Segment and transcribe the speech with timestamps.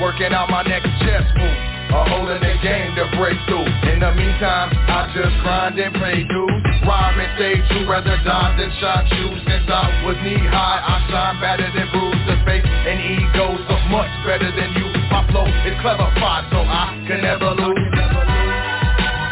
[0.00, 1.60] working out my next chess move.
[1.92, 3.68] A hole in the game to break through.
[3.92, 6.62] In the meantime, I just grind and pay dues.
[6.86, 9.26] Rhyme and stay true, rather die than shot you.
[9.44, 12.24] Since I was knee high, I shine better than bruised.
[12.30, 14.88] The face and egos are much better than you.
[15.12, 17.90] My flow is clever, fine, so I can never lose.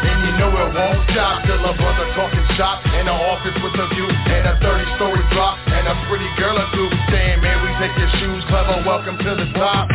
[0.03, 3.73] And you know it won't stop till a brother talking shop in the office with
[3.79, 7.71] a view and a 30-story drop and a pretty girl or two saying, man, we
[7.79, 9.87] take your shoes, clever, welcome to the top.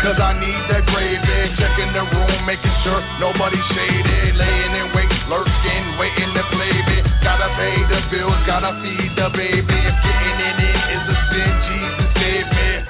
[0.00, 1.52] Cause I need that gravy.
[1.60, 4.32] Checking the room, making sure nobody's shaded.
[4.32, 7.04] Laying in wait, lurking, waiting to play me.
[7.20, 9.60] Gotta pay the bills, gotta feed the baby.
[9.60, 12.80] If getting in it is a sin, Jesus save me.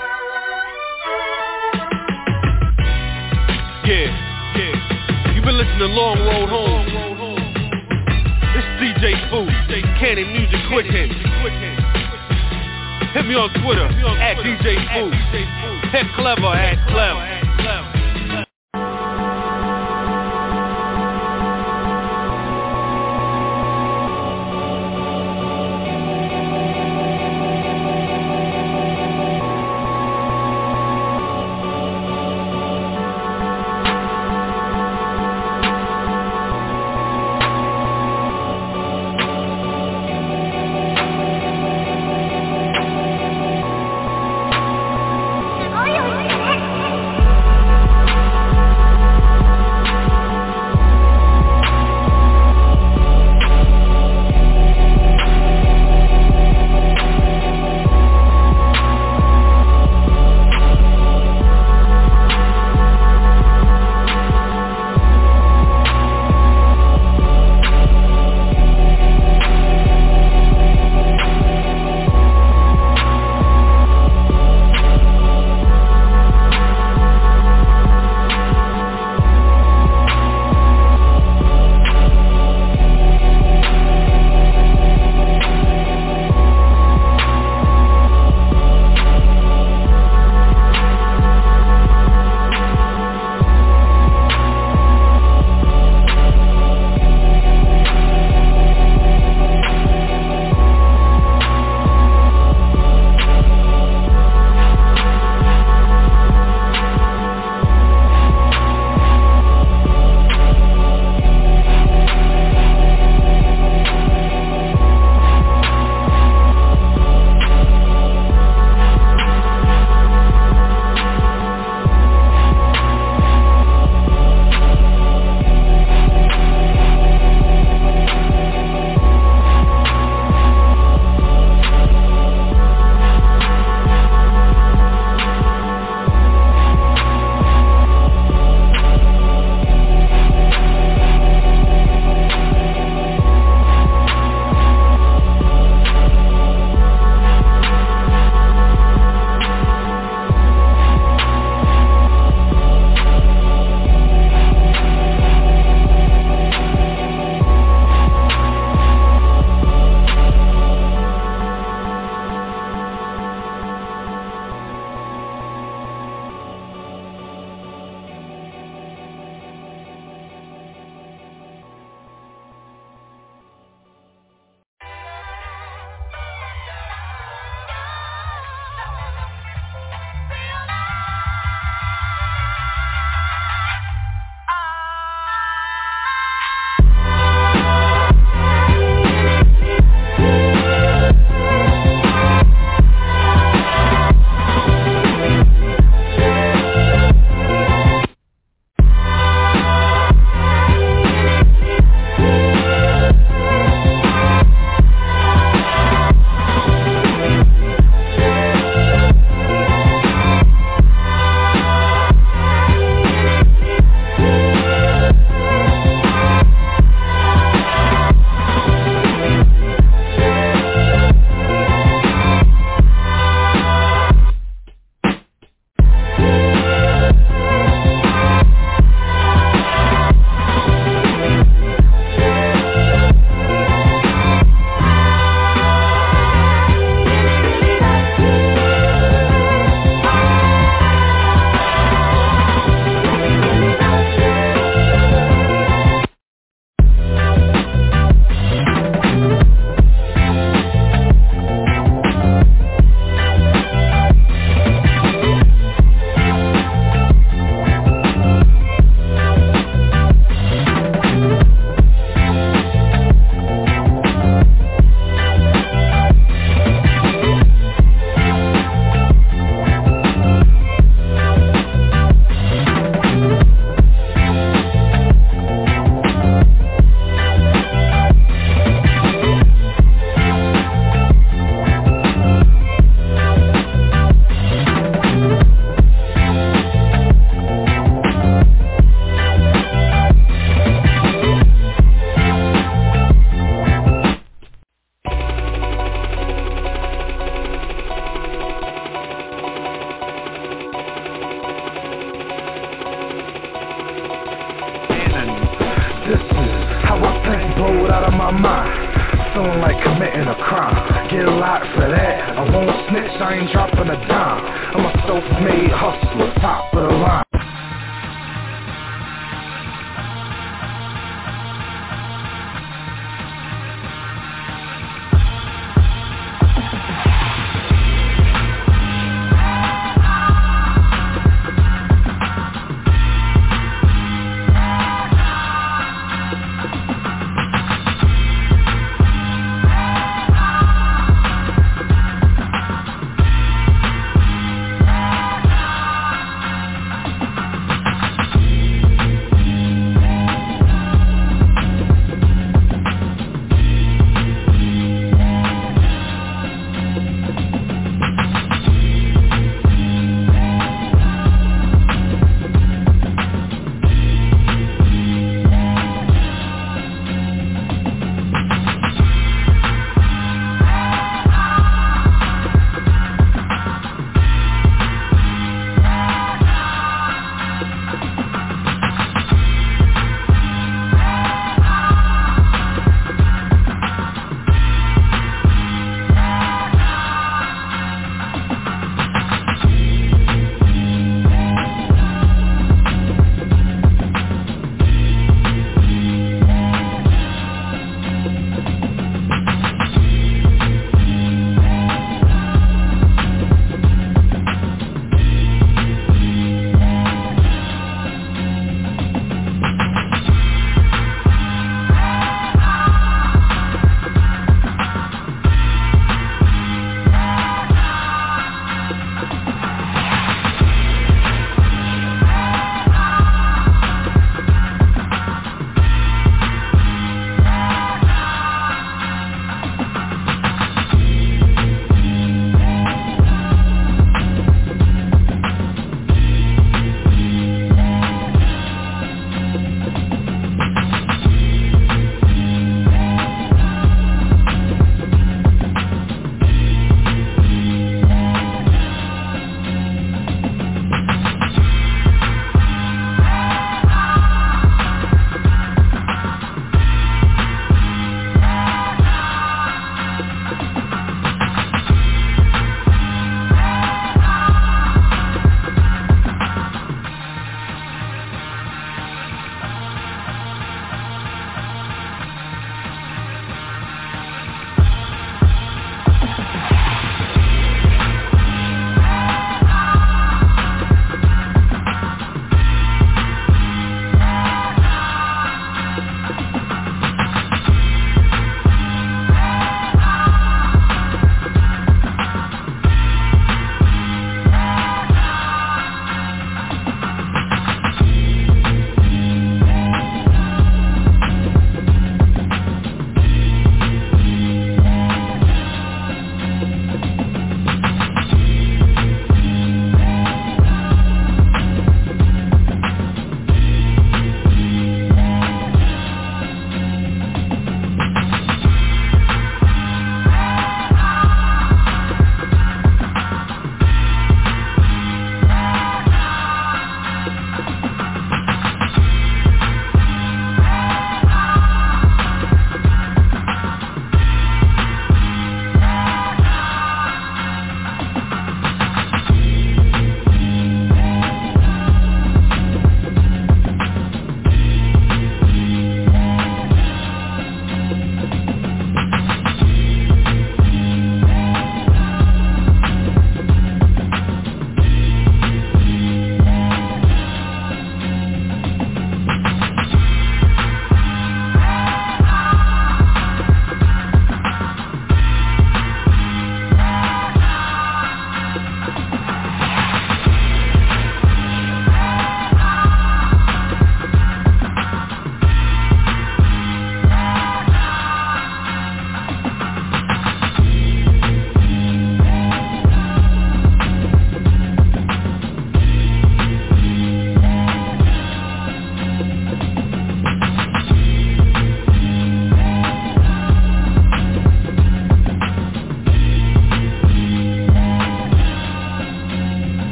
[3.91, 4.07] Yeah,
[4.55, 5.35] yeah.
[5.35, 6.87] You've been listening to Long Road Home.
[8.55, 9.51] It's DJ Food,
[9.99, 11.11] Cannon Music Quick Hit.
[11.11, 11.27] Hit
[13.27, 13.91] me on Twitter,
[14.23, 15.11] at DJ Food.
[15.91, 17.40] Clever, act clever.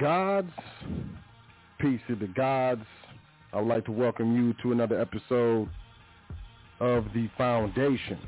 [0.00, 0.50] Gods.
[1.78, 2.84] Peace to the gods.
[3.52, 5.68] I would like to welcome you to another episode
[6.80, 8.18] of The Foundation.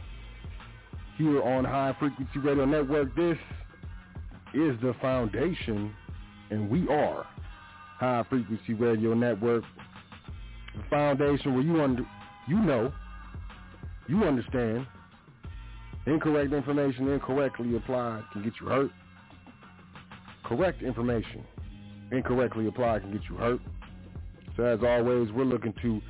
[1.17, 3.39] Here on High Frequency Radio Network, this
[4.53, 5.95] is The Foundation,
[6.51, 7.27] and we are
[7.99, 9.65] High Frequency Radio Network.
[10.77, 12.05] The Foundation where you under,
[12.49, 12.93] you know,
[14.09, 14.87] you understand,
[16.07, 18.91] incorrect information incorrectly applied can get you hurt
[20.45, 21.45] correct information
[22.13, 23.61] incorrectly applied can get you hurt.
[24.57, 26.01] So as always, we're looking to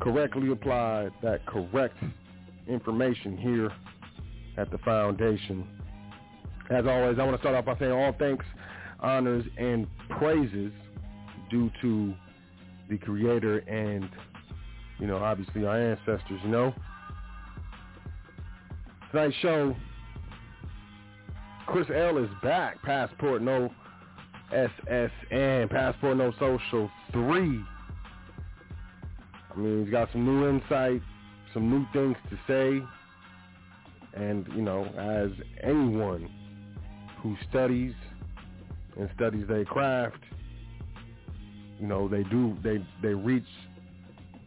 [0.00, 1.96] correctly apply that correct
[2.66, 3.72] information here
[4.56, 5.66] at the foundation.
[6.70, 8.44] As always, I want to start off by saying all thanks,
[9.00, 9.86] honors, and
[10.18, 10.72] praises
[11.50, 12.14] due to
[12.90, 14.08] the creator and,
[14.98, 16.74] you know, obviously our ancestors, you know.
[19.10, 19.74] Tonight's show
[21.68, 22.82] Kris El is back.
[22.82, 23.70] Passport no
[24.52, 25.70] SSN.
[25.70, 27.60] Passport no social three.
[29.50, 31.02] I mean, he's got some new insight,
[31.52, 32.86] some new things to say,
[34.14, 35.30] and you know, as
[35.62, 36.30] anyone
[37.22, 37.94] who studies
[38.98, 40.22] and studies their craft,
[41.80, 43.44] you know, they do they they reach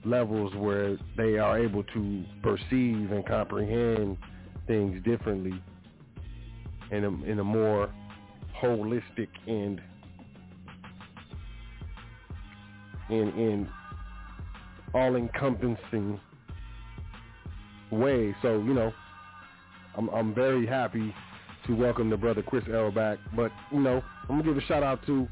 [0.04, 4.18] levels where they are able to perceive and comprehend
[4.68, 5.62] things differently
[6.92, 7.90] in a, in a more
[8.62, 9.82] holistic and
[13.12, 13.70] in in
[14.94, 16.20] all encompassing
[17.92, 18.36] way.
[18.42, 18.94] So, you know,
[19.98, 21.14] I'm I'm very happy
[21.68, 23.20] to welcome the brother Kris El back.
[23.36, 25.28] But, you know, I'm gonna give a shout out to,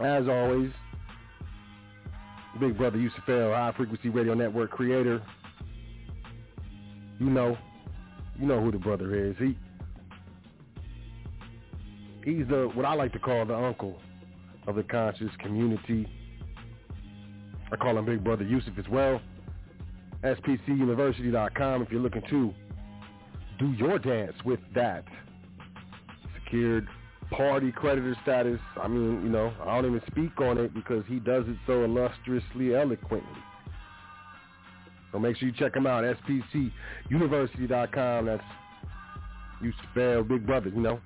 [0.00, 0.70] as always,
[2.60, 5.22] big brother Yusuf El, High Frequency Radio Network creator.
[7.18, 7.56] You know,
[8.38, 9.36] you know who the brother is.
[9.38, 9.56] He
[12.24, 14.00] he's the what I like to call the uncle
[14.66, 16.08] of the conscious community.
[17.72, 19.20] I call him Big Brother Yusuf as well.
[20.22, 22.54] SPCUniversity.com if you're looking to
[23.58, 25.04] do your dance with that
[26.34, 26.86] secured
[27.30, 28.60] party creditor status.
[28.80, 31.84] I mean, you know, I don't even speak on it because he does it so
[31.84, 33.38] illustriously eloquently.
[35.12, 38.26] So make sure you check him out, SPCUniversity.com.
[38.26, 38.42] That's
[39.62, 41.00] Yusuf Big Brother, you know.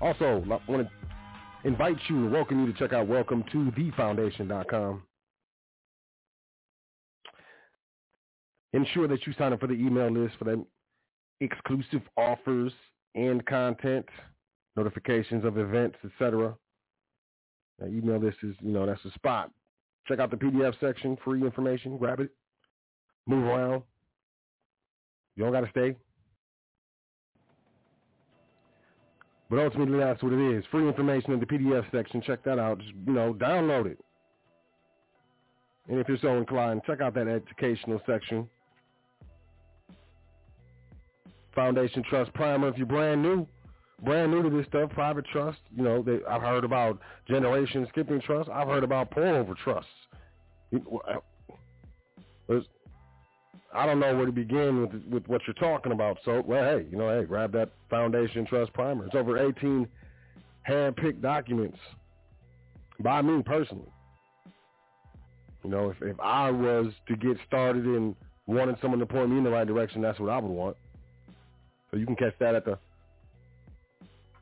[0.00, 0.90] Also, I want to
[1.64, 5.02] invite you and welcome you to check out welcome to thefoundation.com.
[8.72, 10.64] Ensure that you sign up for the email list for the
[11.40, 12.72] exclusive offers
[13.14, 14.06] and content,
[14.76, 16.54] notifications of events, etc.
[17.78, 19.50] Now, email list is, you know, that's the spot.
[20.08, 22.30] Check out the PDF section, free information, grab it,
[23.26, 23.82] move around.
[25.36, 25.96] You don't got to stay.
[29.50, 30.64] But ultimately, that's what it is.
[30.70, 32.22] Free information in the PDF section.
[32.22, 32.78] Check that out.
[32.78, 33.98] Just, you know, download it.
[35.88, 38.48] And if you're so inclined, check out that educational section.
[41.54, 42.68] Foundation Trust Primer.
[42.68, 43.46] If you're brand new,
[44.04, 48.20] brand new to this stuff, private trust, you know, they, I've heard about generation skipping
[48.20, 48.48] trust.
[48.50, 49.90] I've heard about pour over trusts.
[50.74, 51.18] Uh,
[52.48, 52.64] there's,
[53.74, 56.18] I don't know where to begin with with what you're talking about.
[56.24, 59.06] So, well, hey, you know, hey, grab that Foundation Trust Primer.
[59.06, 59.86] It's over 18
[60.62, 61.78] hand-picked documents
[63.00, 63.90] by me personally.
[65.64, 68.14] You know, if, if I was to get started and
[68.46, 70.76] wanted someone to point me in the right direction, that's what I would want.
[71.92, 72.78] So you can catch that at the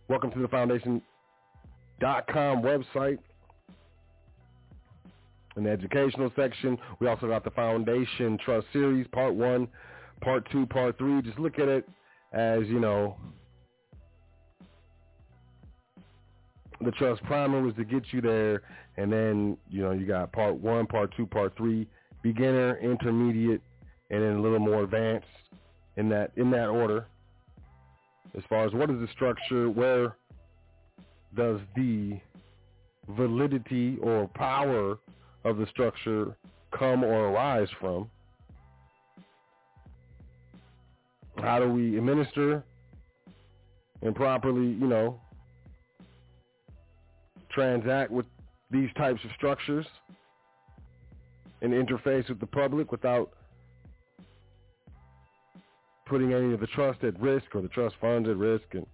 [0.09, 1.03] Welcome to the Foundation.com
[2.63, 3.19] website
[5.57, 6.79] in the educational section.
[7.01, 9.67] We also got the Foundation Trust Series, Part 1,
[10.21, 11.23] Part 2, Part 3.
[11.23, 11.89] Just look at it
[12.33, 13.17] as, you know,
[16.81, 18.63] the Trust Primer was to get you there.
[18.97, 21.85] And then, you know, you got Part 1, Part 2, Part 3,
[22.23, 23.61] beginner, intermediate,
[24.11, 25.27] and then a little more advanced
[25.97, 27.07] in that in that order.
[28.37, 30.17] As far as what is the structure, where
[31.37, 32.21] does the
[33.09, 34.99] validity or power
[35.45, 36.37] of the structure
[36.77, 38.11] come or arise from?
[41.39, 42.63] How do we administer
[44.03, 45.21] and properly, you know,
[47.51, 48.27] transact with
[48.71, 49.87] these types of structures
[51.63, 53.33] and interface with the public without
[56.11, 58.85] putting any of the trust at risk or the trust funds at risk and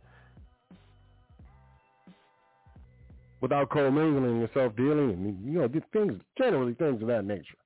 [3.41, 7.57] without commingling and self-dealing and, you know, things, generally things of that nature.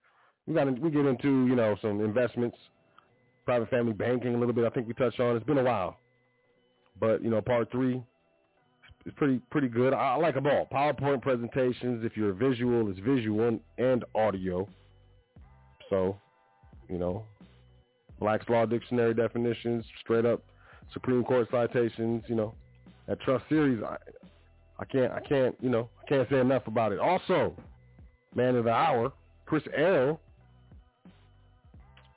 [0.47, 2.57] We got, we get into, you know, some investments,
[3.45, 4.65] private family banking a little bit.
[4.65, 5.37] I think we touched on.
[5.37, 5.97] It's been a while.
[6.99, 8.03] But, you know, part three,
[9.07, 9.93] is pretty pretty good.
[9.95, 10.69] I, I like them all.
[10.73, 12.05] PowerPoint presentations.
[12.05, 14.69] If you're visual, it's visual and audio.
[15.89, 16.17] So,
[16.89, 17.25] you know,
[18.21, 20.43] Black's Law Dictionary definitions, straight up
[20.93, 22.23] Supreme Court citations.
[22.29, 22.55] You know,
[23.09, 23.83] that trust series.
[23.83, 23.97] I,
[24.79, 27.01] I can't I can't you know I can't say enough about it.
[27.01, 27.57] Also,
[28.35, 29.13] man of the hour,
[29.47, 30.21] Kris El.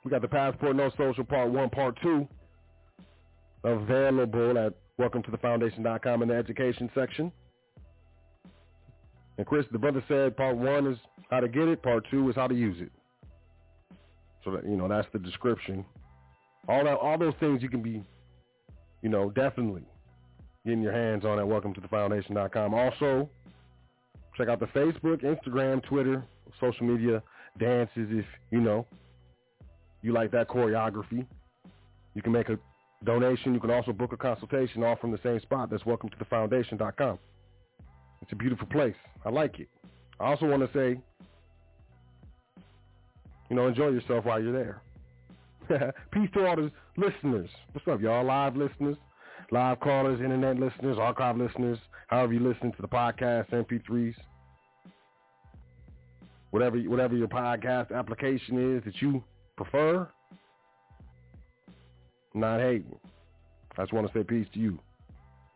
[0.04, 2.28] We got the Passport No Social Part One, Part Two
[3.64, 7.32] available at welcome to the foundation.com in the education section.
[9.38, 10.98] And Kris, the brother said part one is
[11.30, 12.92] how to get it, part two is how to use it.
[14.44, 15.84] So that you know, that's the description.
[16.68, 18.02] All that all those things you can be,
[19.02, 19.82] you know, definitely
[20.64, 22.74] getting your hands on at welcome to the foundation.com.
[22.74, 23.28] Also,
[24.36, 26.24] check out the Facebook, Instagram, Twitter,
[26.60, 27.22] social media
[27.58, 28.86] dances if you know
[30.04, 31.26] you like that choreography.
[32.14, 32.58] You can make a
[33.04, 33.54] donation.
[33.54, 35.70] You can also book a consultation all from the same spot.
[35.70, 37.18] That's welcome to the foundation.com.
[38.22, 38.94] It's a beautiful place.
[39.24, 39.68] I like it.
[40.20, 41.00] I also want to say,
[43.54, 44.80] you know, enjoy yourself while you're
[45.68, 45.94] there.
[46.10, 47.48] Peace to all the listeners.
[47.70, 48.26] What's up, y'all?
[48.26, 48.96] Live listeners,
[49.52, 54.16] live callers, internet listeners, archive listeners, however you listen to the podcast, MP3s,
[56.50, 59.22] whatever whatever your podcast application is that you
[59.56, 60.08] prefer
[62.34, 62.98] not hating.
[63.78, 64.80] I just want to say peace to you.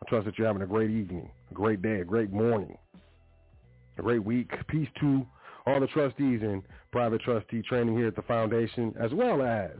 [0.01, 2.79] I trust that you're having a great evening, a great day, a great morning,
[3.99, 4.53] a great week.
[4.69, 5.27] Peace to
[5.69, 9.71] all the trustees and private trustee training here at the foundation, as well as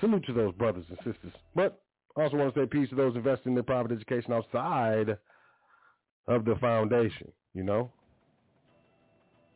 [0.00, 1.32] salute to those brothers and sisters.
[1.54, 1.80] But
[2.16, 5.16] I also want to say peace to those investing in their private education outside
[6.26, 7.90] of the foundation, you know.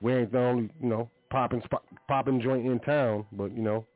[0.00, 1.62] We ain't the only, you know, popping
[2.06, 3.86] popping joint in town, but you know,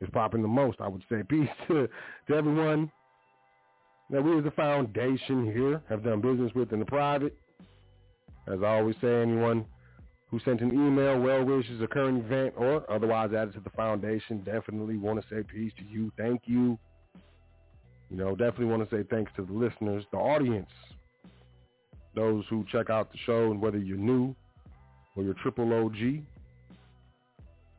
[0.00, 1.22] it's popping the most, I would say.
[1.28, 1.88] Peace to,
[2.28, 2.90] to everyone
[4.10, 7.36] that we as a foundation here have done business with in the private.
[8.52, 9.64] As I always say, anyone
[10.30, 14.42] who sent an email, well wishes, a current event, or otherwise added to the foundation,
[14.44, 16.12] definitely want to say peace to you.
[16.16, 16.78] Thank you.
[18.10, 20.70] You know, definitely want to say thanks to the listeners, the audience,
[22.14, 24.34] those who check out the show, and whether you're new
[25.16, 26.22] or you're triple OG,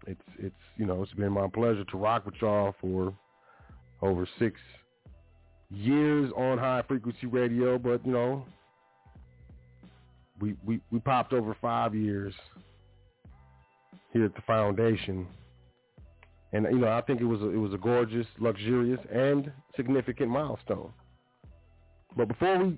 [0.08, 3.14] it's it's you know it's been my pleasure to rock with y'all for
[4.02, 4.60] over six
[5.70, 8.46] years on high frequency radio, but you know
[10.42, 12.34] we we we popped over five years
[14.12, 15.28] here at the foundation,
[16.54, 20.30] and you know I think it was a, it was a gorgeous, luxurious, and significant
[20.30, 20.92] milestone.
[22.18, 22.78] But before we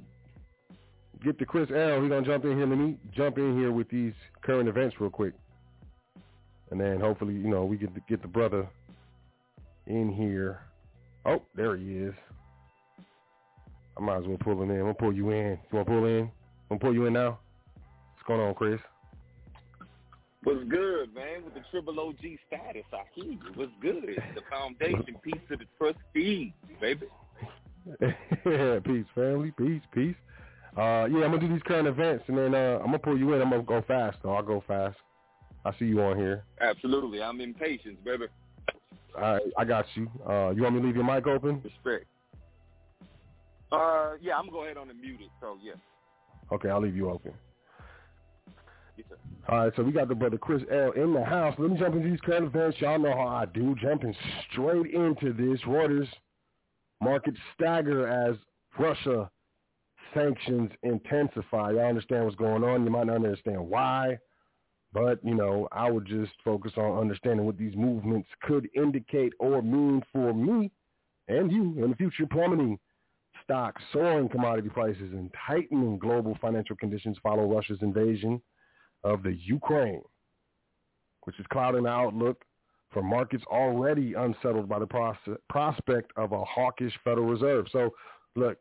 [1.24, 2.68] get to Kris El, we're gonna jump in here.
[2.68, 5.34] Let me jump in here with these current events real quick
[6.74, 8.68] and then hopefully you know we get get the brother
[9.86, 10.62] in here.
[11.24, 12.16] Oh, there he is.
[13.96, 14.78] I might as well pull him in.
[14.78, 15.52] I'm gonna pull you in.
[15.52, 16.22] You wanna pull in?
[16.24, 16.32] I'm
[16.70, 17.38] gonna pull you in now.
[18.26, 18.80] What's going on, Kris?
[20.46, 21.44] What's good, man?
[21.44, 23.40] With the triple OG status, I hear you.
[23.56, 24.16] What's good?
[24.34, 27.08] The foundation, peace to the trustees, baby.
[28.86, 29.52] peace, family.
[29.58, 30.16] Peace, peace.
[30.78, 33.34] Uh, yeah, I'm gonna do these current events, and then uh, I'm gonna pull you
[33.34, 33.42] in.
[33.42, 34.36] I'm gonna go fast, though.
[34.36, 34.96] I'll go fast.
[35.66, 36.46] I see you on here.
[36.62, 37.22] Absolutely.
[37.22, 38.28] I'm impatient, baby.
[39.18, 40.10] All right, I got you.
[40.26, 41.62] Uh, you want me to leave your mic open?
[41.62, 42.06] Respect.
[43.70, 45.74] Uh, yeah, I'm to go ahead on and mute it, so yeah.
[46.54, 47.34] Okay, I'll leave you open.
[49.50, 51.54] All right, so we got the brother Kris El in the house.
[51.58, 52.80] Let me jump into these current events.
[52.80, 53.76] Y'all know how I do.
[53.82, 54.16] Jumping
[54.50, 55.60] straight into this.
[55.62, 56.08] Reuters
[57.02, 58.38] market stagger as
[58.80, 59.30] Russia
[60.14, 61.72] sanctions intensify.
[61.72, 62.86] Y'all understand what's going on.
[62.86, 64.18] You might not understand why.
[64.94, 69.62] But, you know, I would just focus on understanding what these movements could indicate or
[69.62, 70.72] mean for me
[71.28, 72.80] and you in the future plummeting
[73.44, 78.42] stocks, soaring commodity prices, and tightening global financial conditions follow Russia's invasion
[79.04, 80.02] of the Ukraine,
[81.24, 82.44] which is clouding the outlook
[82.92, 87.66] for markets already unsettled by the pros- prospect of a hawkish Federal Reserve.
[87.72, 87.90] So,
[88.36, 88.58] look,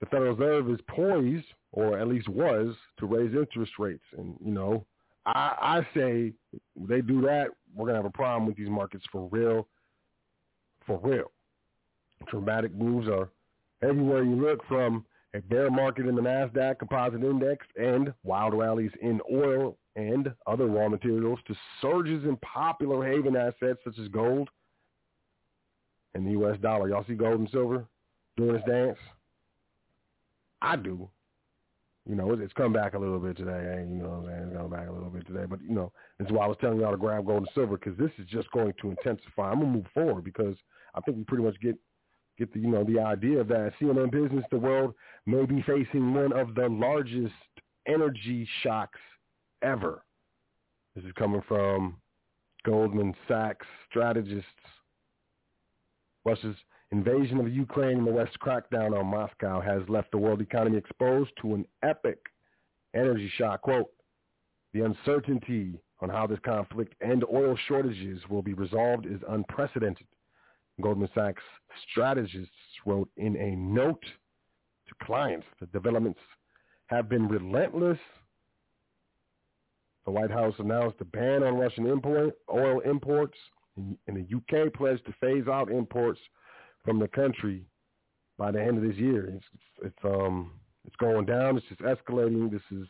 [0.00, 4.04] the Federal Reserve is poised, or at least was, to raise interest rates.
[4.16, 4.84] And, you know,
[5.24, 6.32] I, I say
[6.76, 9.66] they do that, we're gonna have a problem with these markets for real,
[10.86, 11.32] for real.
[12.28, 13.30] Dramatic moves are
[13.82, 18.92] everywhere you look, from a bear market in the Nasdaq Composite Index and wild rallies
[19.00, 24.48] in oil and other raw materials to surges in popular haven assets such as gold
[26.14, 26.58] and the U.S.
[26.60, 26.88] dollar.
[26.88, 27.84] Y'all see gold and silver
[28.36, 28.98] doing its dance?
[30.62, 31.08] I do
[32.08, 33.50] you know, it's, come back a little bit today.
[33.50, 33.80] Eh?
[33.80, 34.48] You know what I'm saying?
[34.48, 35.44] It's come back a little bit today.
[35.48, 37.98] But, you know, that's why I was telling y'all to grab gold and silver because
[37.98, 39.50] this is just going to intensify.
[39.50, 40.54] I'm going to move forward because
[40.94, 41.76] I think we pretty much get
[42.38, 43.72] get the you know the idea that.
[43.80, 44.94] CNN Business, the world
[45.26, 47.34] may be facing one of the largest
[47.86, 48.98] energy shocks
[49.62, 50.02] ever.
[50.94, 51.96] This is coming from
[52.64, 54.48] Goldman Sachs strategists.
[56.24, 56.56] Russia's
[56.90, 61.30] invasion of Ukraine and the West's crackdown on Moscow has left the world economy exposed
[61.42, 62.18] to an epic
[62.94, 63.62] energy shock.
[63.62, 63.90] Quote,
[64.72, 70.06] the uncertainty on how this conflict and oil shortages will be resolved is unprecedented.
[70.80, 71.42] Goldman Sachs
[71.90, 72.50] strategists
[72.84, 74.04] wrote in a note
[74.88, 76.20] to clients that developments
[76.86, 77.98] have been relentless.
[80.04, 83.36] The White House announced a ban on Russian import, oil imports,
[83.76, 86.20] and the UK pledged to phase out imports
[86.84, 87.66] from the country
[88.38, 89.26] by the end of this year.
[89.26, 89.44] It's,
[89.82, 90.52] it's um
[90.86, 91.56] it's going down.
[91.56, 92.50] It's just escalating.
[92.50, 92.86] This is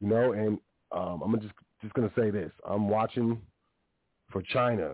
[0.00, 0.58] you know, and
[0.92, 2.50] um, I'm just just gonna say this.
[2.68, 3.40] I'm watching
[4.30, 4.92] for China,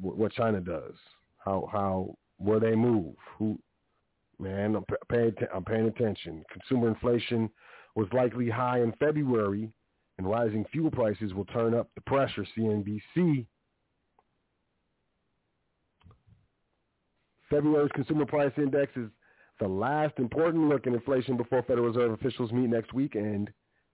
[0.00, 0.94] what China does,
[1.44, 3.58] how how where they move, who
[4.38, 6.44] man, I'm paying I'm paying attention.
[6.52, 7.50] Consumer inflation
[7.94, 9.70] was likely high in February,
[10.18, 12.46] and rising fuel prices will turn up the pressure.
[12.56, 13.46] CNBC.
[17.50, 19.10] February's consumer price index is
[19.60, 23.50] the last important look at inflation before Federal Reserve officials meet next week, and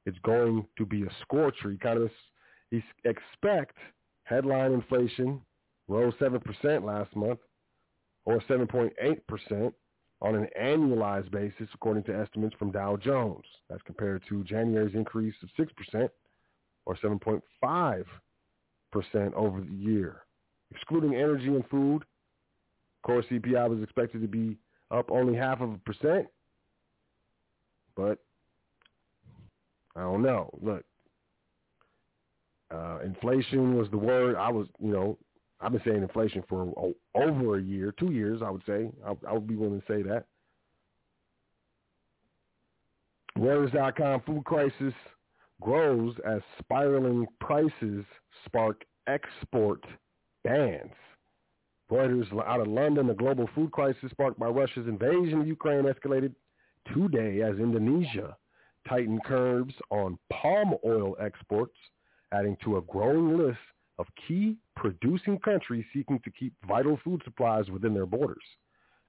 [0.07, 1.73] it's going to be a scorcher.
[1.73, 2.17] Economists
[3.05, 3.77] expect
[4.25, 5.43] headline inflation
[5.91, 7.41] rose 7% last month,
[8.25, 9.73] or 7.8%
[10.23, 13.45] on an annualized basis, according to estimates from Dow Jones.
[13.69, 16.09] That's compared to January's increase of 6%,
[16.87, 20.23] or 7.5% over the year.
[20.71, 22.05] Excluding energy and food,
[23.03, 24.57] core CPI was expected to be
[24.91, 26.27] up only half of a percent,
[27.97, 28.19] but
[29.97, 30.51] I don't know.
[30.63, 30.85] Look,
[32.73, 34.37] uh, inflation was the word.
[34.37, 35.19] I was, you know,
[35.61, 36.73] I've been saying inflation for
[37.15, 38.91] over a year, two years, I would say.
[39.07, 40.25] I, I would be willing to say that.
[43.39, 44.95] Reuters.com food crisis
[45.61, 48.05] grows as spiraling prices
[48.47, 49.85] spark export
[50.45, 50.93] bans.
[51.91, 56.35] Reuters out of London, the global food crisis sparked by Russia's invasion of Ukraine escalated
[56.95, 58.37] today as Indonesia
[58.89, 61.77] tightened curbs on palm oil exports,
[62.33, 63.59] adding to a growing list
[64.01, 68.43] of key producing countries seeking to keep vital food supplies within their borders.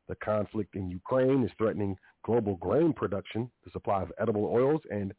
[0.10, 5.14] The conflict in Ukraine is threatening global grain production, the supply of edible oils, and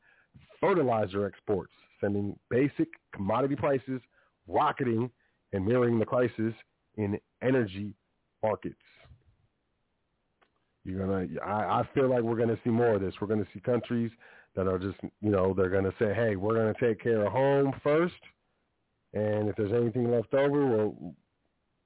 [0.60, 4.00] fertilizer exports, sending basic commodity prices
[4.46, 5.10] rocketing
[5.54, 6.52] and mirroring the crisis
[6.96, 7.94] in energy
[8.42, 8.74] markets.
[10.84, 11.28] You're gonna.
[11.44, 13.14] I, I feel like we're gonna see more of this.
[13.20, 14.10] We're gonna see countries
[14.54, 17.72] that are just, you know, they're gonna say, "Hey, we're gonna take care of home
[17.82, 18.14] first,
[19.14, 21.14] and if there's anything left over, we'll,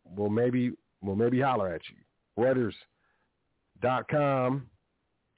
[0.05, 1.97] we'll maybe, we'll maybe holler at you."
[3.83, 4.67] Reuters.com.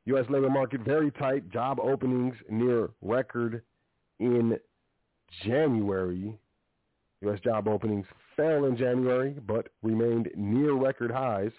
[0.06, 0.24] U.S.
[0.30, 1.50] labor market very tight.
[1.50, 3.62] Job openings near record
[4.20, 4.58] in
[5.44, 6.34] January.
[7.22, 7.40] U.S.
[7.40, 11.50] job openings fell in January, but remained near record highs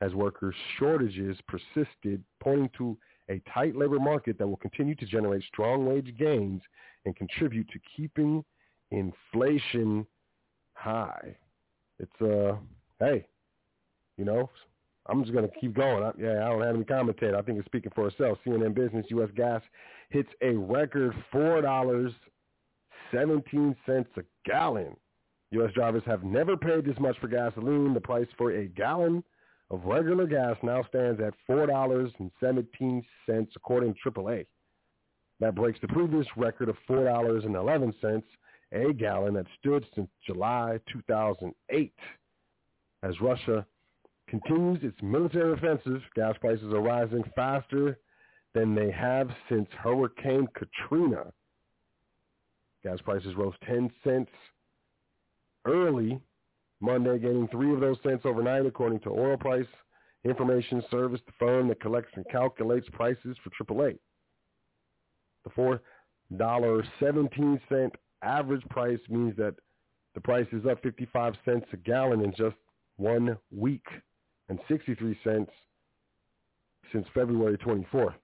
[0.00, 2.98] as worker shortages persisted, pointing to
[3.30, 6.60] a tight labor market that will continue to generate strong wage gains
[7.06, 8.44] and contribute to keeping
[8.98, 10.06] inflation
[10.74, 11.36] high.
[11.98, 12.56] It's uh,
[13.00, 13.26] hey,
[14.16, 14.50] you know,
[15.06, 16.02] I'm just gonna keep going.
[16.02, 17.36] I, yeah, I don't have any commentator.
[17.36, 18.38] I think it's speaking for itself.
[18.46, 19.30] CNN Business: U.S.
[19.36, 19.62] gas
[20.10, 22.12] hits a record four dollars
[23.12, 24.96] seventeen cents a gallon.
[25.50, 25.72] U.S.
[25.72, 27.94] drivers have never paid this much for gasoline.
[27.94, 29.22] The price for a gallon
[29.70, 33.02] of regular gas now stands at $4.17
[33.56, 34.46] according to AAA.
[35.40, 38.22] That breaks the previous record of $4.11
[38.74, 41.92] a gallon that stood since July 2008.
[43.02, 43.64] As Russia
[44.28, 47.98] continues its military offensive, gas prices are rising faster
[48.54, 51.32] than they have since Hurricane Katrina.
[52.82, 54.30] Gas prices rose 10 cents
[55.64, 56.20] early
[56.80, 59.66] Monday, gaining three of those cents overnight, according to Oil Price
[60.24, 63.98] Information Service, the firm that collects and calculates prices for AAA.
[65.44, 65.80] The
[66.32, 67.90] $4.17
[68.24, 69.54] average price means that
[70.14, 72.56] the price is up 55 cents a gallon in just
[72.96, 73.86] one week
[74.48, 75.50] and 63 cents
[76.92, 78.14] since February 24th.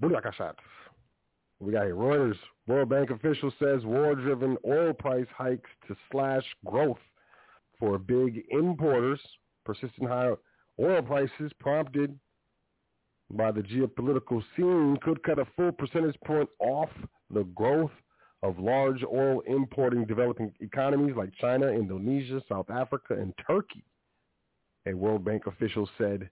[0.00, 0.54] Burakashat.
[1.60, 1.94] We got here.
[1.94, 2.34] Reuters,
[2.66, 6.98] World Bank official says war-driven oil price hikes to slash growth
[7.78, 9.20] for big importers.
[9.64, 10.32] Persistent high
[10.80, 12.18] oil prices prompted
[13.32, 16.90] by the geopolitical scene could cut a full percentage point off
[17.30, 17.90] the growth
[18.42, 23.84] of large oil importing developing economies like China, Indonesia, South Africa, and Turkey.
[24.86, 26.28] a World Bank official said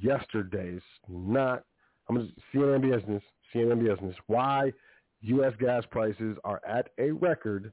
[0.00, 1.62] yesterday's not,
[2.08, 3.22] I'm to CNN Business,
[3.54, 4.72] CNN Business, why
[5.22, 5.52] U.S.
[5.60, 7.72] gas prices are at a record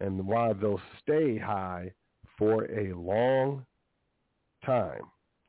[0.00, 1.92] and why they'll stay high
[2.36, 3.64] for a long
[4.64, 5.02] time.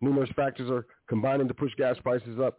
[0.06, 2.58] Numerous factors are combining to push gas prices up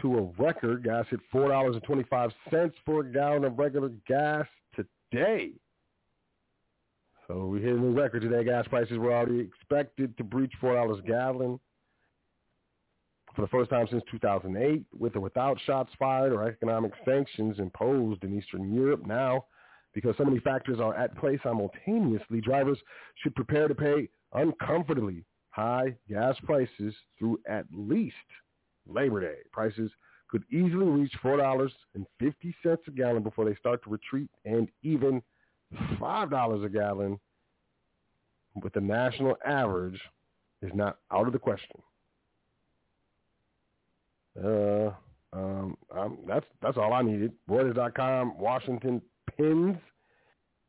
[0.00, 0.84] to a record.
[0.84, 5.50] Gas hit $4.25 for a gallon of regular gas today.
[7.28, 8.42] So we hit a new record today.
[8.44, 11.60] Gas prices were already expected to breach $4 a gallon
[13.36, 18.24] for the first time since 2008, with or without shots fired or economic sanctions imposed
[18.24, 19.04] in Eastern Europe.
[19.06, 19.44] Now,
[19.92, 22.78] because so many factors are at play simultaneously, drivers
[23.16, 28.16] should prepare to pay uncomfortably high gas prices through at least
[28.88, 29.38] Labor Day.
[29.52, 29.90] Prices
[30.28, 31.68] could easily reach $4.50
[32.64, 35.22] a gallon before they start to retreat and even
[36.00, 37.20] $5 a gallon
[38.62, 40.00] with the national average
[40.62, 41.82] is not out of the question.
[44.42, 44.90] Uh,
[45.34, 47.32] um, um, that's that's all I needed.
[47.48, 49.02] Reuters.com, Washington
[49.36, 49.76] pins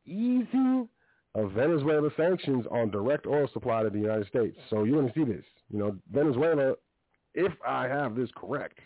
[0.06, 0.88] easing
[1.36, 4.58] of Venezuela sanctions on direct oil supply to the United States.
[4.70, 5.44] So you want to see this.
[5.70, 6.76] You know, Venezuela,
[7.34, 8.80] if I have this correct,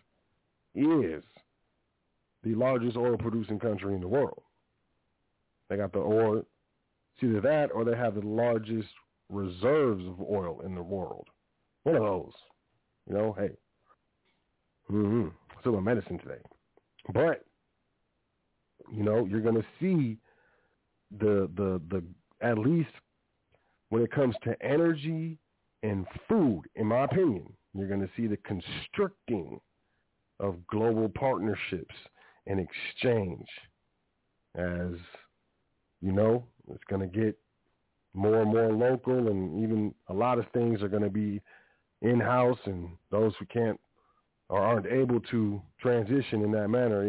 [0.74, 1.24] is
[2.44, 4.44] the largest oil producing country in the world.
[5.70, 6.38] They got the oil.
[6.40, 8.90] It's either that or they have the largest
[9.30, 11.28] reserves of oil in the world.
[11.84, 12.34] One of those.
[13.10, 13.50] You know, hey,
[14.92, 15.28] Mm-hmm.
[15.62, 16.42] Still a medicine today.
[17.14, 17.46] But,
[18.92, 20.18] you know, you're going to see
[21.20, 22.04] the, the, the,
[22.42, 22.90] at least
[23.90, 25.38] when it comes to energy
[25.84, 29.60] and food, in my opinion, you're going to see the constricting
[30.40, 31.96] of global partnerships
[32.48, 33.48] and exchange
[34.56, 34.94] as,
[36.02, 37.38] you know, it's going to get
[38.14, 41.42] more and more local and even a lot of things are going to be
[42.02, 43.80] in-house and those who can't
[44.50, 47.04] or aren't able to transition in that manner.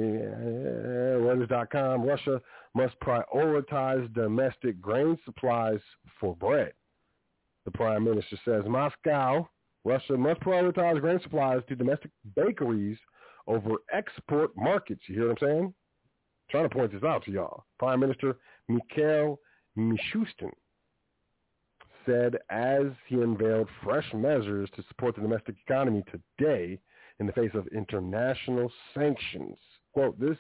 [1.21, 2.41] Reuters.com, Russia
[2.79, 5.81] must prioritize domestic grain supplies
[6.21, 6.73] for bread.
[7.65, 9.49] The prime minister says Moscow,
[9.85, 12.97] Russia must prioritize grain supplies to domestic bakeries
[13.49, 15.01] over export markets.
[15.09, 15.65] You hear what I'm saying?
[15.65, 15.75] I'm
[16.51, 17.65] trying to point this out to y'all.
[17.81, 18.37] Prime Minister
[18.69, 19.41] Mikhail
[19.77, 20.53] Mishustin
[22.07, 26.79] said as he unveiled fresh measures to support the domestic economy today
[27.19, 29.59] in the face of international sanctions.
[29.93, 30.39] Quote, this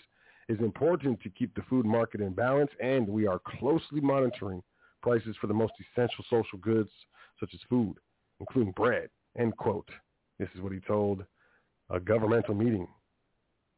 [0.49, 4.63] is important to keep the food market in balance, and we are closely monitoring
[5.03, 6.91] prices for the most essential social goods
[7.39, 7.95] such as food,
[8.41, 9.89] including bread, end quote.
[10.39, 11.25] This is what he told
[11.91, 12.87] a governmental meeting.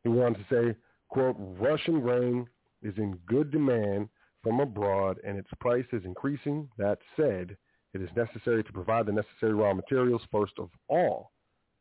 [0.03, 0.77] He went on to say,
[1.09, 2.47] quote, Russian grain
[2.83, 4.09] is in good demand
[4.43, 6.69] from abroad and its price is increasing.
[6.79, 7.57] That said,
[7.93, 11.33] it is necessary to provide the necessary raw materials first of all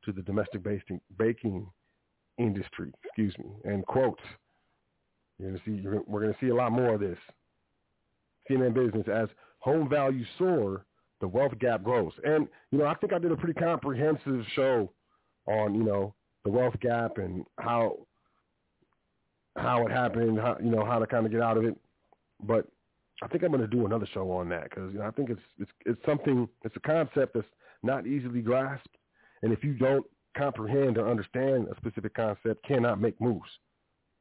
[0.06, 0.62] to the domestic
[1.18, 1.68] baking
[2.38, 2.92] industry.
[3.04, 3.46] Excuse me.
[3.66, 4.20] End quote.
[5.40, 5.82] You're gonna see.
[5.82, 7.18] You're, we're going to see a lot more of this.
[8.50, 9.30] CNN Business as
[9.60, 10.86] home values soar,
[11.22, 12.12] the wealth gap grows.
[12.24, 14.92] And you know, I think I did a pretty comprehensive show
[15.48, 16.14] on you know
[16.44, 17.98] the wealth gap and how
[19.56, 21.76] how it happened, how you know how to kind of get out of it.
[22.42, 22.68] But
[23.22, 25.30] I think I'm going to do another show on that because you know I think
[25.30, 27.48] it's it's it's something it's a concept that's
[27.82, 28.98] not easily grasped
[29.42, 30.06] and if you don't
[30.38, 33.50] comprehend or understand a specific concept, cannot make moves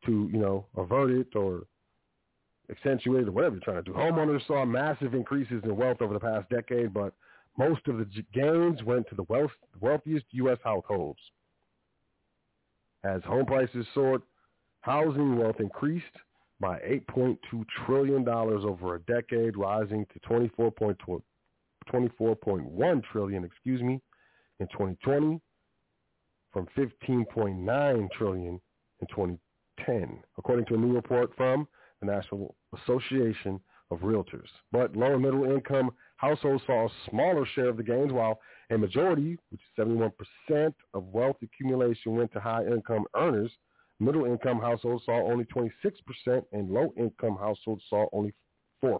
[0.07, 1.65] to, you know, avert it or
[2.71, 3.93] accentuate it or whatever you're trying to do.
[3.93, 7.15] Homeowners saw massive increases in wealth over the past decade, but
[7.57, 10.59] most of the gains went to the wealth, wealthiest U.S.
[10.63, 11.19] households.
[13.05, 14.23] As home prices soared,
[14.81, 16.05] housing wealth increased
[16.61, 17.39] by $8.2
[17.87, 24.01] trillion over a decade, rising to 24.1 trillion, excuse me,
[24.61, 25.41] in 2020
[26.53, 28.61] from 15.9 trillion
[29.01, 29.07] in
[29.89, 31.67] 2010, according to a new report from
[32.01, 33.59] the National Association
[33.91, 34.49] of Realtors.
[34.71, 38.39] But low and middle income households saw a smaller share of the gains, while
[38.71, 39.85] a majority, which is
[40.51, 43.51] 71% of wealth accumulation went to high income earners.
[43.99, 45.73] Middle income households saw only 26%
[46.53, 48.35] and low income households saw only
[48.85, 48.99] 4%.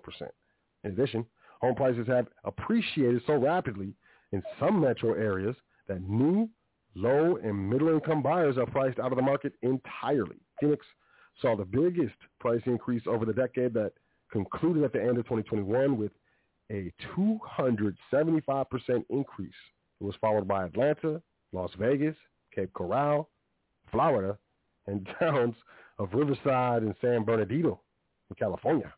[0.85, 1.25] In addition,
[1.61, 3.95] home prices have appreciated so rapidly
[4.33, 5.55] in some metro areas
[5.87, 6.49] that new,
[6.95, 10.39] low, and middle-income buyers are priced out of the market entirely.
[10.61, 10.85] Phoenix
[11.41, 13.93] saw the biggest price increase over the decade that
[14.31, 16.13] concluded at the end of 2021 with
[16.71, 19.53] a 275% increase.
[20.01, 22.17] It was followed by Atlanta, Las Vegas,
[22.55, 23.29] Cape Coral,
[23.91, 24.39] Florida,
[24.87, 25.55] and towns
[25.99, 27.81] of Riverside and San Bernardino
[28.31, 28.93] in California,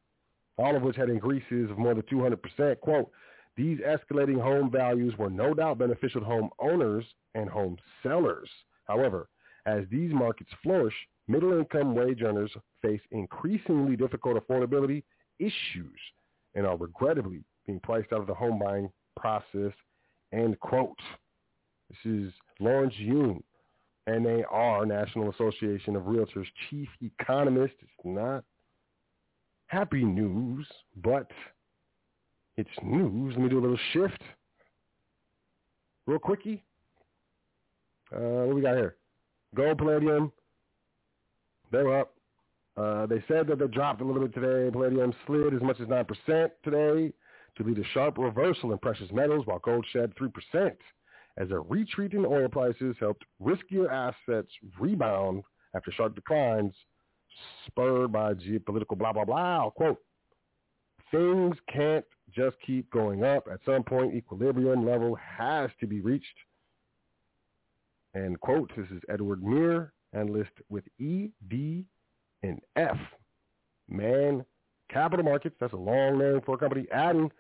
[0.59, 2.81] all of which had increases of more than 200%.
[2.81, 3.11] Quote,
[3.57, 7.05] These escalating home values were no doubt beneficial to home owners
[7.35, 8.49] and home sellers.
[8.85, 9.29] However,
[9.67, 10.95] as these markets flourish,
[11.31, 12.51] middle-income wage earners
[12.83, 15.03] face increasingly difficult affordability
[15.39, 15.99] issues
[16.55, 19.73] and are regrettably being priced out of the home buying process,
[20.33, 20.99] end quote.
[21.89, 23.43] This is Lawrence Yun,
[24.09, 27.75] NAR, National Association of Realtors chief economist.
[27.81, 28.45] It's not
[29.67, 30.67] happy news,
[31.03, 31.31] but
[32.57, 33.35] it's news.
[33.37, 34.21] Let me do a little shift.
[36.07, 36.63] Real quickie.
[38.13, 38.97] Uh, what we got here?
[39.55, 40.33] Gold, palladium.
[41.71, 42.15] They're up.
[42.77, 44.71] Uh, they said that they dropped a little bit today.
[44.71, 47.13] Palladium slid as much as 9% today
[47.57, 50.77] to lead a sharp reversal in precious metals, while gold shed 3%
[51.37, 55.43] as a retreat in oil prices helped riskier assets rebound
[55.75, 56.75] after sharp declines
[57.67, 59.71] spurred by geopolitical blah, blah, blah.
[59.71, 59.99] Quote,
[61.11, 62.05] things can't
[62.35, 63.49] just keep going up.
[63.51, 66.27] At some point, equilibrium level has to be reached.
[68.15, 71.85] And quote, this is Edward Meir, analyst with E, D,
[72.43, 72.97] and F.
[73.89, 74.45] Man,
[74.89, 77.31] capital markets, that's a long name for a company, adding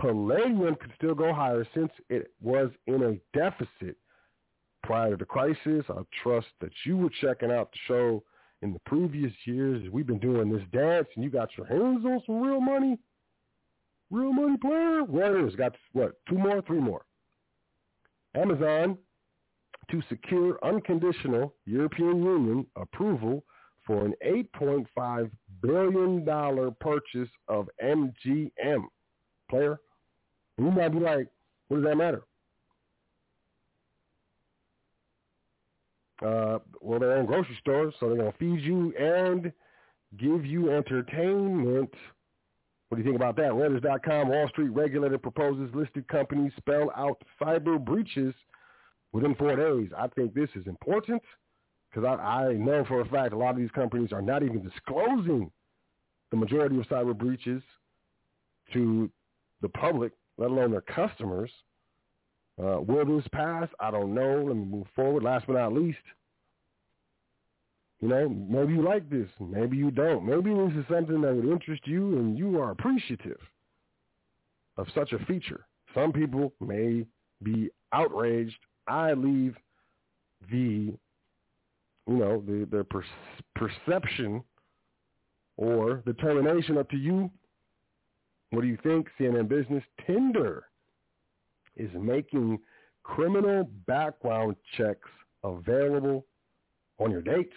[0.00, 3.96] palladium could still go higher since it was in a deficit
[4.82, 5.84] prior to the crisis.
[5.88, 8.22] I trust that you were checking out the show
[8.62, 9.88] in the previous years.
[9.90, 12.98] We've been doing this dance, and you got your hands on some real money.
[14.10, 15.02] Real money player.
[15.02, 17.04] Reuters got, what, two more, three more.
[18.34, 18.98] Amazon
[19.92, 23.44] to secure unconditional European Union approval
[23.86, 25.30] for an $8.5
[25.62, 28.84] billion purchase of MGM.
[29.50, 29.78] Player,
[30.56, 31.28] you might be like,
[31.68, 32.22] what does that matter?
[36.24, 39.52] Uh, well, they're in grocery stores, so they're going to feed you and
[40.16, 41.92] give you entertainment.
[42.88, 43.50] What do you think about that?
[43.50, 48.34] Reuters.com, Wall Street regulator proposes listed companies spell out cyber breaches
[49.12, 49.90] within four days.
[49.96, 51.22] I think this is important
[51.90, 54.62] because I, I know for a fact a lot of these companies are not even
[54.62, 55.50] disclosing
[56.30, 57.62] the majority of cyber breaches
[58.72, 59.10] to
[59.60, 61.50] the public, let alone their customers.
[62.58, 63.68] Uh, will this pass?
[63.80, 64.44] I don't know.
[64.46, 65.22] Let me move forward.
[65.22, 65.98] Last but not least,
[68.00, 69.28] you know, maybe you like this.
[69.38, 70.26] Maybe you don't.
[70.26, 73.38] Maybe this is something that would interest you and you are appreciative
[74.76, 75.66] of such a feature.
[75.94, 77.06] Some people may
[77.42, 78.58] be outraged.
[78.86, 79.56] I leave
[80.50, 80.92] the,
[82.06, 83.04] you know, the, the per-
[83.54, 84.42] perception
[85.56, 87.30] or determination up to you.
[88.50, 89.08] What do you think?
[89.18, 90.64] CNN Business Tinder
[91.76, 92.58] is making
[93.02, 95.08] criminal background checks
[95.42, 96.24] available
[96.98, 97.54] on your dates.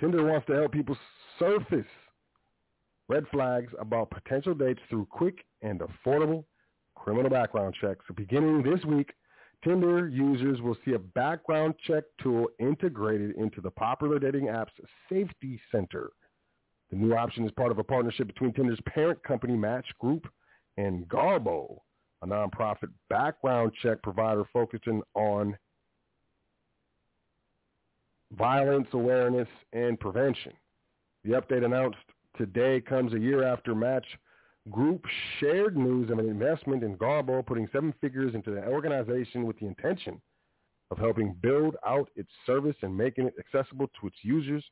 [0.00, 0.96] Tinder wants to help people
[1.38, 1.86] surface
[3.08, 6.44] red flags about potential dates through quick and affordable
[6.94, 8.04] criminal background checks.
[8.14, 9.12] Beginning this week,
[9.62, 14.72] Tinder users will see a background check tool integrated into the popular dating app's
[15.08, 16.10] Safety Center.
[16.90, 20.28] The new option is part of a partnership between Tinder's parent company Match Group
[20.76, 21.78] and Garbo,
[22.22, 25.56] a nonprofit background check provider focusing on
[28.32, 30.52] violence awareness and prevention.
[31.24, 31.98] The update announced
[32.36, 34.06] today comes a year after Match
[34.70, 35.04] Group
[35.38, 39.66] shared news of an investment in Garbo, putting seven figures into the organization with the
[39.66, 40.20] intention
[40.90, 44.64] of helping build out its service and making it accessible to its users.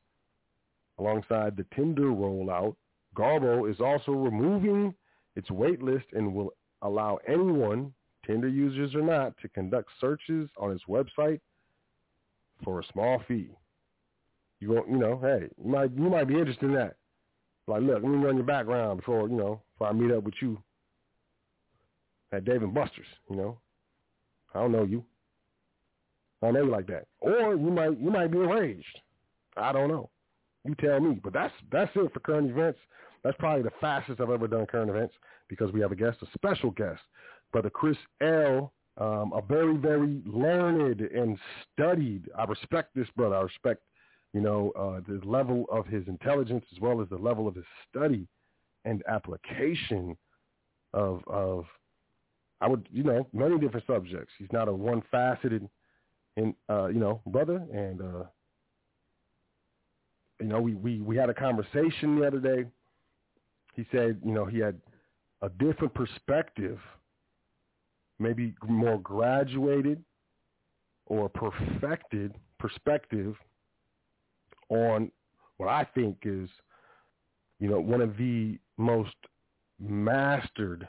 [0.99, 2.75] Alongside the Tinder rollout,
[3.15, 4.95] Garbo is also removing
[5.37, 7.93] its wait list and will allow anyone,
[8.27, 11.41] Tinder users or not, to conduct searches on its website
[12.65, 13.51] for a small fee.
[14.61, 16.97] You won't, you know, hey, you might you might be interested in that.
[17.67, 20.35] Like, look, let me run your background before, you know, before I meet up with
[20.41, 20.59] you
[22.33, 23.59] at Dave and Buster's, you know.
[24.55, 25.05] I don't know you.
[26.43, 27.07] I don't know you like that.
[27.21, 28.99] Or you might you might be enraged.
[29.57, 30.11] I don't know.
[30.65, 31.21] You tell me.
[31.23, 32.79] But that's that's it for current events.
[33.25, 35.15] That's probably the fastest I've ever done current events
[35.49, 37.01] because we have a guest, a special guest,
[37.53, 38.73] Brother Kris El.
[38.99, 41.39] Um, a very, very learned and
[41.73, 42.29] studied.
[42.37, 43.37] I respect this brother.
[43.37, 43.81] I respect,
[44.35, 47.65] you know, uh, the level of his intelligence as well as the level of his
[47.89, 48.29] study
[48.85, 50.17] and application
[50.95, 51.65] of of
[52.61, 54.33] I would, you know, many different subjects.
[54.39, 55.69] He's not a one faceted,
[56.37, 57.65] in uh, you know, brother.
[57.73, 58.25] And uh,
[60.41, 62.67] you know, we we we had a conversation the other day
[63.75, 64.77] he said, you know, he had
[65.41, 66.79] a different perspective,
[68.19, 70.03] maybe more graduated
[71.07, 73.35] or perfected perspective
[74.69, 75.11] on
[75.57, 76.49] what I think is,
[77.63, 79.15] you know, one of the most
[79.79, 80.89] mastered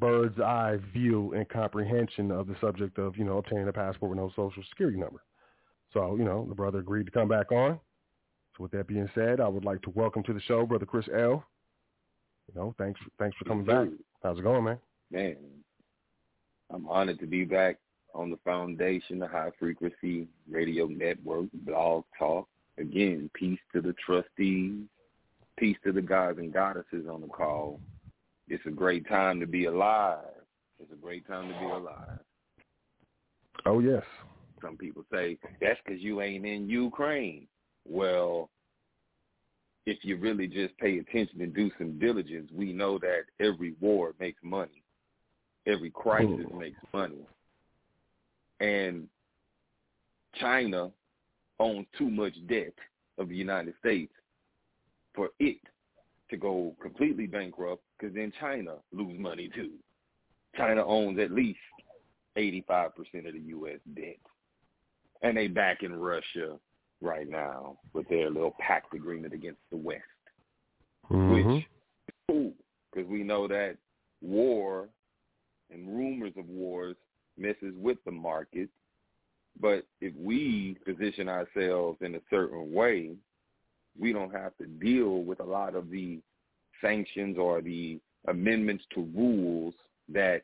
[0.00, 4.18] bird's eye view and comprehension of the subject of, you know, obtaining a passport with
[4.18, 5.22] no social security number.
[5.92, 7.78] So, you know, the brother agreed to come back on.
[8.56, 11.06] So with that being said, I would like to welcome to the show Brother Kris
[11.14, 11.44] El.
[12.48, 13.86] You know, thanks thanks for coming back.
[14.24, 14.78] How's it going, man?
[15.12, 15.36] Man,
[16.70, 17.78] I'm honored to be back
[18.16, 22.48] on the foundation, the High Frequency Radio Network, Blog Talk.
[22.78, 24.84] Again, peace to the trustees,
[25.58, 27.80] peace to the gods and goddesses on the call.
[28.48, 30.24] It's a great time to be alive.
[30.80, 32.20] It's a great time to be alive.
[33.66, 34.02] Oh yes.
[34.60, 37.46] Some people say that's because you ain't in Ukraine.
[37.86, 38.48] Well,
[39.86, 44.14] if you really just pay attention and do some diligence, we know that every war
[44.20, 44.82] makes money.
[45.66, 46.58] Every crisis Hmm.
[46.58, 47.26] makes money.
[48.60, 49.08] And
[50.34, 50.92] China
[51.62, 52.74] owns too much debt
[53.18, 54.12] of the United States
[55.14, 55.58] for it
[56.30, 59.72] to go completely bankrupt because then China lose money too.
[60.56, 61.58] China owns at least
[62.36, 63.78] 85% of the U.S.
[63.94, 64.16] debt.
[65.22, 66.58] And they back in Russia
[67.00, 70.02] right now with their little pact agreement against the West,
[71.10, 71.34] Mhm.
[71.54, 71.70] which is
[72.28, 72.54] cool
[72.90, 73.76] because we know that
[74.20, 74.88] war
[75.70, 76.96] and rumors of wars
[77.36, 78.68] messes with the market.
[79.60, 83.12] But if we position ourselves in a certain way,
[83.98, 86.20] we don't have to deal with a lot of the
[86.80, 89.74] sanctions or the amendments to rules
[90.08, 90.42] that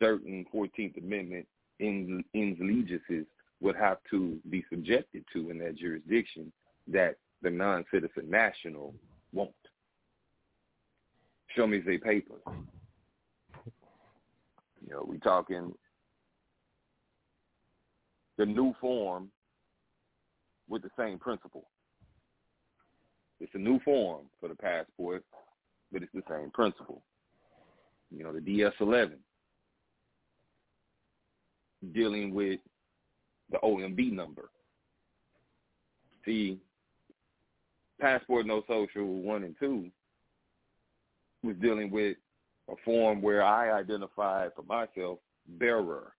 [0.00, 1.46] certain 14th Amendment
[1.78, 3.26] in allegiances
[3.60, 6.52] would have to be subjected to in that jurisdiction
[6.88, 8.94] that the non-citizen national
[9.32, 9.50] won't.
[11.56, 12.42] Show me the papers.
[14.86, 15.72] You know, we talking
[18.40, 19.30] the new form
[20.66, 21.68] with the same principle.
[23.38, 25.22] It's a new form for the passport,
[25.92, 27.02] but it's the same principle.
[28.10, 29.16] You know, the DS-11
[31.92, 32.60] dealing with
[33.50, 34.48] the OMB number.
[36.24, 36.58] See,
[38.00, 39.90] passport no social one and two
[41.42, 42.16] was dealing with
[42.70, 46.14] a form where I identified for myself bearer.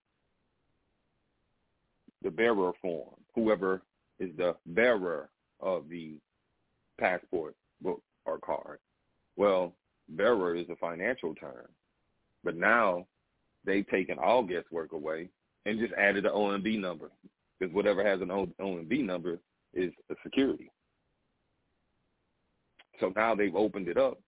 [2.22, 3.82] The bearer form, whoever
[4.18, 5.28] is the bearer
[5.60, 6.18] of the
[6.98, 8.78] passport book or card.
[9.36, 9.72] Well,
[10.08, 11.66] bearer is a financial term,
[12.44, 13.06] but now
[13.64, 15.30] they've taken all guesswork away
[15.66, 17.10] and just added the OMB number
[17.58, 19.38] because whatever has an OMB number
[19.74, 20.70] is a security.
[23.00, 24.18] So now they've opened it up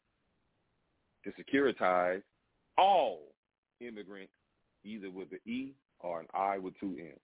[1.24, 2.22] to securitize
[2.76, 3.20] all
[3.80, 4.32] immigrants
[4.84, 7.18] either with an E or an I with two N's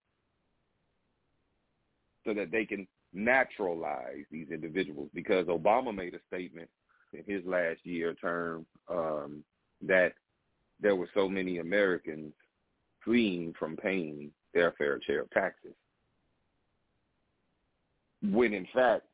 [2.30, 6.68] so that they can naturalize these individuals because Obama made a statement
[7.12, 9.42] in his last year term um,
[9.82, 10.12] that
[10.80, 12.32] there were so many Americans
[13.04, 15.74] fleeing from paying their fair share of taxes.
[18.22, 19.06] When in fact,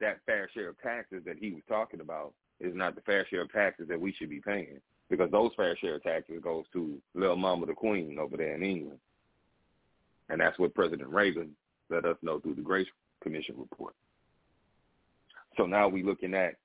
[0.00, 3.42] that fair share of taxes that he was talking about is not the fair share
[3.42, 7.00] of taxes that we should be paying because those fair share of taxes goes to
[7.14, 8.98] little mama the queen over there in England.
[10.28, 11.54] And that's what President Reagan
[11.90, 12.88] let us know through the Grace
[13.22, 13.94] Commission report.
[15.56, 16.56] So now we're looking at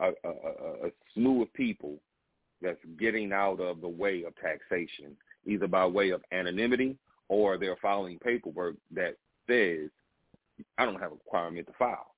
[0.00, 1.96] a, a, a, slew of people
[2.60, 6.96] that's getting out of the way of taxation, either by way of anonymity
[7.28, 9.90] or they're filing paperwork that says,
[10.76, 12.14] I don't have a requirement to file.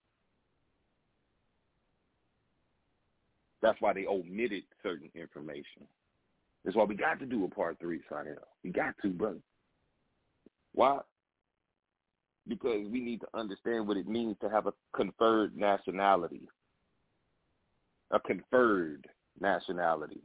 [3.63, 5.85] That's why they omitted certain information.
[6.65, 8.31] That's why we got to do a part three, Sonny.
[8.65, 9.39] We got to, brother.
[10.75, 11.01] Why?
[12.51, 16.43] Because we need to understand what it means to have a conferred nationality.
[18.11, 19.07] A conferred
[19.41, 20.21] nationality.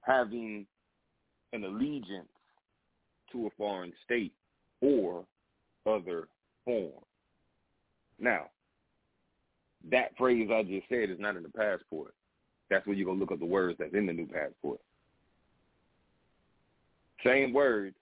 [0.00, 0.66] Having
[1.52, 2.30] an allegiance
[3.30, 4.32] to a foreign state
[4.80, 5.26] or
[5.86, 6.28] other
[6.64, 7.04] form.
[8.18, 8.46] Now,
[9.90, 12.14] that phrase I just said is not in the passport.
[12.70, 14.80] That's where you're going to look up the words that's in the new passport.
[17.22, 17.96] Same words,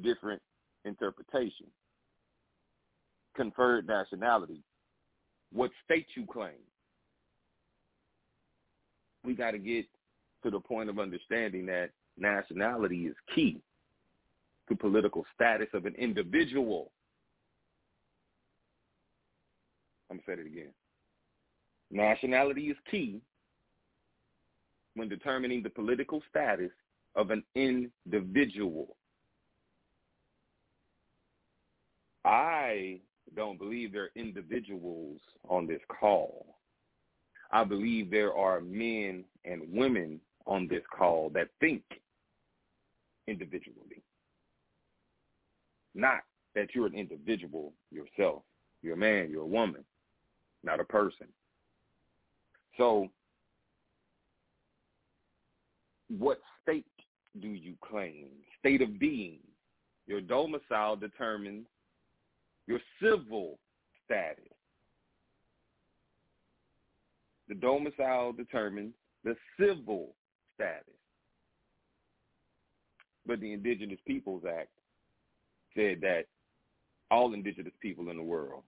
[0.00, 0.40] different
[0.84, 1.66] interpretation.
[3.36, 4.62] Conferred nationality.
[5.52, 6.54] What state you claim.
[9.24, 9.86] We got to get
[10.42, 13.60] to the point of understanding that nationality is key
[14.68, 16.90] to political status of an individual.
[20.10, 20.72] I'm going to say it again.
[21.90, 23.20] Nationality is key
[24.94, 26.70] when determining the political status
[27.14, 28.96] of an individual.
[32.24, 33.00] I
[33.36, 36.56] don't believe there are individuals on this call.
[37.52, 41.82] I believe there are men and women on this call that think
[43.28, 44.02] individually.
[45.94, 46.20] Not
[46.54, 48.42] that you're an individual yourself.
[48.82, 49.84] You're a man, you're a woman,
[50.64, 51.26] not a person.
[52.76, 53.08] So
[56.18, 56.86] what state
[57.40, 58.26] do you claim?
[58.58, 59.38] State of being.
[60.06, 61.66] Your domicile determines
[62.66, 63.58] your civil
[64.04, 64.44] status.
[67.48, 68.94] The domicile determines
[69.24, 70.14] the civil
[70.54, 70.82] status.
[73.26, 74.70] But the Indigenous Peoples Act
[75.74, 76.26] said that
[77.10, 78.62] all indigenous people in the world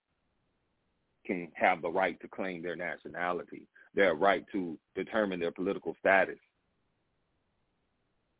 [1.26, 6.38] can have the right to claim their nationality, their right to determine their political status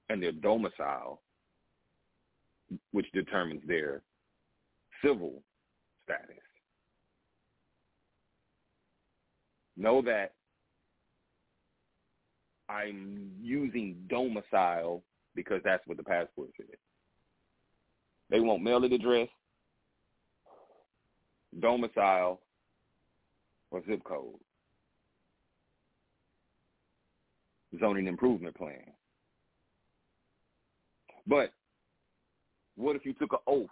[0.09, 1.21] and their domicile,
[2.93, 4.03] which determines their
[5.05, 5.43] civil
[6.09, 6.43] status.
[9.77, 10.33] Know that
[12.69, 15.03] I'm using domicile
[15.35, 16.67] because that's what the passport says.
[18.31, 19.29] They want mailing address,
[21.61, 22.41] domicile,
[23.71, 24.35] or zip code.
[27.79, 28.83] Zoning improvement plan.
[31.27, 31.53] But
[32.77, 33.69] what if you took an oath,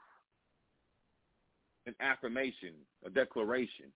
[1.86, 2.72] an affirmation,
[3.04, 3.86] a declaration,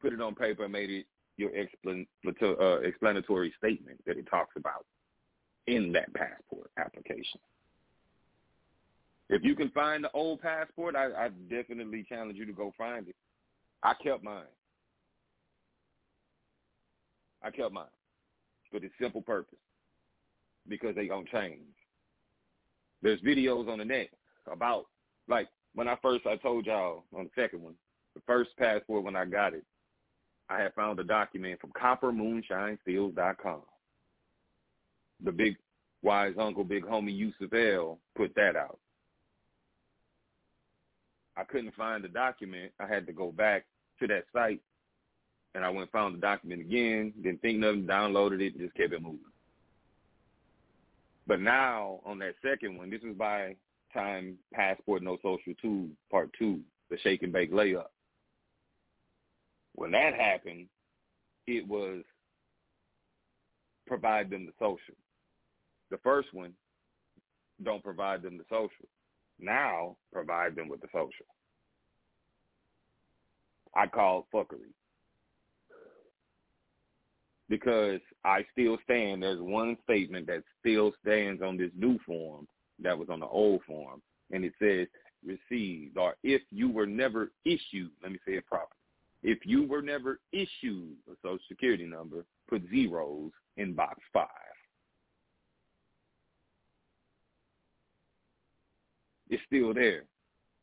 [0.00, 4.84] put it on paper and made it your uh, explanatory statement that it talks about
[5.66, 7.40] in that passport application?
[9.30, 13.08] If you can find the old passport, I, I definitely challenge you to go find
[13.08, 13.16] it.
[13.82, 14.44] I kept mine.
[17.42, 17.84] I kept mine
[18.70, 19.58] for the simple purpose
[20.66, 21.60] because they don't change.
[23.02, 24.08] There's videos on the net
[24.52, 24.86] about
[25.28, 27.74] like when I first I told y'all on the second one,
[28.14, 29.64] the first passport when I got it,
[30.48, 33.62] I had found a document from coppermoonshinefields.com.
[35.24, 35.56] The big
[36.02, 38.78] wise uncle, big homie Yusuf El put that out.
[41.36, 42.72] I couldn't find the document.
[42.80, 43.64] I had to go back
[44.00, 44.60] to that site,
[45.54, 47.12] and I went and found the document again.
[47.22, 47.86] Didn't think nothing.
[47.86, 49.20] Downloaded it, and just kept it moving.
[51.26, 53.54] But now on that second one, this was by
[53.92, 56.60] time Passport No Social Two Part Two,
[56.90, 57.86] the shake and bake layup.
[59.74, 60.66] When that happened,
[61.46, 62.02] it was
[63.86, 64.94] provide them the social.
[65.90, 66.52] The first one,
[67.62, 68.88] don't provide them the social.
[69.40, 71.26] Now provide them with the social.
[73.74, 74.72] I call it fuckery.
[77.48, 82.46] Because I still stand, there's one statement that still stands on this new form
[82.82, 84.86] that was on the old form, and it says
[85.24, 88.70] received, or if you were never issued, let me say it properly,
[89.22, 94.28] if you were never issued a social security number, put zeros in box five.
[99.30, 100.04] It's still there.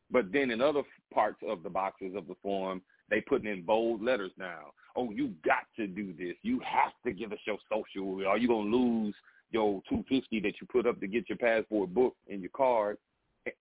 [0.09, 4.01] But then in other parts of the boxes of the form, they putting in bold
[4.01, 4.71] letters now.
[4.95, 6.35] Oh, you got to do this.
[6.41, 9.13] You have to give us your social, or you're gonna lose
[9.51, 12.97] your two fifty that you put up to get your passport book and your card,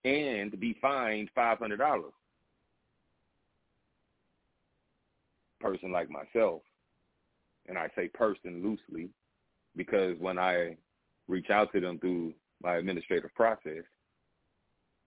[0.04, 2.12] and be fined five hundred dollars.
[5.60, 6.62] Person like myself,
[7.68, 9.08] and I say person loosely,
[9.76, 10.76] because when I
[11.28, 13.84] reach out to them through my administrative process,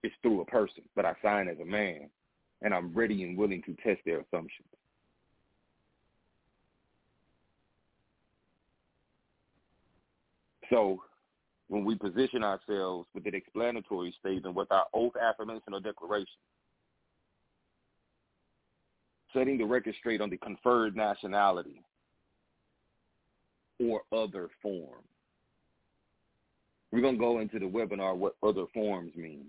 [0.03, 2.09] it's through a person, but I sign as a man,
[2.61, 4.67] and I'm ready and willing to test their assumptions.
[10.69, 11.01] So
[11.67, 16.27] when we position ourselves with an explanatory statement with our oath, affirmation, or declaration,
[19.33, 21.83] setting the record straight on the conferred nationality
[23.79, 25.03] or other form.
[26.91, 29.45] We're going to go into the webinar what other forms mean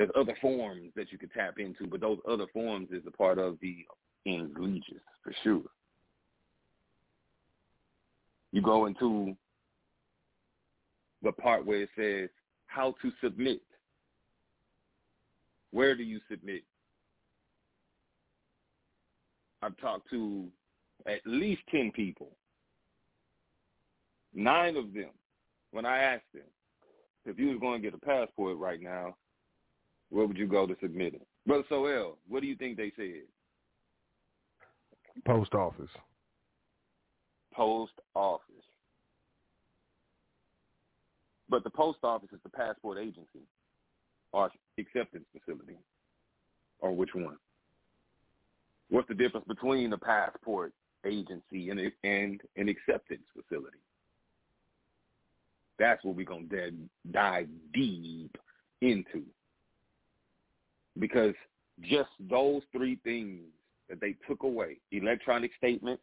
[0.00, 3.38] there's other forms that you could tap into, but those other forms is a part
[3.38, 3.84] of the
[4.24, 5.62] egregious for sure.
[8.50, 9.36] You go into
[11.22, 12.28] the part where it says
[12.66, 13.60] how to submit.
[15.72, 16.62] Where do you submit?
[19.62, 20.48] I've talked to
[21.06, 22.30] at least 10 people.
[24.34, 25.10] Nine of them,
[25.72, 26.42] when I asked them,
[27.26, 29.16] if you was going to get a passport right now,
[30.08, 31.26] where would you go to submit it?
[31.46, 33.22] Brother Sot El, what do you think they said?
[35.24, 35.90] Post office.
[37.52, 38.44] Post office.
[41.50, 43.42] But the post office is the passport agency
[44.32, 45.76] or acceptance facility.
[46.78, 47.36] Or which one?
[48.88, 50.72] What's the difference between a passport
[51.04, 53.78] agency and, and an acceptance facility?
[55.78, 56.72] That's what we're going to
[57.10, 58.36] dive deep
[58.80, 59.22] into.
[60.98, 61.34] Because
[61.82, 63.40] just those three things
[63.88, 65.98] that they took away, electronic statement,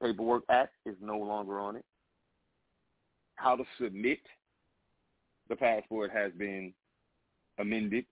[0.00, 1.84] paperwork act is no longer on it.
[3.36, 4.20] How to submit
[5.52, 6.72] the passport has been
[7.58, 8.06] amended.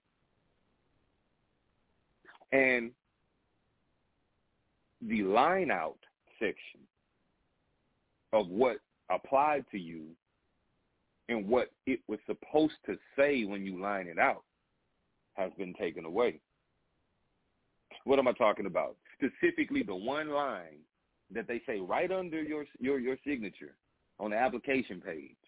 [2.53, 2.91] And
[5.01, 5.97] the line out
[6.38, 6.80] section
[8.34, 8.76] of what
[9.09, 10.03] applied to you
[11.30, 14.43] and what it was supposed to say when you line it out
[15.32, 16.41] has been taken away.
[18.05, 18.97] What am I talking about?
[19.16, 20.80] Specifically the one line
[21.32, 23.76] that they say right under your your your signature
[24.18, 25.39] on the application page.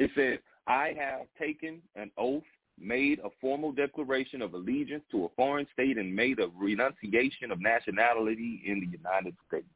[0.00, 2.42] It says, I have taken an oath,
[2.78, 7.60] made a formal declaration of allegiance to a foreign state, and made a renunciation of
[7.60, 9.66] nationality in the United States.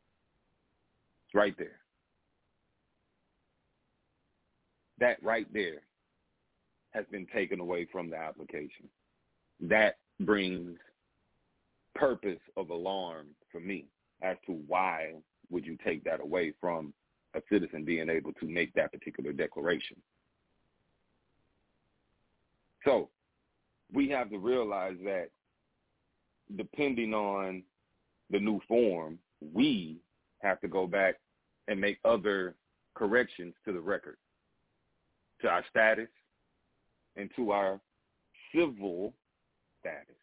[1.27, 1.79] It's right there.
[4.99, 5.83] That right there
[6.93, 8.89] has been taken away from the application.
[9.61, 10.79] That brings
[11.95, 13.89] purpose of alarm for me
[14.23, 15.17] as to why
[15.51, 16.95] would you take that away from
[17.35, 19.97] a citizen being able to make that particular declaration.
[22.85, 23.09] So
[23.93, 25.29] we have to realize that
[26.57, 27.63] depending on
[28.31, 29.19] the new form,
[29.53, 29.99] we
[30.43, 31.17] have to go back
[31.69, 32.55] and make other
[32.95, 34.17] corrections to the record,
[35.41, 36.09] to our status,
[37.17, 37.81] and to our
[38.55, 39.13] civil
[39.81, 40.17] status.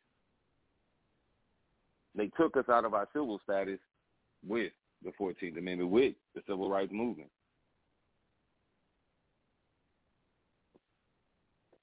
[2.16, 3.80] They took us out of our civil status
[4.48, 4.72] with
[5.04, 7.30] the 14th Amendment, with the Civil Rights Movement.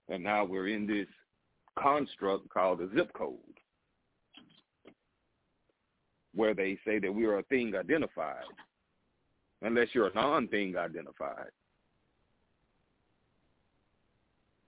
[0.09, 1.07] And now we're in this
[1.79, 3.37] construct called a zip code,
[6.35, 8.45] where they say that we are a thing identified,
[9.63, 11.51] unless you're a non-thing identified.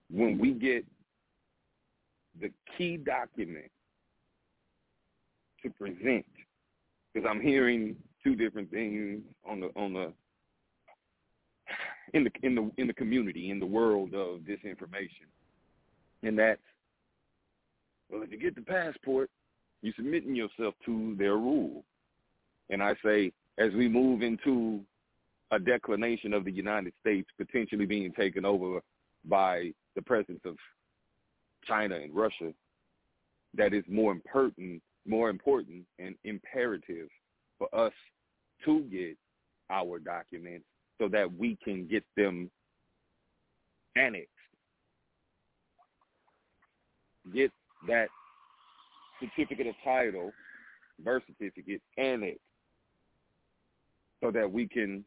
[0.09, 0.85] When we get
[2.39, 3.71] the key document
[5.63, 6.25] to present,
[7.13, 10.13] because I'm hearing two different things on the on the
[12.13, 15.27] in the in the in the community in the world of disinformation,
[16.23, 16.61] and that's
[18.09, 19.29] well, if you get the passport,
[19.81, 21.83] you're submitting yourself to their rule,
[22.69, 24.81] and I say as we move into
[25.51, 28.81] a declination of the United States potentially being taken over
[29.25, 30.55] by the presence of
[31.65, 32.53] China and Russia,
[33.55, 37.09] that is more important, more important and imperative
[37.61, 37.93] for us
[38.65, 39.15] to get
[39.69, 40.65] our documents
[40.99, 42.49] so that we can get them
[43.95, 44.29] annexed.
[47.33, 47.51] Get
[47.87, 48.07] that
[49.19, 50.31] certificate of title,
[51.03, 52.39] birth certificate, annexed
[54.23, 55.05] so that we can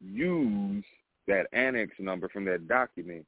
[0.00, 0.84] use
[1.26, 3.26] that annex number from that document.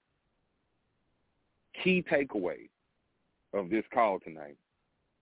[1.83, 2.69] Key takeaway
[3.53, 4.57] of this call tonight,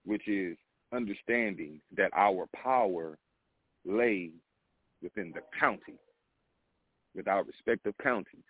[0.05, 0.55] which is
[0.93, 3.17] understanding that our power
[3.85, 4.31] lay
[5.01, 5.97] within the county
[7.15, 8.43] with our respective counties.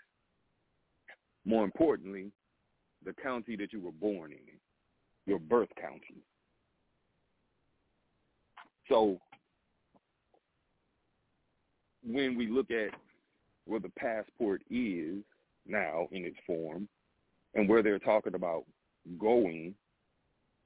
[1.45, 2.31] More importantly,
[3.03, 4.37] the county that you were born in,
[5.25, 6.21] your birth county.
[8.87, 9.19] So
[12.05, 12.91] when we look at
[13.65, 15.23] where the passport is
[15.65, 16.87] now in its form
[17.55, 18.65] and where they're talking about
[19.19, 19.73] going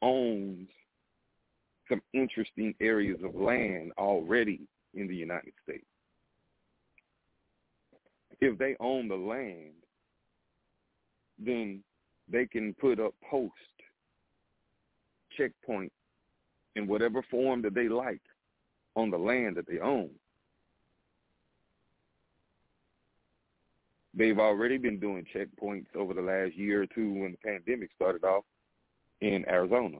[0.01, 0.67] owns
[1.89, 4.61] some interesting areas of land already
[4.93, 5.85] in the United States
[8.41, 9.73] if they own the land,
[11.39, 11.83] then
[12.31, 13.53] they can put up post,
[15.37, 15.91] checkpoint,
[16.75, 18.21] in whatever form that they like
[18.95, 20.09] on the land that they own.
[24.17, 28.23] They've already been doing checkpoints over the last year or two when the pandemic started
[28.23, 28.45] off
[29.19, 29.97] in Arizona.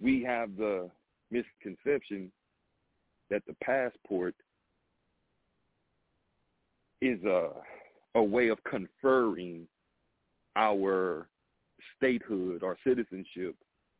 [0.00, 0.90] We have the
[1.30, 2.32] misconception
[3.30, 4.34] that the passport
[7.00, 7.50] is a
[8.16, 9.68] a way of conferring
[10.56, 11.28] our
[11.96, 13.54] statehood or citizenship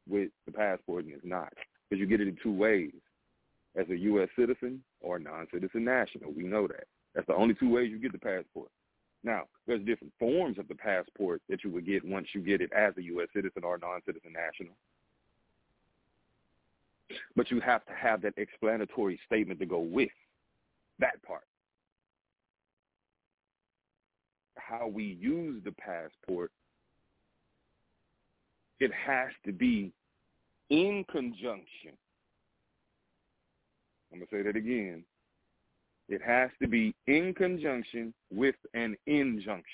[0.09, 1.53] with the passport, and it's not
[1.89, 2.93] because you get it in two ways:
[3.77, 4.29] as a U.S.
[4.37, 6.33] citizen or a non-citizen national.
[6.33, 6.85] We know that.
[7.15, 8.71] That's the only two ways you get the passport.
[9.23, 12.73] Now, there's different forms of the passport that you would get once you get it
[12.73, 13.29] as a U.S.
[13.35, 14.75] citizen or a non-citizen national.
[17.37, 20.11] But you have to have that explanatory statement to go with
[20.99, 21.45] that part.
[24.71, 26.53] how we use the passport,
[28.79, 29.93] it has to be
[30.71, 31.97] in conjunction.
[34.13, 35.05] I'm going to say that again.
[36.09, 39.65] It has to be in conjunction with an injunction.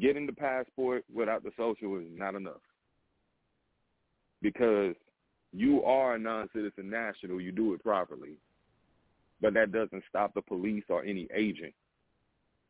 [0.00, 2.60] Getting the passport without the social is not enough.
[4.42, 4.94] Because
[5.52, 8.36] you are a non-citizen national, you do it properly.
[9.40, 11.74] But that doesn't stop the police or any agent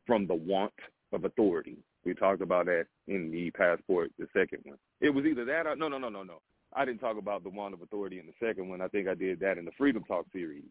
[0.06, 0.72] from the want
[1.12, 1.78] of authority.
[2.04, 4.78] We talked about that in the passport, the second one.
[5.00, 6.40] It was either that or no, no, no, no, no.
[6.74, 8.80] I didn't talk about the want of authority in the second one.
[8.80, 10.64] I think I did that in the Freedom Talk series.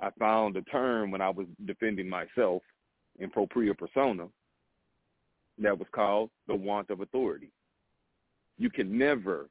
[0.00, 2.62] I found a term when I was defending myself
[3.18, 4.28] in propria persona
[5.58, 7.50] that was called the want of authority.
[8.58, 9.48] You can never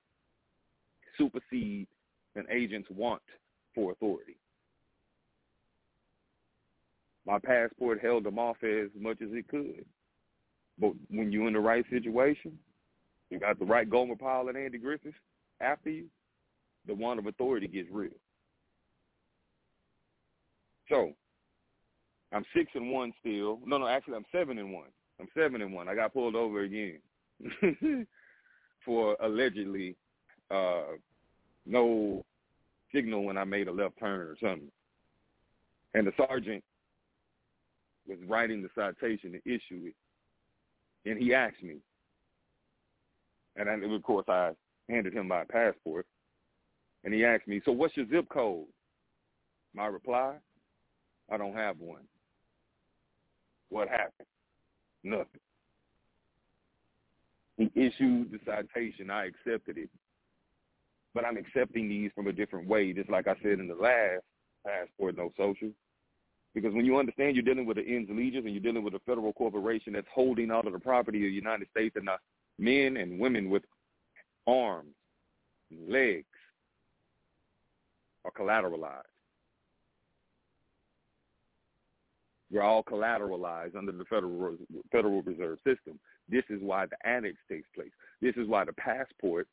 [1.18, 1.88] supersede
[2.36, 3.22] an agent's want
[3.74, 4.38] for authority.
[7.26, 9.86] My passport held them off as much as it could.
[10.80, 12.58] But when you're in the right situation,
[13.30, 15.14] you got the right Gomer Pyle and Andy Griffith
[15.60, 16.06] after you,
[16.86, 18.12] the want of authority gets real.
[20.90, 21.12] So
[22.32, 23.60] I'm six and one still.
[23.66, 24.88] No, no, actually I'm seven and one.
[25.20, 25.90] I'm seven and one.
[25.90, 27.00] I got pulled over again
[28.86, 29.96] for allegedly
[30.50, 30.84] uh,
[31.68, 32.24] no
[32.94, 34.72] signal when I made a left turn or something.
[35.94, 36.64] And the sergeant
[38.08, 41.78] was writing the citation to issue it, and he asked me,
[43.56, 44.52] and I, of course I
[44.90, 46.06] handed him my passport,
[47.04, 48.66] and he asked me, so what's your zip code?
[49.74, 50.36] My reply,
[51.32, 52.04] I don't have one.
[53.70, 54.28] What happened?
[55.04, 55.42] Nothing.
[57.58, 59.10] He issued the citation.
[59.10, 59.90] I accepted it.
[61.18, 64.22] But I'm accepting these from a different way, just like I said in the last
[64.64, 65.72] passport, no social.
[66.54, 69.00] Because when you understand you're dealing with the ends legions and you're dealing with a
[69.00, 72.18] federal corporation that's holding all of the property of the United States and the
[72.60, 73.64] men and women with
[74.46, 74.94] arms,
[75.90, 76.28] legs
[78.24, 79.02] are collateralized.
[82.52, 84.56] We're all collateralized under the Federal
[84.92, 86.00] Federal Reserve System.
[86.30, 87.90] This is why the annex takes place.
[88.22, 89.48] This is why the passport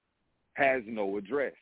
[0.55, 1.53] has no address.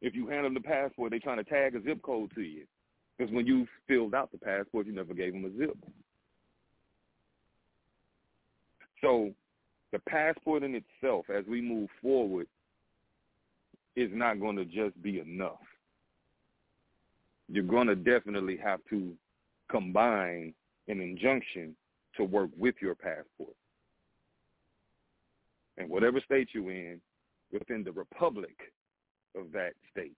[0.00, 2.66] If you hand them the passport, they're trying to tag a zip code to you.
[3.16, 5.76] Because when you filled out the passport, you never gave them a zip.
[9.00, 9.30] So
[9.92, 12.46] the passport in itself, as we move forward,
[13.96, 15.60] is not going to just be enough.
[17.48, 19.12] You're going to definitely have to
[19.70, 20.52] combine
[20.88, 21.76] an injunction
[22.16, 23.54] to work with your passport.
[25.76, 27.00] And whatever state you're in,
[27.52, 28.56] within the republic
[29.36, 30.16] of that state,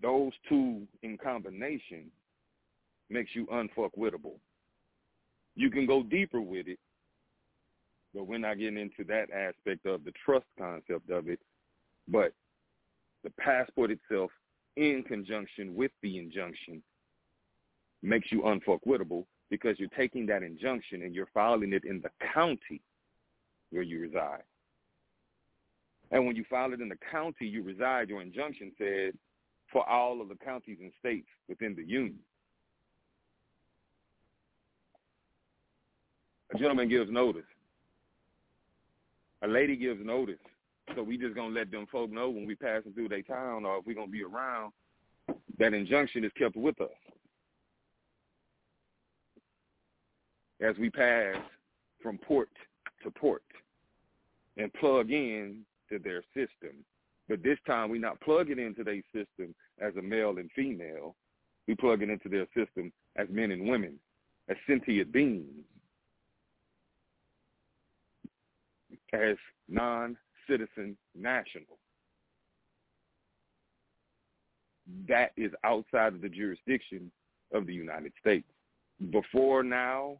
[0.00, 2.10] those two in combination
[3.10, 4.38] makes you unfuckwittable.
[5.56, 6.78] You can go deeper with it
[8.14, 11.40] but we're not getting into that aspect of the trust concept of it.
[12.06, 12.32] But
[13.24, 14.30] the passport itself,
[14.76, 16.82] in conjunction with the injunction,
[18.02, 22.80] makes you unfuckwittable because you're taking that injunction and you're filing it in the county
[23.74, 24.42] where you reside.
[26.10, 29.14] And when you file it in the county you reside, your injunction says
[29.72, 32.18] for all of the counties and states within the union.
[36.54, 37.44] A gentleman gives notice
[39.44, 40.38] a lady gives notice.
[40.96, 43.78] So we just gonna let them folk know when we passing through their town or
[43.78, 44.72] if we gonna be around,
[45.58, 46.88] that injunction is kept with us.
[50.60, 51.36] As we pass
[52.02, 52.48] from port
[53.02, 53.42] to port
[54.56, 56.84] and plug in to their system.
[57.28, 61.16] But this time we're not plugging into their system as a male and female.
[61.66, 63.98] We plug it into their system as men and women,
[64.48, 65.64] as sentient beings
[69.14, 69.36] as
[69.68, 71.78] non-citizen national.
[75.08, 77.10] That is outside of the jurisdiction
[77.52, 78.46] of the United States.
[79.10, 80.18] Before now,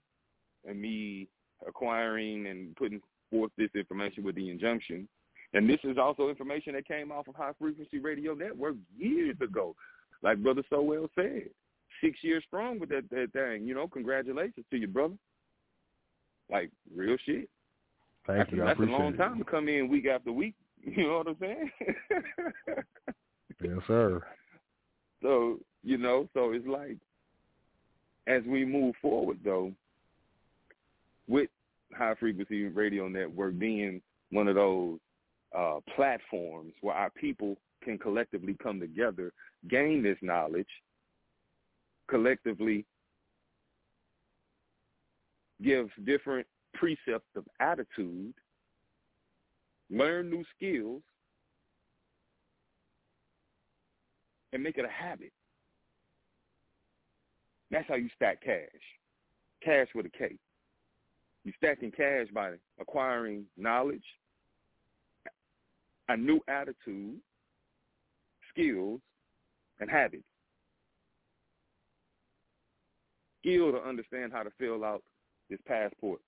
[0.66, 1.28] and me
[1.66, 3.00] acquiring and putting
[3.34, 5.08] forth this information with the injunction,
[5.54, 9.74] and this is also information that came off of High Frequency Radio Network years ago.
[10.22, 11.50] Like Brother Sot El said,
[12.00, 13.66] six years strong with that, that thing.
[13.66, 15.14] You know, congratulations to you, brother.
[16.48, 17.48] Like real shit.
[18.26, 18.62] Thank that's, you.
[18.62, 19.16] I that's a long it.
[19.16, 20.54] time to come in week after week.
[20.86, 21.70] You know what I'm saying?
[23.62, 24.22] Yes, sir.
[25.22, 26.98] so you know, so it's like
[28.26, 29.72] as we move forward, though,
[31.26, 31.48] with
[31.96, 34.98] High Frequency Radio Network being one of those
[35.56, 39.32] uh, platforms where our people can collectively come together,
[39.68, 40.68] gain this knowledge,
[42.08, 42.84] collectively
[45.62, 48.34] give different precepts of attitude,
[49.90, 51.02] learn new skills,
[54.52, 55.32] and make it a habit.
[57.70, 58.68] That's how you stack cash.
[59.62, 60.36] Cash with a K.
[61.44, 64.04] You stacking cash by acquiring knowledge,
[66.08, 67.18] a new attitude,
[68.50, 69.00] skills,
[69.80, 70.24] and habits.
[73.40, 75.02] Skill to understand how to fill out
[75.50, 76.20] this passport.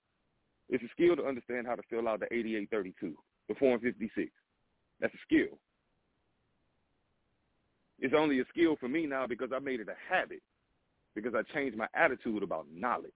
[0.69, 3.15] It's a skill to understand how to fill out the 8832,
[3.47, 4.29] the Form 56.
[4.99, 5.57] That's a skill.
[7.99, 10.41] It's only a skill for me now because I made it a habit,
[11.15, 13.11] because I changed my attitude about knowledge.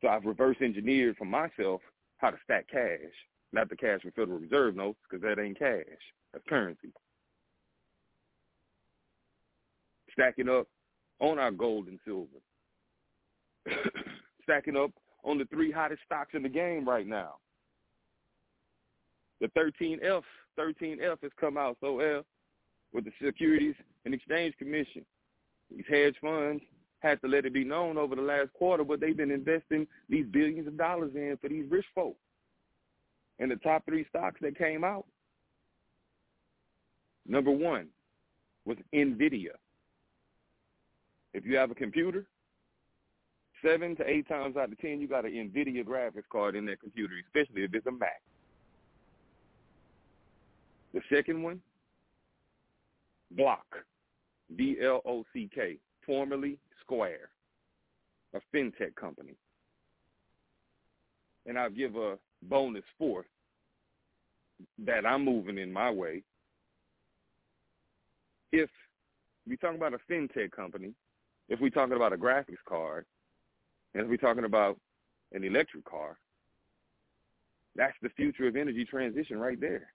[0.00, 1.80] So I've reverse engineered for myself
[2.18, 2.98] how to stack cash,
[3.52, 5.84] not the cash from Federal Reserve notes, because that ain't cash.
[6.32, 6.92] That's currency.
[10.12, 10.66] Stacking up
[11.20, 12.26] on our gold and silver.
[14.44, 14.90] Stacking up
[15.24, 17.34] on the three hottest stocks in the game right now.
[19.40, 20.22] The 13F,
[20.58, 22.24] 13F has come out so well
[22.92, 23.74] with the Securities
[24.04, 25.04] and Exchange Commission.
[25.70, 26.62] These hedge funds
[27.00, 30.26] had to let it be known over the last quarter what they've been investing these
[30.26, 32.16] billions of dollars in for these rich folk.
[33.38, 35.06] And the top three stocks that came out,
[37.26, 37.86] number one
[38.64, 39.50] was NVIDIA.
[41.34, 42.26] If you have a computer,
[43.64, 46.80] seven to eight times out of ten, you got an NVIDIA graphics card in that
[46.80, 48.20] computer, especially if it's a Mac.
[50.94, 51.60] The second one,
[53.32, 53.66] Block,
[54.56, 55.76] B-L-O-C-K,
[56.06, 56.58] formerly
[56.88, 57.28] Square,
[58.34, 59.34] a fintech company.
[61.46, 63.26] And I'll give a bonus fourth
[64.78, 66.22] that I'm moving in my way.
[68.52, 68.70] If
[69.46, 70.94] we're talking about a fintech company,
[71.50, 73.04] if we're talking about a graphics card,
[73.94, 74.78] and if we're talking about
[75.32, 76.16] an electric car,
[77.76, 79.92] that's the future of energy transition right there.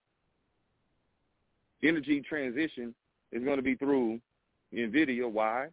[1.83, 2.93] Energy transition
[3.31, 4.19] is going to be through
[4.73, 5.29] NVIDIA.
[5.29, 5.67] Why?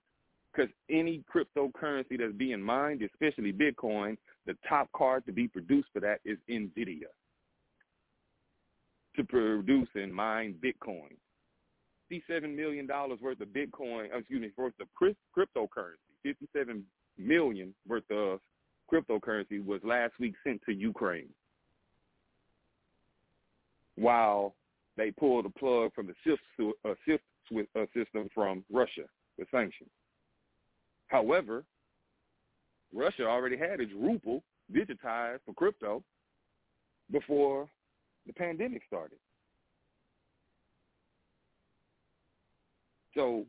[0.53, 6.01] Because any cryptocurrency that's being mined, especially Bitcoin, the top card to be produced for
[6.01, 7.07] that is NVIDIA
[9.17, 11.11] to produce and mine Bitcoin.
[12.11, 16.85] $57 million worth of Bitcoin, excuse me, worth of cryptocurrency, 57
[17.19, 18.41] million worth of
[18.93, 21.29] cryptocurrency was last week sent to Ukraine.
[23.97, 24.55] While
[24.97, 26.43] they pulled the plug from the SWIFT,
[26.85, 26.91] uh,
[27.77, 29.05] uh, system from Russia
[29.39, 29.91] with sanctions.
[31.11, 31.65] However,
[32.95, 34.43] Russia already had its ruble
[34.73, 36.03] digitized for crypto
[37.11, 37.69] before
[38.27, 39.19] the pandemic started.
[43.15, 43.45] So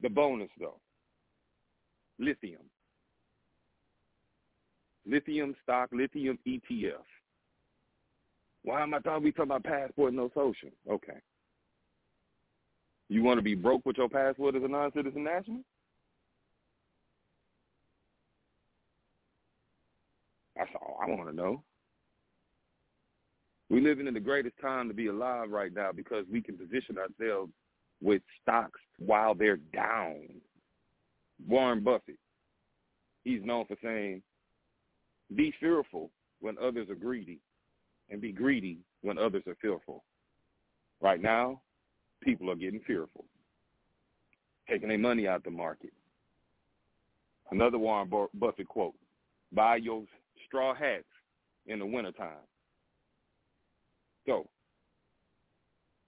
[0.00, 0.78] the bonus though,
[2.20, 2.62] lithium.
[5.04, 7.02] Lithium stock, lithium ETF.
[8.62, 10.70] Why am I thought we talking about passport and no social?
[10.88, 11.18] Okay.
[13.08, 15.62] You want to be broke with your passport as a non-citizen national?
[20.56, 21.62] That's all I want to know.
[23.68, 26.96] We're living in the greatest time to be alive right now because we can position
[26.98, 27.50] ourselves
[28.02, 30.28] with stocks while they're down.
[31.48, 32.18] Warren Buffett,
[33.24, 34.22] he's known for saying,
[35.34, 37.40] be fearful when others are greedy
[38.10, 40.04] and be greedy when others are fearful.
[41.00, 41.62] Right now,
[42.22, 43.24] people are getting fearful,
[44.68, 45.92] taking their money out the market.
[47.50, 48.94] Another Warren Buffett quote,
[49.52, 50.04] buy your
[50.52, 51.04] straw hats
[51.66, 52.44] in the wintertime.
[54.26, 54.46] So,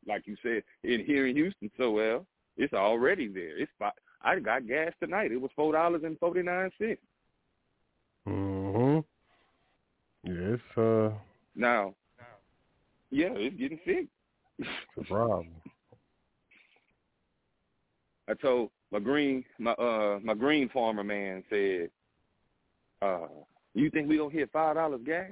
[0.06, 2.26] like you said, in here in Houston, Sot El,
[2.58, 3.58] it's already there.
[3.58, 3.72] It's
[4.22, 5.32] I got gas tonight.
[5.32, 7.00] It was four dollars and forty nine cents.
[8.28, 9.02] Mhm.
[10.24, 10.60] Yes.
[10.76, 11.10] Uh.
[11.56, 11.94] Now.
[13.10, 14.06] Yeah, it's getting sick.
[14.58, 14.68] It's
[14.98, 15.48] a problem.
[18.28, 21.90] I told my green my uh my green farmer man said,
[23.02, 23.26] uh,
[23.74, 25.30] you think we gonna hit five dollars gas?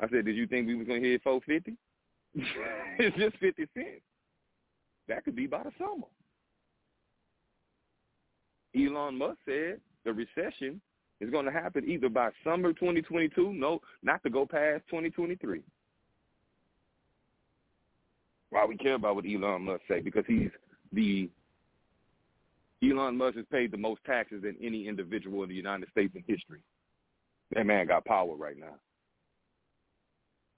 [0.00, 1.76] I said, Did you think we was gonna hit four fifty?
[2.34, 4.02] it's just fifty cents.
[5.08, 6.06] That could be by the summer.
[8.76, 10.80] Elon Musk said the recession
[11.20, 15.62] is going to happen either by summer 2022, no, not to go past 2023.
[18.50, 20.00] Why we care about what Elon Musk say?
[20.00, 20.50] Because he's
[20.92, 21.28] the
[22.82, 26.22] Elon Musk has paid the most taxes than any individual in the United States in
[26.26, 26.60] history.
[27.54, 28.74] That man got power right now.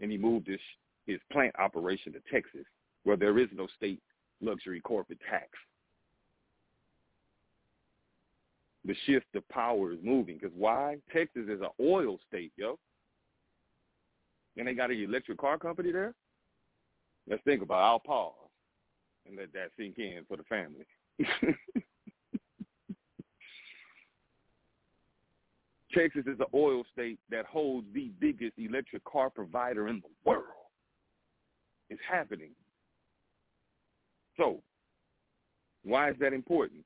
[0.00, 0.60] And he moved his
[1.06, 2.66] his plant operation to Texas,
[3.04, 4.00] where there is no state
[4.40, 5.48] luxury corporate tax.
[8.84, 10.38] the shift of power is moving.
[10.38, 10.96] Because why?
[11.12, 12.78] Texas is an oil state, yo.
[14.56, 16.14] And they got an electric car company there.
[17.28, 17.86] Let's think about it.
[17.86, 18.34] I'll pause
[19.26, 20.86] and let that sink in for the family.
[25.94, 30.44] Texas is an oil state that holds the biggest electric car provider in the world.
[31.88, 32.50] It's happening.
[34.36, 34.62] So,
[35.84, 36.84] why is that important?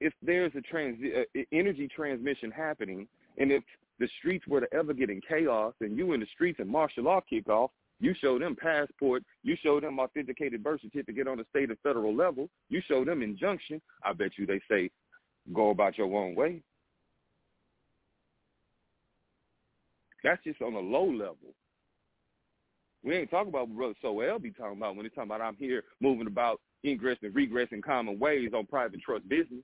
[0.00, 3.64] If there's a trans- uh, energy transmission happening, and if
[3.98, 7.04] the streets were to ever get in chaos, and you in the streets and martial
[7.04, 11.46] law kick off, you show them passport, you show them authenticated birth certificate on the
[11.48, 14.90] state and federal level, you show them injunction, I bet you they say,
[15.52, 16.62] go about your own way.
[20.24, 21.54] That's just on a low level.
[23.04, 25.40] We ain't talking about what Brother Sot El be talking about when he's talking about
[25.40, 29.62] I'm here moving about ingress and regress in common ways on private trust business.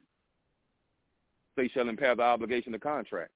[1.57, 3.33] They shall impair the obligation of contract.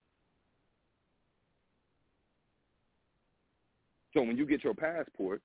[4.14, 5.42] So when you get your passport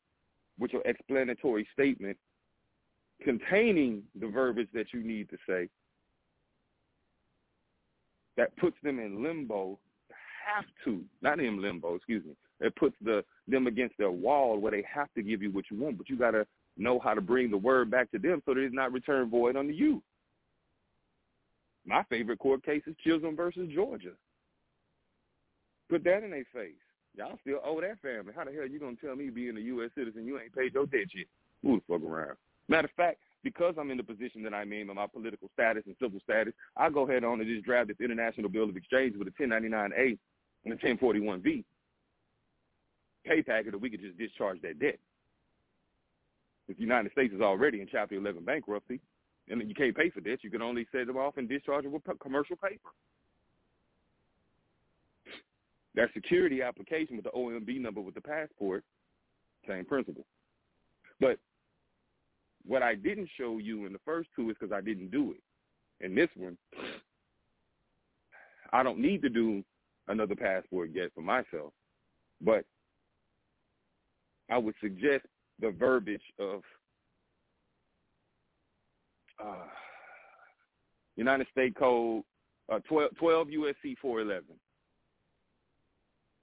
[0.60, 2.18] with your explanatory statement
[3.24, 5.68] containing the verbiage that you need to say,
[8.38, 9.78] that puts them in limbo,
[10.46, 14.72] have to, not in limbo, excuse me, it puts the them against their wall where
[14.72, 16.46] they have to give you what you want, but you got to
[16.78, 19.56] know how to bring the word back to them so that it's not returned void
[19.56, 20.02] unto you.
[21.86, 24.12] My favorite court case is Chisholm versus Georgia.
[25.90, 26.74] Put that in their face.
[27.16, 28.34] Y'all still owe that family.
[28.36, 29.90] How the hell you gonna tell me being a U.S.
[29.96, 31.26] citizen you ain't paid your debt yet?
[31.64, 32.38] Who the fuck around?
[32.70, 35.96] Matter of fact, because I'm in the position that I'm in my political status and
[36.02, 39.28] civil status, I go ahead on and just draft this international bill of exchange with
[39.28, 40.18] a 1099A
[40.66, 41.64] and a 1041V
[43.26, 45.00] pay packet that we could just discharge that debt.
[46.68, 49.00] If the United States is already in Chapter 11 bankruptcy,
[49.50, 51.92] and you can't pay for debt, you can only set them off and discharge it
[51.92, 52.90] with commercial paper.
[55.96, 58.84] That security application with the OMB number with the passport,
[59.68, 60.26] same principle.
[61.20, 61.38] But
[62.66, 66.06] what I didn't show you in the first two is because I didn't do it.
[66.06, 66.58] In this one,
[68.74, 69.64] I don't need to do
[70.08, 71.74] another passport yet for myself,
[72.42, 72.66] but
[74.50, 75.26] I would suggest
[75.60, 76.62] the verbiage of
[79.44, 79.68] uh,
[81.16, 82.24] United States Code
[82.72, 84.46] uh, 12, 12 USC 411.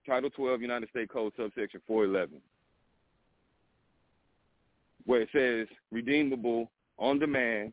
[0.07, 2.41] Title 12 United States Code subsection 411
[5.09, 7.73] where it says redeemable on demand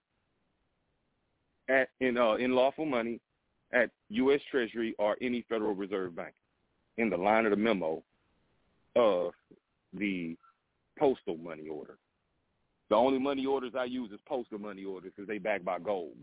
[1.67, 3.19] at in uh, in lawful money
[3.73, 4.39] at U.S.
[4.49, 6.33] Treasury or any Federal Reserve Bank
[6.97, 8.01] in the line of the memo
[8.95, 9.33] of
[9.93, 10.37] the
[10.97, 11.97] postal money order.
[12.89, 16.15] The only money orders I use is postal money orders because they backed by gold.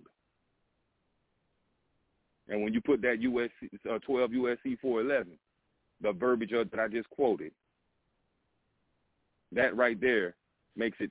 [2.48, 3.50] And when you put that US
[3.90, 5.32] uh, 12 USC 411,
[6.00, 7.52] the verbiage that I just quoted,
[9.52, 10.36] that right there
[10.76, 11.10] makes it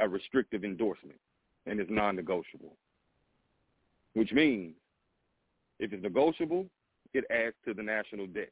[0.00, 1.18] a restrictive endorsement
[1.66, 2.76] and is non-negotiable.
[4.14, 4.74] Which means
[5.78, 6.66] if it's negotiable,
[7.12, 8.50] it adds to the national debt.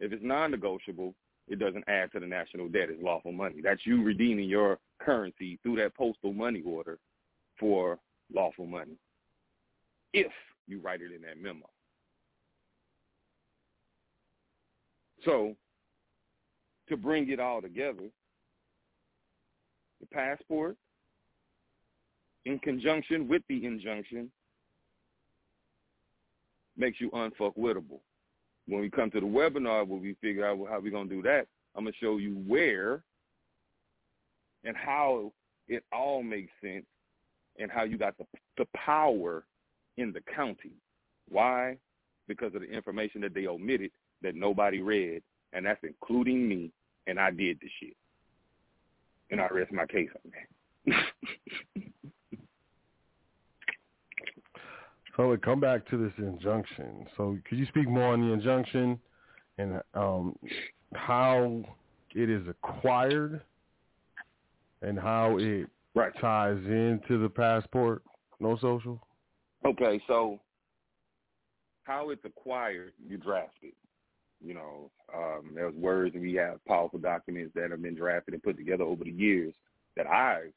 [0.00, 1.14] If it's non-negotiable,
[1.48, 2.90] it doesn't add to the national debt.
[2.90, 3.56] It's lawful money.
[3.62, 6.98] That's you redeeming your currency through that postal money order
[7.58, 7.98] for
[8.32, 8.98] lawful money
[10.12, 10.32] if
[10.66, 11.68] you write it in that memo.
[15.24, 15.54] So
[16.88, 18.10] to bring it all together, the
[20.12, 20.76] passport
[22.44, 24.30] in conjunction with the injunction
[26.76, 28.00] makes you unfuckwittable
[28.68, 31.22] when we come to the webinar where we figure out how we're going to do
[31.22, 33.02] that, I'm going to show you where
[34.64, 35.32] and how
[35.68, 36.84] it all makes sense
[37.58, 38.26] and how you got the,
[38.58, 39.44] the power
[39.96, 40.72] in the county.
[41.28, 41.78] Why?
[42.28, 43.90] Because of the information that they omitted
[44.22, 45.22] that nobody read,
[45.52, 46.70] and that's including me,
[47.06, 47.96] and I did the shit.
[49.30, 50.94] And I rest my case on that.
[55.18, 57.04] So we come back to this injunction.
[57.16, 59.00] So could you speak more on the injunction
[59.58, 60.36] and um,
[60.94, 61.64] how
[62.14, 63.40] it is acquired
[64.80, 66.12] and how it right.
[66.20, 68.04] ties into the passport,
[68.38, 69.04] no social?
[69.66, 70.38] Okay, so
[71.82, 73.74] how it's acquired, you draft it.
[74.44, 78.42] You know, um, there's words and we have powerful documents that have been drafted and
[78.42, 79.52] put together over the years
[79.96, 80.52] that I've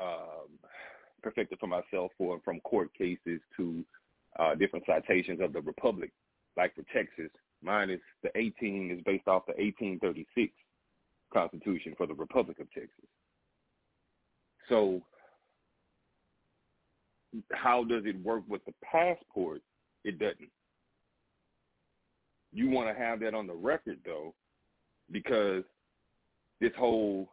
[0.00, 0.48] um,
[1.22, 3.84] perfected for myself for from court cases to
[4.38, 6.10] uh, different citations of the Republic.
[6.56, 7.30] Like for Texas,
[7.62, 10.52] mine is the 18 is based off the 1836
[11.32, 13.08] Constitution for the Republic of Texas.
[14.68, 15.02] So
[17.52, 19.62] how does it work with the passport?
[20.04, 20.50] It doesn't.
[22.52, 24.34] You want to have that on the record though,
[25.10, 25.64] because
[26.60, 27.32] this whole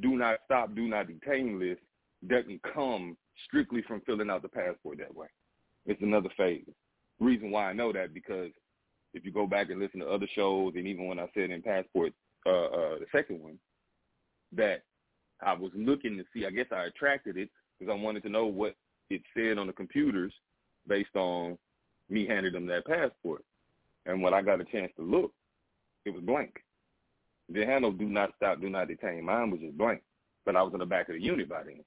[0.00, 1.80] do not stop, do not detain list
[2.28, 3.16] doesn't come
[3.46, 5.26] strictly from filling out the passport that way.
[5.86, 6.64] It's another phase.
[7.20, 8.50] Reason why I know that because
[9.14, 11.62] if you go back and listen to other shows, and even when I said in
[11.62, 12.12] passport,
[12.46, 13.58] uh, uh, the second one,
[14.52, 14.82] that
[15.42, 16.46] I was looking to see.
[16.46, 18.74] I guess I attracted it because I wanted to know what
[19.10, 20.32] it said on the computers
[20.86, 21.58] based on
[22.08, 23.44] me handing them that passport.
[24.06, 25.32] And when I got a chance to look,
[26.04, 26.56] it was blank.
[27.48, 29.24] They had no do not stop, do not detain.
[29.24, 30.02] Mine was just blank.
[30.44, 31.84] But I was in the back of the unit by then.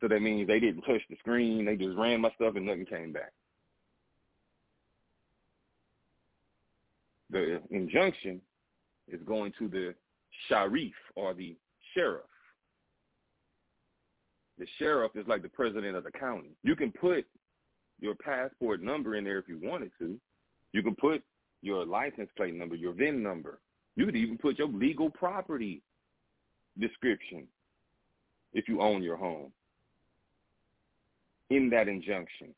[0.00, 1.64] So that means they didn't touch the screen.
[1.64, 3.32] They just ran my stuff and nothing came back.
[7.30, 8.40] The injunction
[9.08, 9.94] is going to the
[10.48, 11.56] sharif or the
[11.94, 12.22] sheriff.
[14.58, 16.50] The sheriff is like the president of the county.
[16.62, 17.26] You can put
[18.00, 20.18] your passport number in there if you wanted to.
[20.72, 21.22] You can put
[21.62, 23.60] your license plate number, your VIN number.
[23.96, 25.82] You could even put your legal property
[26.78, 27.46] description
[28.52, 29.52] if you own your home
[31.50, 32.54] in that injunction.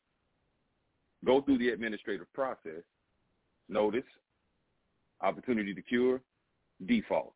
[1.25, 2.83] Go through the administrative process.
[3.69, 4.05] Notice,
[5.21, 6.21] opportunity to cure,
[6.87, 7.35] default.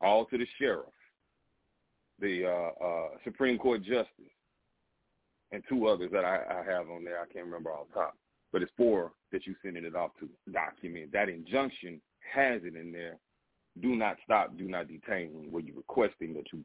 [0.00, 0.86] All to the sheriff,
[2.20, 4.08] the uh, uh, Supreme Court justice,
[5.52, 7.20] and two others that I, I have on there.
[7.20, 8.16] I can't remember off top,
[8.54, 11.10] but it's for that you're sending it off to document.
[11.12, 12.00] That injunction
[12.32, 13.16] has it in there.
[13.82, 15.48] Do not stop, do not detain.
[15.50, 16.62] Where you're requesting that you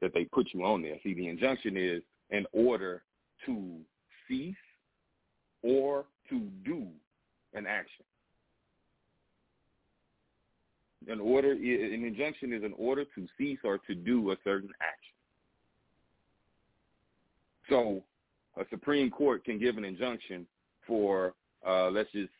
[0.00, 0.96] that they put you on there.
[1.04, 2.02] See, the injunction is
[2.32, 3.04] an order
[3.46, 3.76] to
[4.26, 4.56] cease
[5.62, 6.88] or to do
[7.54, 8.04] an action.
[11.06, 15.14] An order, an injunction is an order to cease or to do a certain action.
[17.68, 18.02] So,
[18.60, 20.44] a Supreme Court can give an injunction
[20.90, 21.34] for,
[21.64, 22.32] uh, let's just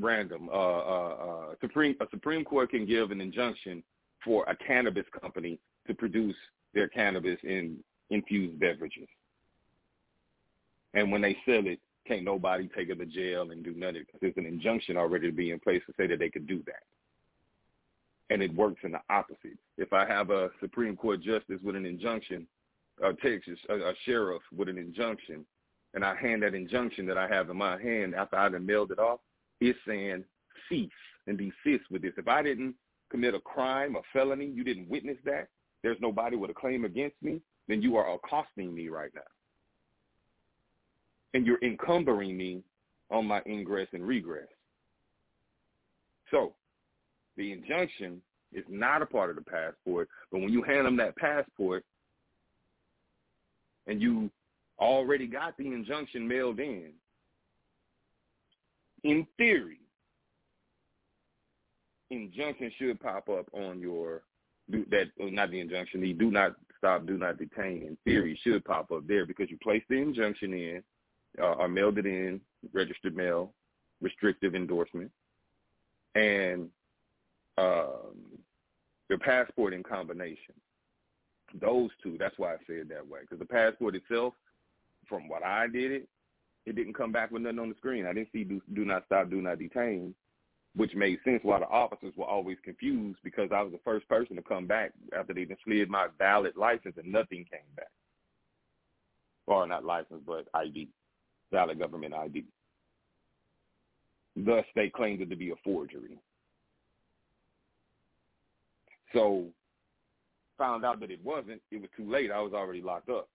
[0.00, 0.48] random.
[0.48, 3.82] Uh, uh, uh, Supreme a Supreme Court can give an injunction
[4.24, 5.58] for a cannabis company
[5.88, 6.36] to produce
[6.72, 7.78] their cannabis in
[8.10, 9.08] infused beverages.
[10.94, 14.20] And when they sell it, can't nobody take it to jail and do nothing because
[14.20, 16.84] there's an injunction already to be in place to say that they could do that.
[18.30, 19.58] And it works in the opposite.
[19.78, 22.46] If I have a Supreme Court justice with an injunction,
[23.02, 25.44] a Texas a, a sheriff with an injunction,
[25.96, 28.98] and I hand that injunction that I have in my hand after I've mailed it
[28.98, 29.18] off,
[29.62, 30.24] it's saying
[30.68, 30.90] cease
[31.26, 32.12] and desist with this.
[32.18, 32.74] If I didn't
[33.10, 35.48] commit a crime, a felony, you didn't witness that,
[35.82, 39.22] there's nobody with a claim against me, then you are accosting me right now.
[41.32, 42.62] And you're encumbering me
[43.10, 44.48] on my ingress and regress.
[46.30, 46.52] So
[47.38, 48.20] the injunction
[48.52, 51.84] is not a part of the passport, but when you hand them that passport
[53.86, 54.30] and you
[54.78, 56.90] already got the injunction mailed in,
[59.04, 59.80] in theory,
[62.10, 64.22] injunction should pop up on your
[64.70, 68.64] do that not the injunction, the do not stop, do not detain in theory should
[68.64, 70.82] pop up there because you placed the injunction in
[71.40, 72.40] uh, or mailed it in,
[72.72, 73.52] registered mail,
[74.00, 75.10] restrictive endorsement,
[76.14, 76.68] and
[77.58, 78.16] um,
[79.08, 80.54] the passport in combination.
[81.60, 83.20] Those two, that's why I say it that way.
[83.20, 84.34] Because the passport itself,
[85.08, 86.08] from what I did it,
[86.64, 88.06] it didn't come back with nothing on the screen.
[88.06, 90.14] I didn't see do, do not stop, do not detain
[90.76, 94.36] which made sense why the officers were always confused because I was the first person
[94.36, 97.90] to come back after they slid my valid license and nothing came back.
[99.46, 100.88] Or not license, but ID,
[101.50, 102.44] valid government ID.
[104.36, 106.18] Thus, they claimed it to be a forgery.
[109.14, 109.46] So,
[110.58, 111.62] found out that it wasn't.
[111.70, 112.30] It was too late.
[112.30, 113.28] I was already locked up.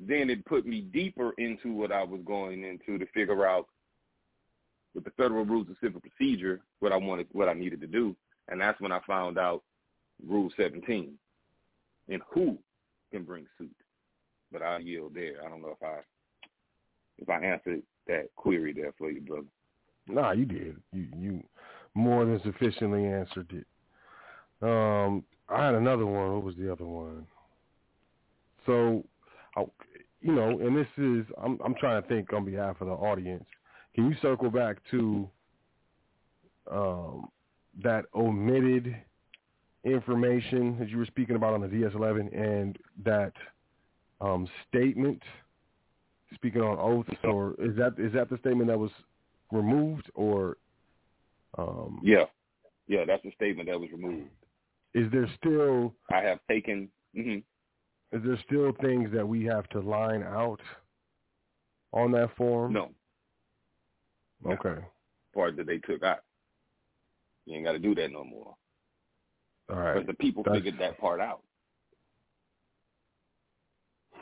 [0.00, 3.66] Then it put me deeper into what I was going into to figure out
[4.94, 8.16] with the federal rules of civil procedure what I wanted, what I needed to do,
[8.48, 9.62] and that's when I found out
[10.26, 11.12] Rule 17
[12.08, 12.58] and who
[13.12, 13.74] can bring suit.
[14.50, 15.44] But I yield there.
[15.44, 16.00] I don't know if I
[17.18, 19.46] if I answered that query there for you, brother.
[20.06, 20.76] Nah, you did.
[20.92, 21.44] You you
[21.94, 23.66] more than sufficiently answered it.
[24.62, 26.32] Um, I had another one.
[26.32, 27.26] What was the other one?
[28.66, 29.04] So,
[30.28, 33.46] you know, and this is I'm I'm trying to think on behalf of the audience.
[33.94, 35.26] Can you circle back to
[36.70, 37.28] um,
[37.82, 38.94] that omitted
[39.84, 43.32] information that you were speaking about on the DS11 and that
[44.20, 45.22] um, statement
[46.34, 48.90] speaking on oaths, or is that is that the statement that was
[49.50, 50.58] removed, or?
[51.56, 52.24] Um, yeah,
[52.86, 54.28] yeah, that's the statement that was removed.
[54.92, 55.94] Is there still?
[56.12, 56.90] I have taken.
[57.16, 57.38] Mm-hmm.
[58.12, 60.60] Is there still things that we have to line out
[61.92, 62.72] on that form?
[62.72, 62.90] No.
[64.46, 64.80] Okay.
[65.34, 66.20] Part that they took out.
[67.44, 68.54] You ain't got to do that no more.
[69.70, 69.94] All right.
[69.96, 71.42] But the people That's- figured that part out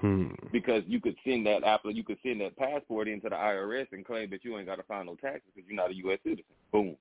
[0.00, 0.28] Hmm.
[0.52, 4.04] because you could send that app, you could send that passport into the IRS and
[4.04, 6.18] claim that you ain't got to file no taxes because you're not a U.S.
[6.22, 6.44] citizen.
[6.70, 6.96] Boom.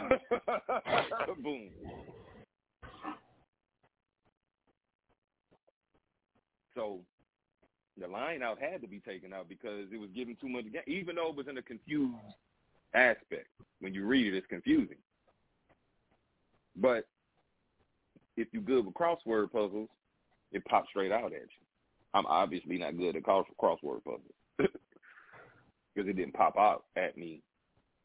[1.42, 1.70] Boom.
[6.78, 7.00] So
[8.00, 10.86] the line out had to be taken out because it was giving too much, ga-
[10.86, 12.14] even though it was in a confused
[12.94, 13.48] aspect.
[13.80, 14.96] When you read it, it's confusing.
[16.76, 17.08] But
[18.36, 19.88] if you're good with crossword puzzles,
[20.52, 21.66] it pops straight out at you.
[22.14, 24.22] I'm obviously not good at crossword puzzles
[24.58, 24.70] because
[25.96, 27.42] it didn't pop out at me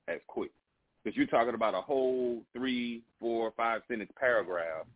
[0.08, 0.50] as quick.
[1.04, 4.88] Because you're talking about a whole three, four, five sentence paragraph,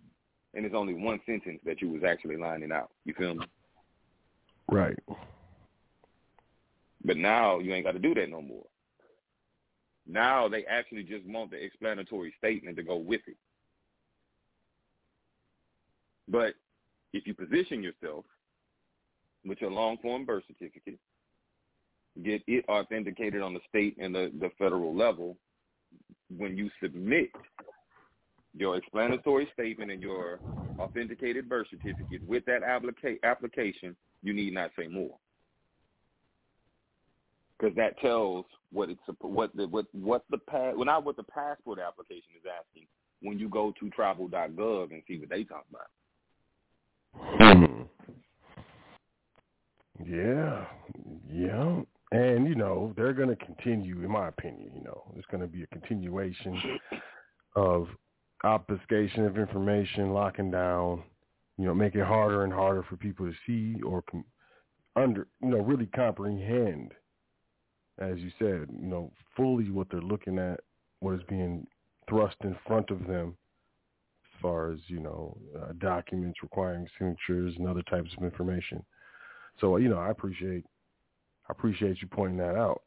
[0.56, 2.90] and it's only one sentence that you was actually lining out.
[3.06, 3.46] You feel me?
[4.70, 4.98] Right.
[7.04, 8.66] But now you ain't got to do that no more.
[10.06, 13.38] Now they actually just want the explanatory statement to go with it.
[16.28, 16.56] But
[17.14, 18.26] if you position yourself
[19.46, 21.00] with your long form birth certificate,
[22.24, 25.38] get it authenticated on the state and the, the federal level,
[26.36, 27.30] when you submit
[28.56, 30.40] your explanatory statement and your
[30.80, 33.96] authenticated birth certificate with that applica- application,
[34.28, 35.16] you need not say more
[37.58, 41.24] because that tells what it's what the what what the pass well not what the
[41.24, 42.88] passport application is asking
[43.22, 45.88] when you go to travel.gov and see what they talk about.
[47.40, 47.82] Hmm.
[50.06, 50.66] Yeah.
[51.32, 51.82] Yeah.
[52.12, 55.48] And, you know, they're going to continue, in my opinion, you know, it's going to
[55.48, 56.80] be a continuation
[57.56, 57.88] of
[58.44, 61.04] obfuscation of information, locking down,
[61.58, 64.26] you know, make it harder and harder for people to see or com-
[64.96, 66.94] under, you know, really comprehend,
[68.00, 70.60] as you said, you know, fully what they're looking at,
[71.00, 71.66] what is being
[72.10, 73.36] thrust in front of them
[74.24, 78.84] as far as, you know, uh, documents requiring signatures and other types of information.
[79.60, 80.64] So, you know, I appreciate
[81.50, 82.82] I appreciate you pointing that out.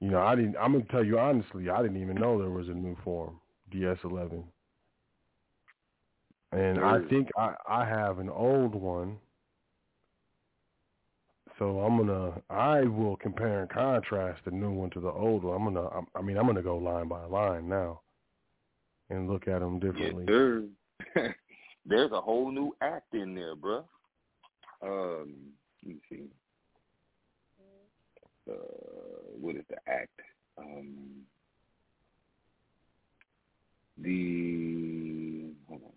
[0.00, 2.68] You know, I didn't I'm gonna tell you honestly, I didn't even know there was
[2.68, 3.40] a new form,
[3.70, 4.44] DS eleven.
[6.54, 9.18] And I think I, I have an old one.
[11.58, 15.56] So I'm gonna I will compare and contrast the new one to the old one.
[15.56, 18.00] I'm gonna I mean I'm gonna go line by line now
[19.10, 20.24] and look at them differently.
[21.86, 23.84] There's a whole new act in there, bruh.
[24.82, 25.34] Um,
[25.84, 26.24] let me see.
[28.50, 28.54] Uh,
[29.40, 30.20] what is the act?
[30.58, 31.22] Um,
[33.98, 35.90] the hold on.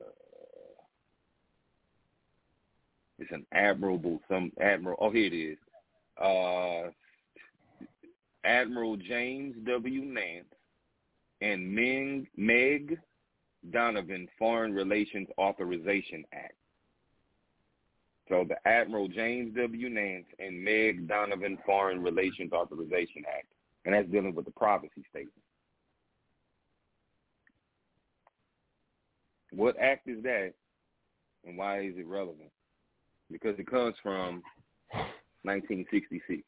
[0.00, 0.10] Uh,
[3.18, 4.98] it's an admirable some admiral.
[5.00, 5.58] Oh, here it is.
[6.20, 6.90] Uh,
[8.44, 10.02] Admiral James W.
[10.02, 10.44] Nance
[11.40, 12.98] and Ming, Meg
[13.70, 16.54] Donovan Foreign Relations Authorization Act.
[18.28, 19.88] So the Admiral James W.
[19.88, 23.46] Nance and Meg Donovan Foreign Relations Authorization Act,
[23.84, 25.32] and that's dealing with the privacy statement.
[29.52, 30.52] What act is that,
[31.46, 32.50] and why is it relevant?
[33.34, 34.44] Because it comes from
[35.42, 36.44] 1966.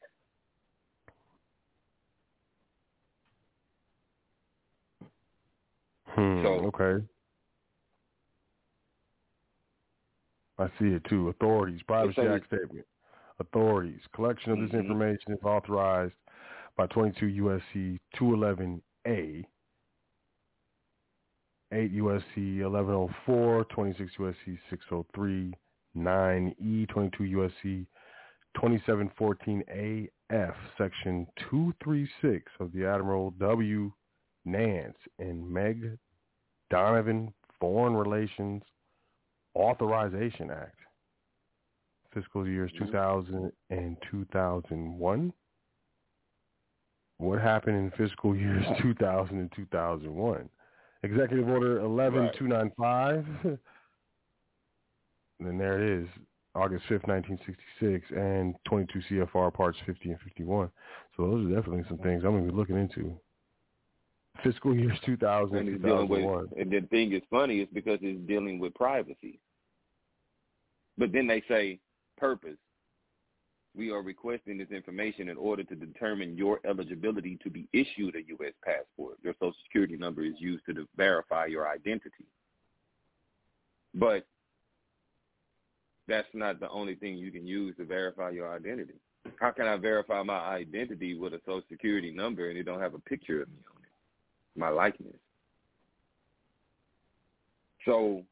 [6.07, 7.05] Hmm, So- okay.
[10.59, 11.29] I see it too.
[11.31, 12.87] Authorities, Privacy Act statement.
[13.41, 14.01] Authorities.
[14.13, 14.79] Collection of this Mhm.
[14.83, 16.15] information is authorized
[16.77, 19.45] by 22 USC 211A,
[21.73, 25.53] 8 USC 1104, 26 USC 603,
[25.97, 27.86] 9E, 22 USC
[28.56, 33.93] 2714AF, Section 236 of the Admiral W.
[34.44, 35.98] Nance and Meg
[36.70, 38.62] Donovan Foreign Relations
[39.55, 40.78] Authorization Act,
[42.12, 42.78] fiscal years Mhm.
[42.86, 45.32] 2000 and 2001.
[47.18, 50.48] What happened in fiscal years 2000 and 2001?
[51.02, 53.27] Executive Order 11295.
[55.41, 56.09] then there it is,
[56.55, 60.71] August 5th, 1966, and 22 CFR Parts 50 and 51.
[61.17, 63.19] So those are definitely some things I'm going to be looking into.
[64.43, 66.49] Fiscal years 2000 And and it's dealing 2001.
[66.51, 69.39] with, and the thing is funny is because it's dealing with privacy.
[70.99, 71.79] But then they say
[72.17, 72.57] purpose.
[73.75, 78.23] We are requesting this information in order to determine your eligibility to be issued a
[78.29, 78.55] U.S.
[78.65, 79.19] passport.
[79.23, 82.25] Your social security number is used to verify your identity.
[83.95, 84.27] But
[86.09, 88.95] that's not the only thing you can use to verify your identity.
[89.41, 92.95] How can I verify my identity with a social security number and it don't have
[92.95, 95.16] a picture of me on it, my likeness?
[97.85, 98.23] So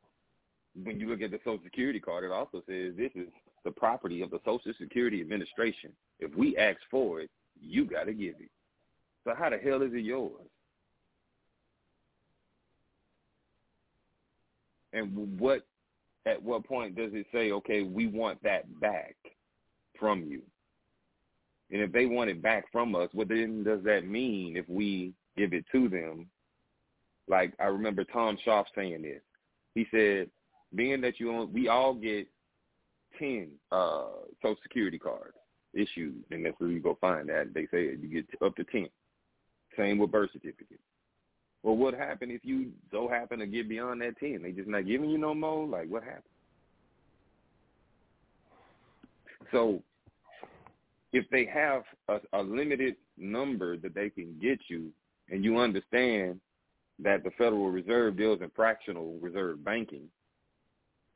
[0.83, 3.29] when you look at the social security card, it also says this is
[3.65, 5.91] the property of the Social Security Administration.
[6.21, 7.31] If we ask for it,
[7.61, 8.51] you got to give it.
[9.25, 10.33] So how the hell is it yours?
[14.93, 15.67] And what
[16.27, 19.17] at what point does it say, okay, we want that back
[19.99, 20.43] from you?
[21.71, 25.13] And if they want it back from us, what then does that mean if we
[25.37, 26.27] give it to them?
[27.27, 29.23] Like I remember Tom Schauf saying this.
[29.75, 30.31] He said,
[30.75, 32.29] being that you own, we all get
[33.19, 34.07] ten uh,
[34.43, 35.35] Social Security cards
[35.73, 37.55] issued, and that's where you go find that.
[37.55, 38.89] They say you get up to ten.
[39.77, 40.83] Same with birth certificates.
[41.65, 44.43] Well, what happened if you so happen to get beyond that ten?
[44.43, 45.67] They just not giving you no more.
[45.67, 46.23] Like what happened?
[49.51, 49.83] So,
[51.15, 54.91] if they have a, a limited number that they can get you,
[55.31, 56.39] and you understand
[56.99, 60.09] that the Federal Reserve deals in fractional reserve banking,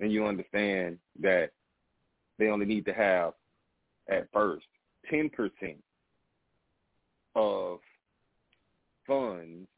[0.01, 1.51] and you understand that
[2.39, 3.35] they only need to have
[4.09, 4.65] at first
[5.11, 5.77] ten percent
[7.35, 7.81] of
[9.07, 9.69] funds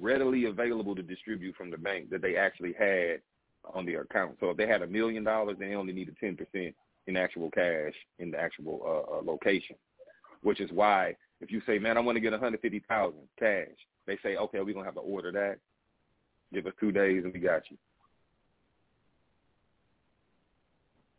[0.00, 3.20] readily available to distribute from the bank that they actually had
[3.74, 4.36] on their account.
[4.40, 6.74] So if they had a million dollars, they only needed ten percent
[7.06, 9.76] in actual cash in the actual uh, uh, location.
[10.42, 13.20] Which is why if you say, "Man, I want to get one hundred fifty thousand
[13.38, 13.68] cash,"
[14.06, 15.58] they say, "Okay, we're gonna have to order that.
[16.52, 17.76] Give us two days and we got you."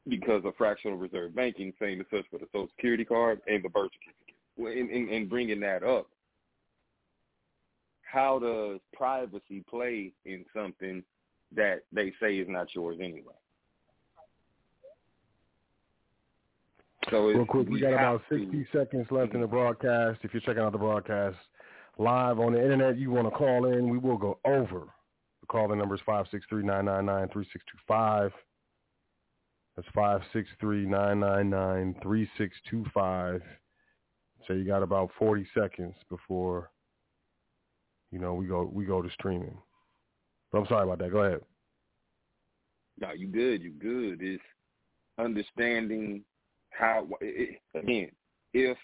[0.10, 3.70] Because of fractional reserve banking, same as such for the Social Security card and the
[3.70, 4.80] birth certificate.
[4.80, 6.08] In, in, in bringing that up,
[8.14, 11.04] how does privacy play in something
[11.56, 13.34] that they say is not yours anyway?
[17.10, 19.56] So real quick, we, we got about 60 to, seconds left in the mm-hmm.
[19.56, 20.20] broadcast.
[20.22, 21.38] If you're checking out the broadcast
[21.98, 24.82] live on the internet, you want to call in, we will go over.
[25.42, 28.32] The call-in number is 563-999-3625.
[29.76, 29.88] That's
[30.62, 33.42] 563-999-3625.
[34.48, 36.70] So you got about 40 seconds before
[38.14, 39.58] you know, we go we go to streaming.
[40.52, 41.12] But I'm sorry about that.
[41.12, 41.42] Go ahead.
[43.00, 43.64] No, you good.
[43.64, 44.20] You good.
[44.22, 44.44] It's
[45.18, 46.24] understanding
[46.70, 47.08] how.
[47.22, 48.12] It, again,
[48.54, 48.78] if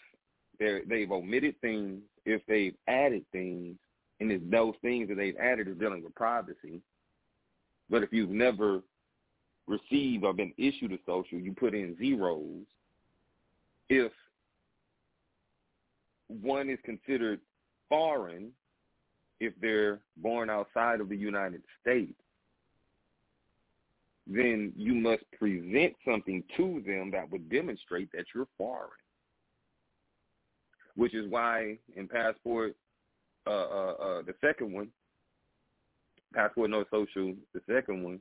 [0.58, 3.76] they they've omitted things, if they've added things,
[4.20, 6.82] and it's those things that they've added are dealing with privacy.
[7.88, 8.82] But if you've never
[9.68, 12.66] received or been issued a social, you put in zeros.
[13.90, 14.12] If
[16.28, 17.42] one is considered
[17.90, 18.52] foreign,
[19.40, 22.14] if they're born outside of the United States,
[24.28, 28.90] then you must present something to them that would demonstrate that you're foreign.
[30.96, 32.76] Which is why in passport,
[33.48, 34.90] uh, uh, uh, the second one,
[36.34, 38.20] passport no social, the second one,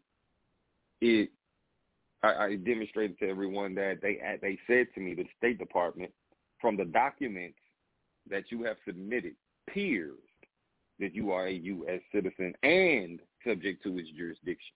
[1.00, 1.30] it
[2.22, 6.12] I, I demonstrated to everyone that they they said to me, the State Department,
[6.60, 7.58] from the documents
[8.30, 9.34] that you have submitted,
[9.68, 10.18] peers
[11.00, 12.00] that you are a U.S.
[12.12, 14.74] citizen and subject to its jurisdiction.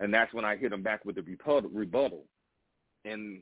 [0.00, 1.22] And that's when I hit him back with the
[1.72, 2.24] rebuttal.
[3.04, 3.40] And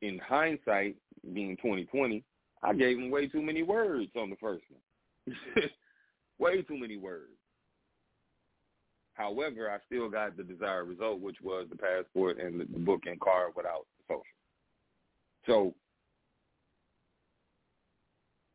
[0.00, 0.96] in hindsight,
[1.32, 2.24] being 2020,
[2.62, 5.36] I gave him way too many words on the first one.
[6.38, 7.30] way too many words.
[9.14, 13.20] However, I still got the desired result, which was the passport and the book and
[13.20, 14.24] card without the social.
[15.46, 15.74] So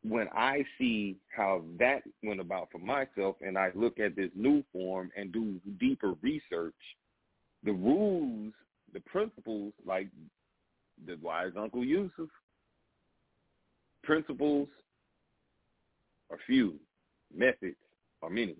[0.04, 4.62] when I see how that went about for myself and I look at this new
[4.72, 6.74] form and do deeper research,
[7.64, 8.52] the rules,
[8.92, 10.08] the principles, like
[11.06, 12.28] the wise Uncle Yusuf,
[14.02, 14.68] principles
[16.30, 16.76] are few,
[17.34, 17.76] methods
[18.22, 18.56] are many.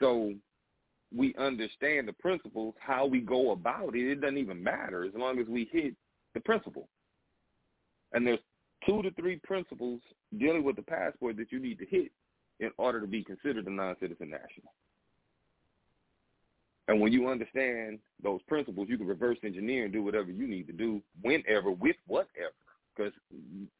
[0.00, 0.34] So
[1.14, 5.38] we understand the principles, how we go about it, it doesn't even matter as long
[5.38, 5.94] as we hit
[6.34, 6.88] the principle.
[8.12, 8.38] And there's
[8.86, 10.00] two to three principles
[10.38, 12.10] dealing with the passport that you need to hit
[12.60, 14.72] in order to be considered a non-citizen national.
[16.88, 20.66] And when you understand those principles, you can reverse engineer and do whatever you need
[20.66, 22.52] to do whenever with whatever.
[22.96, 23.12] Because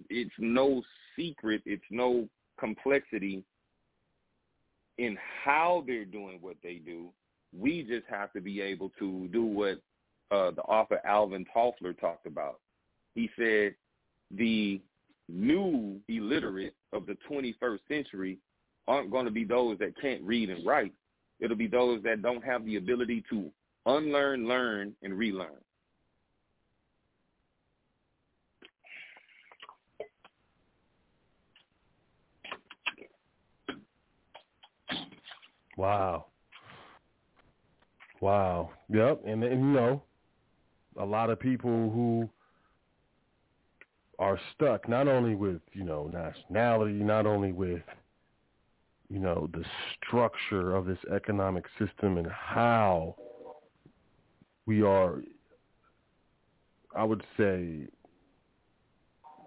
[0.09, 0.82] it's no
[1.16, 2.28] secret, it's no
[2.59, 3.43] complexity
[4.98, 7.09] in how they're doing what they do.
[7.59, 9.81] We just have to be able to do what
[10.31, 12.60] uh, the author Alvin Toffler talked about.
[13.14, 13.74] He said
[14.31, 14.81] the
[15.32, 18.39] new illiterate of the 21st century
[18.89, 20.93] aren't going to be those that can't read and write.
[21.40, 23.51] It'll be those that don't have the ability to
[23.86, 25.57] unlearn, learn, and relearn.
[35.77, 36.27] Wow.
[38.20, 38.70] Wow.
[38.90, 39.23] Yep.
[39.27, 40.02] And, and you know,
[40.98, 42.28] a lot of people who
[44.21, 47.83] are stuck not only with, you know, nationality, not only with,
[49.09, 49.65] you know, the
[49.97, 53.17] structure of this economic system and how
[54.67, 55.23] we are,
[56.95, 57.87] I would say,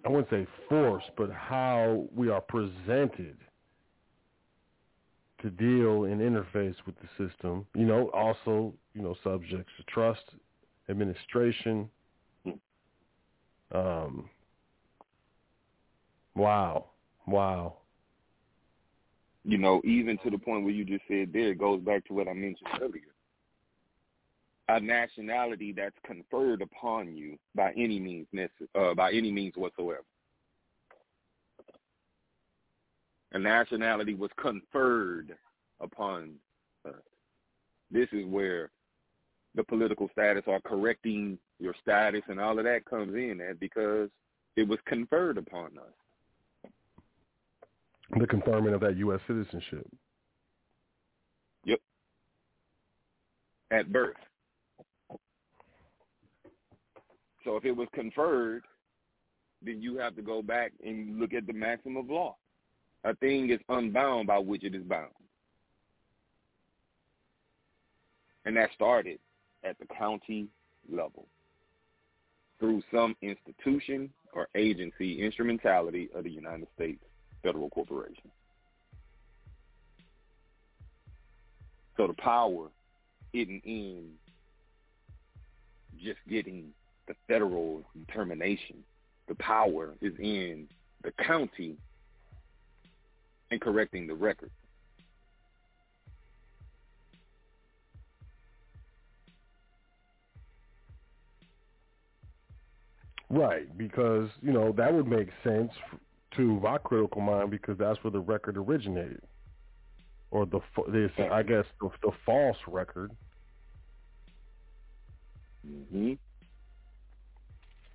[0.05, 3.37] I wouldn't say forced, but how we are presented
[5.43, 7.67] to deal and interface with the system.
[7.75, 10.23] You know, also, you know, subjects to trust,
[10.89, 11.89] administration.
[13.71, 14.29] Um,
[16.35, 16.85] wow,
[17.27, 17.77] wow.
[19.45, 22.13] You know, even to the point where you just said there, it goes back to
[22.13, 23.01] what I mentioned earlier.
[24.69, 28.27] A nationality that's conferred upon you by any means
[28.73, 30.03] uh, by any means whatsoever.
[33.33, 35.35] a nationality was conferred
[35.81, 36.35] upon
[36.85, 36.93] us.
[37.91, 38.69] This is where
[39.55, 44.09] the political status or correcting your status and all of that comes in at because
[44.55, 45.93] it was conferred upon us.
[48.19, 49.19] The conferment of that U.S.
[49.27, 49.87] citizenship.
[51.65, 51.79] Yep.
[53.71, 54.15] At birth.
[57.43, 58.63] So if it was conferred,
[59.61, 62.35] then you have to go back and look at the maximum of law.
[63.03, 65.11] A thing is unbound by which it is bound.
[68.45, 69.19] And that started
[69.63, 70.47] at the county
[70.91, 71.27] level
[72.59, 77.03] through some institution or agency instrumentality of the United States
[77.43, 78.31] Federal Corporation.
[81.97, 82.69] So the power
[83.33, 84.09] isn't in
[86.01, 86.69] just getting
[87.07, 88.77] the federal determination.
[89.27, 90.67] The power is in
[91.03, 91.77] the county
[93.51, 94.49] and correcting the record.
[103.29, 105.71] Right, because you know that would make sense
[106.37, 109.21] to my critical mind because that's where the record originated,
[110.31, 110.59] or the
[110.91, 113.11] this I guess the, the false record.
[115.65, 116.13] hmm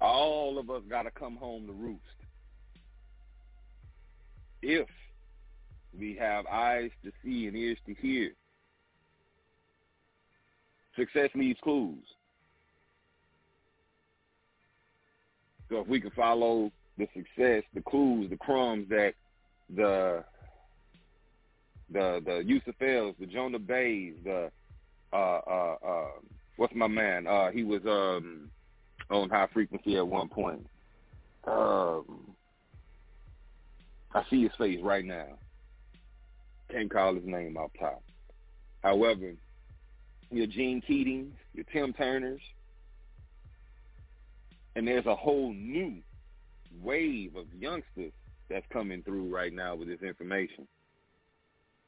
[0.00, 2.02] All of us got to come home to roost.
[4.62, 4.88] If
[5.98, 8.32] we have eyes to see and ears to hear.
[10.96, 12.04] Success needs clues.
[15.68, 19.14] So if we can follow the success, the clues, the crumbs that
[19.74, 20.24] the
[21.90, 24.50] the the Yusuf the Jonah Bays, the
[25.12, 26.08] uh uh uh
[26.56, 27.26] what's my man?
[27.26, 28.50] Uh he was um
[29.10, 30.66] on high frequency at one point.
[31.46, 32.34] Um
[34.14, 35.38] I see his face right now.
[36.70, 38.02] Can't call his name off top.
[38.82, 39.32] However,
[40.30, 42.40] your Gene Keatings, your Tim Turners,
[44.76, 45.96] and there's a whole new
[46.82, 48.12] wave of youngsters
[48.48, 50.66] that's coming through right now with this information.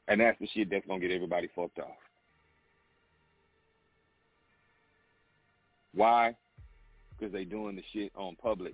[0.07, 1.97] And that's the shit that's going to get everybody fucked off.
[5.93, 6.35] Why?
[7.17, 8.73] Because they doing the shit on public.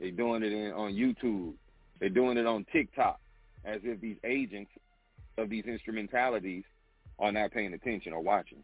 [0.00, 1.54] They doing it in, on YouTube.
[2.00, 3.20] They're doing it on TikTok
[3.64, 4.70] as if these agents
[5.38, 6.64] of these instrumentalities
[7.18, 8.62] are not paying attention or watching.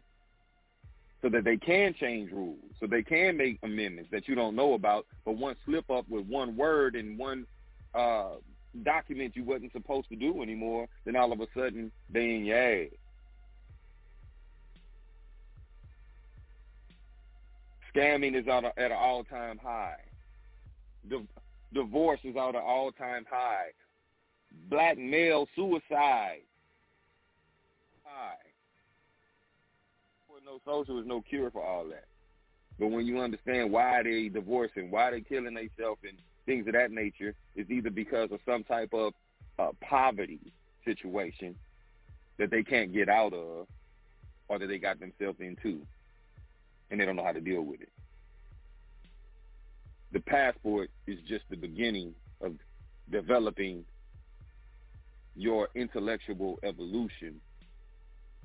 [1.21, 4.73] So that they can change rules, so they can make amendments that you don't know
[4.73, 7.45] about, but one slip up with one word and one
[7.93, 8.31] uh,
[8.81, 12.57] document you wasn't supposed to do anymore, then all of a sudden they in your
[12.57, 12.87] ass.
[17.93, 19.97] Scamming is at, a, at an all-time high.
[21.71, 23.67] divorce is at an all-time high
[24.69, 26.41] black male suicide.
[28.03, 28.33] Why?
[30.51, 32.03] No social is no cure for all that.
[32.77, 36.91] But when you understand why they divorcing, why they killing themselves and things of that
[36.91, 39.13] nature, is either because of some type of
[39.57, 40.41] uh, poverty
[40.83, 41.55] situation
[42.37, 43.67] that they can't get out of
[44.49, 45.79] or that they got themselves into
[46.89, 47.91] and they don't know how to deal with it.
[50.11, 52.55] The passport is just the beginning of
[53.09, 53.85] developing
[55.33, 57.39] your intellectual evolution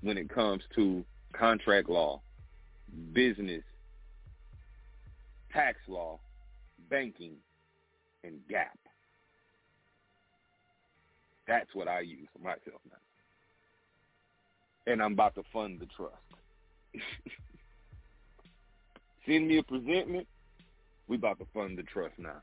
[0.03, 1.05] when it comes to
[1.39, 2.21] contract law,
[3.13, 3.63] business,
[5.53, 6.19] tax law,
[6.91, 7.35] banking,
[8.25, 8.67] and GAAP.
[11.47, 12.97] That's what I use for myself now.
[14.93, 16.15] and I'm about to fund the trust.
[19.27, 20.27] Send me a presentment.
[21.09, 22.43] We about to fund the trust now.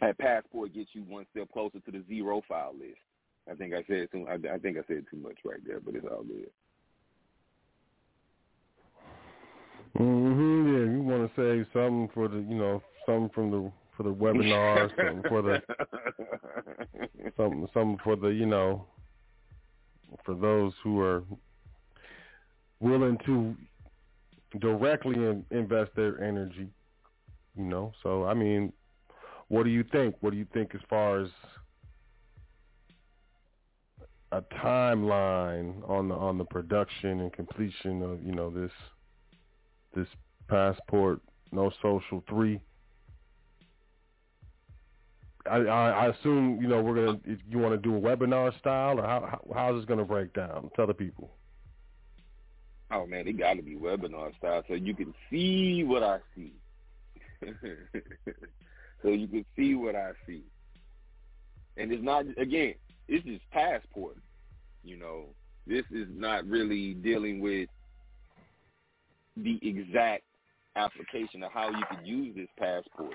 [0.00, 2.98] That passport gets you one step closer to the zero file list.
[3.50, 4.26] I think I said too.
[4.28, 6.50] I, I think I said too much right there, but it's all good.
[9.98, 10.66] Mhm.
[10.66, 14.14] Yeah, you want to say something for the, you know, something from the for the
[14.14, 15.62] webinar, something for the
[17.36, 18.86] something something for the, you know,
[20.24, 21.24] for those who are
[22.80, 23.54] willing to
[24.60, 26.68] directly in, invest their energy,
[27.56, 27.92] you know.
[28.02, 28.72] So I mean,
[29.50, 30.14] what do you think?
[30.20, 31.28] What do you think as far as
[34.30, 38.70] a timeline on the on the production and completion of you know this
[39.94, 40.06] this
[40.46, 41.20] passport
[41.50, 42.60] no social three?
[45.50, 47.18] I, I, I assume you know we're gonna.
[47.48, 50.70] You want to do a webinar style, or how, how how's this gonna break down?
[50.76, 51.28] Tell the people.
[52.92, 56.52] Oh man, it got to be webinar style, so you can see what I see.
[59.02, 60.42] so you can see what I see.
[61.76, 62.74] And it's not again,
[63.08, 64.16] it's just passport.
[64.82, 65.24] You know,
[65.66, 67.68] this is not really dealing with
[69.36, 70.24] the exact
[70.76, 73.14] application of how you could use this passport,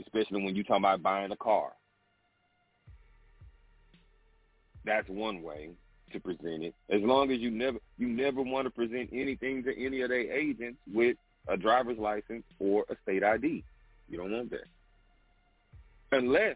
[0.00, 1.72] especially when you're talking about buying a car.
[4.84, 5.70] That's one way
[6.12, 6.74] to present it.
[6.90, 10.32] As long as you never you never want to present anything to any of their
[10.32, 11.16] agents with
[11.48, 13.62] a driver's license or a state ID.
[14.08, 14.64] You don't want that.
[16.14, 16.54] Unless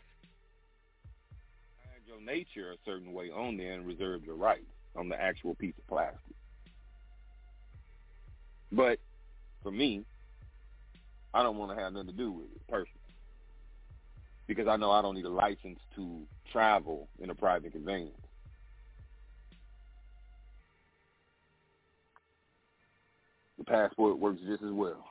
[2.07, 4.63] you your nature a certain way on there and reserve your rights
[4.95, 6.21] on the actual piece of plastic.
[8.71, 9.01] But
[9.65, 10.05] for me,
[11.35, 12.95] I don't want to have nothing to do with it personally.
[14.47, 16.23] Because I know I don't need a license to
[16.53, 18.13] travel in a private conveyance.
[23.59, 25.08] The passport works just as well.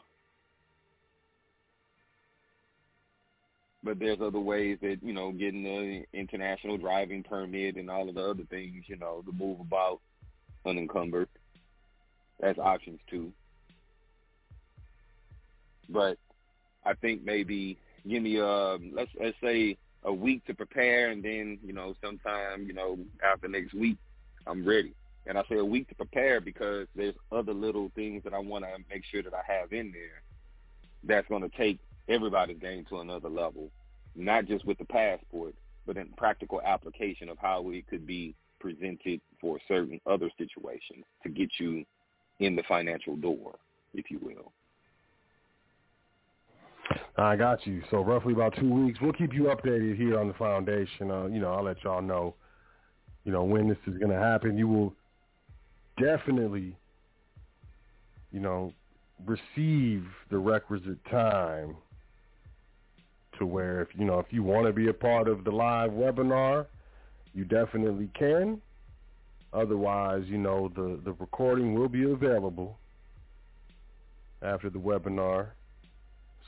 [3.88, 8.16] But there's other ways that, you know, getting the international driving permit and all of
[8.16, 10.02] the other things, you know, to move about
[10.66, 11.30] unencumbered.
[12.42, 13.32] That's options too.
[15.88, 16.18] But
[16.84, 21.58] I think maybe give me a let's let's say a week to prepare, and then
[21.64, 23.96] you know sometime you know after next week
[24.46, 24.94] I'm ready.
[25.28, 28.66] And I say a week to prepare because there's other little things that I want
[28.66, 30.24] to make sure that I have in there
[31.06, 33.70] that's going to take everybody's game to another level,
[34.18, 35.54] not just with the passport,
[35.86, 41.30] but in practical application of how it could be presented for certain other situations to
[41.30, 41.86] get you
[42.40, 43.56] in the financial door,
[43.94, 44.52] if you will.
[47.18, 47.82] I got you.
[47.90, 49.00] So roughly about two weeks.
[49.02, 51.12] We'll keep you updated here on the foundation.
[51.12, 52.36] Uh, you know, I'll let y'all know,
[53.24, 54.58] you know, when this is going to happen.
[54.58, 54.94] You will
[56.00, 56.76] definitely,
[58.32, 58.74] you know,
[59.26, 61.76] receive the requisite time
[63.40, 65.92] to where if you know if you want to be a part of the live
[65.92, 66.66] webinar,
[67.34, 68.62] you definitely can.
[69.54, 72.78] Otherwise, you know, the the recording will be available
[74.42, 75.50] after the webinar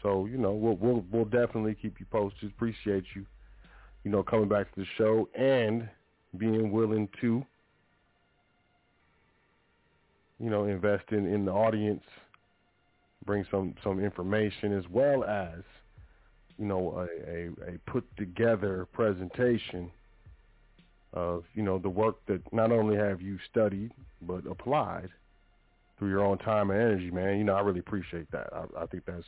[0.02, 2.50] so you know we'll we'll we'll definitely keep you posted.
[2.50, 3.26] Appreciate you,
[4.04, 5.90] you know, coming back to the show and
[6.38, 7.44] being willing to,
[10.40, 12.04] you know, invest in in the audience,
[13.26, 15.62] bring some some information as well as,
[16.60, 19.90] you know, a a, a put together presentation
[21.14, 23.92] of you know the work that not only have you studied
[24.22, 25.10] but applied
[25.98, 27.38] through your own time and energy, man.
[27.38, 28.48] You know, I really appreciate that.
[28.54, 29.24] I, I think that's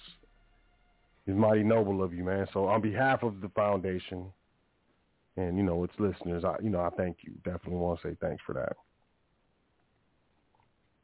[1.28, 2.48] is mighty noble of you, man.
[2.54, 4.26] So on behalf of the foundation
[5.38, 7.34] and, you know, its listeners, I you know, I thank you.
[7.44, 8.74] Definitely want to say thanks for that.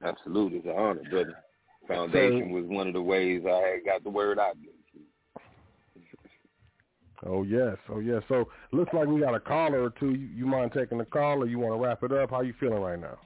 [0.03, 0.59] Absolutely.
[0.59, 1.35] It's an honor, brother.
[1.87, 4.73] Foundation was one of the ways I got the word out there.
[7.25, 8.21] Oh yes, oh yes.
[8.27, 10.11] So looks like we got a caller or two.
[10.11, 12.29] You, you mind taking the call, or you want to wrap it up?
[12.29, 13.17] How you feeling right now?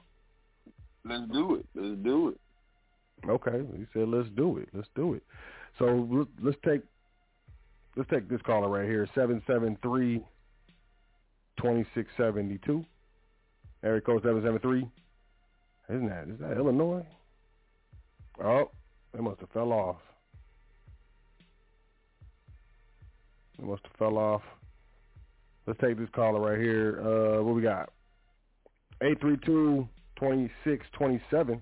[1.04, 1.66] Let's do it.
[1.74, 2.40] Let's do it.
[3.28, 4.68] Okay, he said let's do it.
[4.72, 5.22] Let's do it.
[5.78, 6.82] So let's take
[7.96, 10.24] let's take this caller right here, seven seven three
[11.56, 12.84] twenty six seventy two.
[13.84, 14.88] Area code seven seven three.
[15.88, 17.04] Isn't that is that Illinois?
[18.42, 18.70] Oh,
[19.12, 19.96] they must have fell off.
[23.58, 24.42] It must have fell off.
[25.66, 27.00] Let's take this caller right here.
[27.00, 27.90] Uh, what we got?
[29.02, 31.60] 832-2627.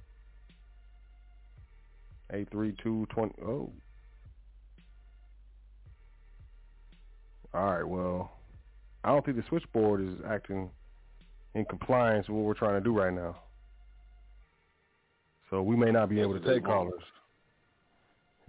[3.45, 3.71] Oh.
[7.53, 8.31] All right, well,
[9.03, 10.71] I don't think the switchboard is acting
[11.55, 13.37] in compliance with what we're trying to do right now.
[15.51, 17.03] So we may not be able to take callers.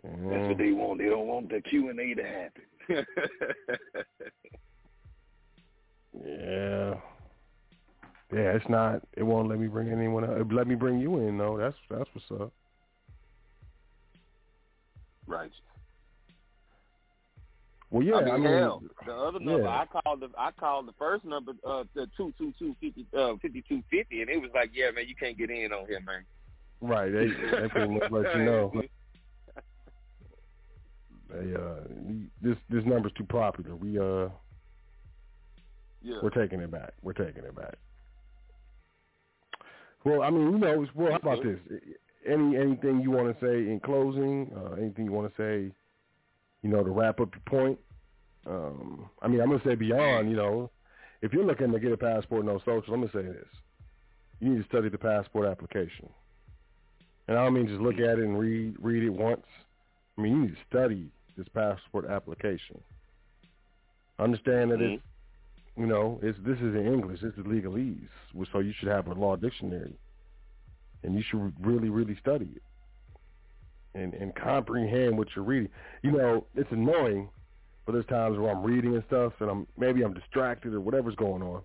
[0.04, 1.00] That's what they want.
[1.00, 2.64] They don't want the Q and A to happen
[6.26, 6.96] yeah.
[8.34, 9.02] Yeah, it's not.
[9.18, 10.24] It won't let me bring anyone.
[10.24, 10.48] Else.
[10.52, 11.58] Let me bring you in though.
[11.58, 12.54] That's that's what's up.
[15.28, 15.52] Right.
[17.90, 18.16] Well, yeah.
[18.16, 19.70] I mean, I mean hell, the other number yeah.
[19.70, 23.34] I called the I called the first number uh the two two two fifty uh
[23.42, 26.00] fifty two fifty and it was like yeah man you can't get in on here
[26.00, 26.24] man.
[26.80, 27.12] Right.
[27.12, 28.72] They they much let you know.
[31.34, 31.82] They uh
[32.42, 33.76] this this number's too popular.
[33.76, 34.30] We uh
[36.02, 36.18] Yeah.
[36.22, 36.94] we're taking it back.
[37.02, 37.76] We're taking it back.
[40.04, 41.60] Well, I mean, you know, well, how about this?
[42.26, 44.52] Any anything you want to say in closing?
[44.56, 45.74] Uh, anything you want to say?
[46.64, 47.80] You know, to wrap up your point.
[48.48, 50.30] Um, I mean, I'm gonna say beyond.
[50.30, 50.72] You know,
[51.22, 52.94] if you're looking to get a passport, no social.
[52.94, 53.48] I'm gonna say this:
[54.40, 56.10] you need to study the passport application.
[57.28, 59.46] And I don't mean just look at it and read read it once.
[60.18, 62.80] I mean, you need to study this passport application.
[64.20, 65.82] Understand that it's mm-hmm.
[65.82, 67.22] you know, it's this is in English.
[67.22, 68.08] This is legalese,
[68.52, 69.98] so you should have a law dictionary,
[71.04, 72.62] and you should really, really study it,
[73.96, 75.70] and and comprehend what you're reading.
[76.04, 77.30] You know, it's annoying,
[77.86, 81.16] but there's times where I'm reading and stuff, and I'm maybe I'm distracted or whatever's
[81.16, 81.64] going on,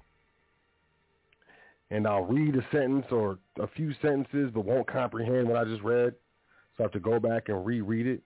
[1.90, 5.82] and I'll read a sentence or a few sentences, but won't comprehend what I just
[5.82, 6.14] read,
[6.76, 8.22] so I have to go back and reread it.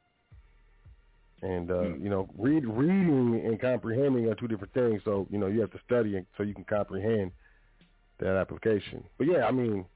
[1.43, 5.01] And uh, you know, read reading and comprehending are two different things.
[5.05, 7.33] So you know, you have to study it so you can comprehend
[8.19, 9.03] that application.
[9.17, 9.87] But yeah, I mean,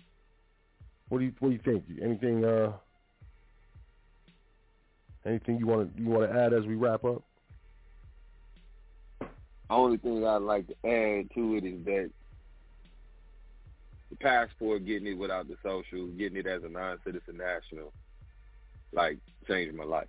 [1.09, 1.85] what do you what do you think?
[2.03, 2.73] Anything uh,
[5.27, 7.23] anything you want to you want to add as we wrap up?
[9.69, 12.11] Only thing I'd like to add to it is that
[14.11, 17.93] the passport, getting it without the social, getting it as a non-citizen national,
[18.93, 19.19] like
[19.49, 20.09] changed my life.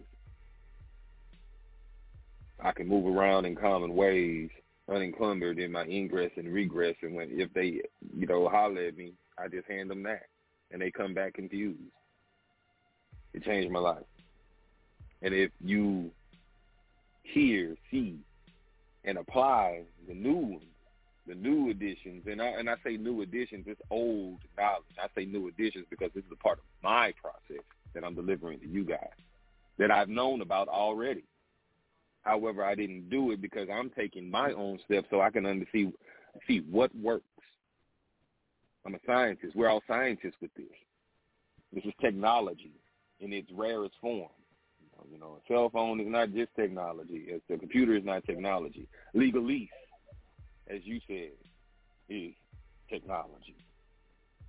[2.59, 4.49] I can move around in common ways,
[4.89, 7.81] unencumbered in my ingress and regress, and when if they,
[8.15, 10.27] you know, holler at me, I just hand them that,
[10.71, 11.79] and they come back confused.
[13.33, 14.03] It changed my life.
[15.21, 16.11] And if you
[17.23, 18.19] hear, see,
[19.03, 20.63] and apply the new ones,
[21.27, 24.83] the new additions, and I and I say new additions, it's old knowledge.
[25.01, 27.63] I say new additions because this is a part of my process
[27.93, 29.09] that I'm delivering to you guys
[29.77, 31.23] that I've known about already.
[32.25, 35.91] However, I didn't do it because I'm taking my own steps so I can see
[36.47, 37.23] see what works.
[38.85, 39.55] I'm a scientist.
[39.55, 40.65] We're all scientists with this.
[41.71, 42.73] This is technology
[43.19, 44.29] in its rarest form.
[45.11, 47.25] You know, a cell phone is not just technology.
[47.27, 48.87] It's, the computer is not technology.
[49.15, 49.69] Legalese,
[50.67, 51.31] as you said,
[52.09, 52.33] is
[52.89, 53.55] technology.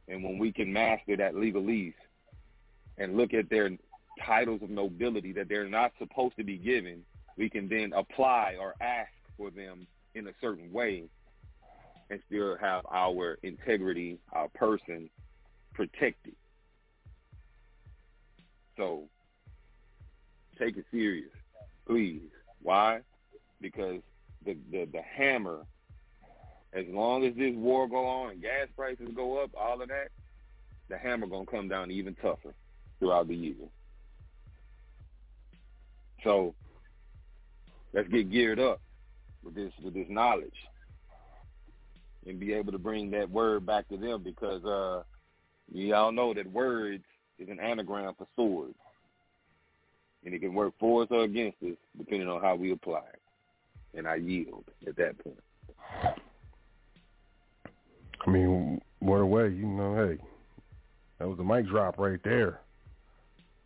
[0.08, 1.94] And when we can master that legalese
[2.96, 3.70] and look at their
[4.24, 7.02] titles of nobility that they're not supposed to be given,
[7.36, 11.04] we can then apply or ask for them in a certain way
[12.10, 15.10] and still have our integrity, our person
[15.74, 16.34] protected.
[18.76, 19.08] So
[20.58, 21.30] take it serious,
[21.86, 22.22] please.
[22.62, 23.00] Why?
[23.60, 24.00] Because
[24.44, 25.62] the, the the hammer,
[26.72, 30.08] as long as this war go on and gas prices go up, all of that,
[30.88, 32.54] the hammer gonna come down even tougher
[32.98, 33.54] throughout the year.
[36.22, 36.54] So
[37.96, 38.80] let's get geared up
[39.42, 40.54] with this with this knowledge
[42.26, 45.02] and be able to bring that word back to them because uh
[45.72, 47.02] you all know that words
[47.38, 48.74] is an anagram for sword.
[50.24, 53.20] And it can work for us or against us depending on how we apply it.
[53.96, 55.38] And I yield at that point.
[58.26, 60.18] I mean, what a way, you know, hey,
[61.18, 62.60] that was a mic drop right there.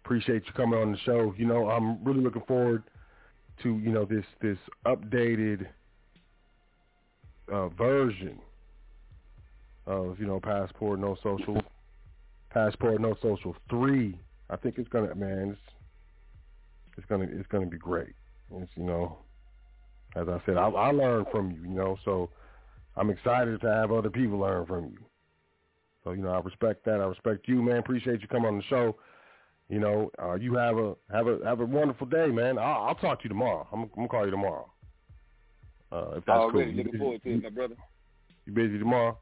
[0.05, 1.35] Appreciate you coming on the show.
[1.39, 2.83] You know, I'm really looking forward
[3.63, 5.67] to, you know, this this updated
[7.53, 8.39] uh, version
[9.87, 11.63] of, you know, Passport No Social
[12.51, 14.19] Passport No Social 3.
[14.51, 15.61] I think it's gonna man, it's
[16.97, 18.15] it's gonna it's gonna be great.
[18.53, 19.19] It's you know,
[20.17, 22.31] as I said, I, I learned from you, you know, so
[22.97, 24.99] I'm excited to have other people learn from you.
[26.05, 27.01] So you know, I respect that.
[27.01, 27.79] I respect you, man.
[27.79, 28.97] Appreciate you coming on the show.
[29.71, 32.59] You know, uh, you have a have a have a wonderful day, man.
[32.59, 33.69] I'll, I'll talk to you tomorrow.
[33.73, 34.69] I'm, I'm gonna call you tomorrow.
[35.93, 36.85] Uh, if that's Already cool.
[36.85, 37.77] looking forward to it, my brother.
[38.47, 39.17] You busy tomorrow?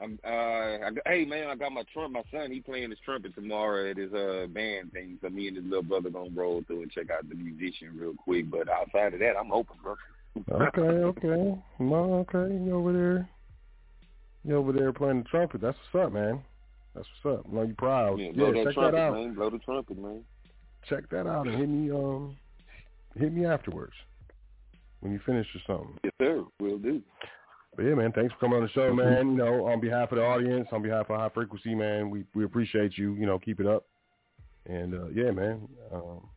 [0.00, 2.12] I'm, uh, I, hey man, I got my trump.
[2.12, 5.18] My son, he playing his trumpet tomorrow at his uh band thing.
[5.22, 8.12] So me and his little brother gonna roll through and check out the musician real
[8.12, 8.50] quick.
[8.50, 9.96] But outside of that, I'm open, bro.
[10.68, 12.54] okay, okay, no, okay.
[12.62, 13.28] You over there?
[14.44, 15.62] You over there playing the trumpet?
[15.62, 16.42] That's what's up, man.
[16.98, 17.52] That's what's up.
[17.52, 18.18] No, you proud?
[18.18, 19.14] Yeah, blow yeah that check trumpet, that out.
[19.14, 19.34] man.
[19.34, 20.24] Blow the trumpet, man.
[20.88, 21.92] Check that out and hit me.
[21.92, 22.36] Um,
[23.16, 23.92] hit me afterwards
[24.98, 25.96] when you finish or something.
[26.02, 26.44] Yes, sir.
[26.58, 27.00] Will do.
[27.76, 29.30] But yeah, man, thanks for coming on the show, man.
[29.30, 32.44] You know, on behalf of the audience, on behalf of High Frequency, man, we we
[32.44, 33.14] appreciate you.
[33.14, 33.86] You know, keep it up.
[34.66, 36.28] And uh, yeah, man, um,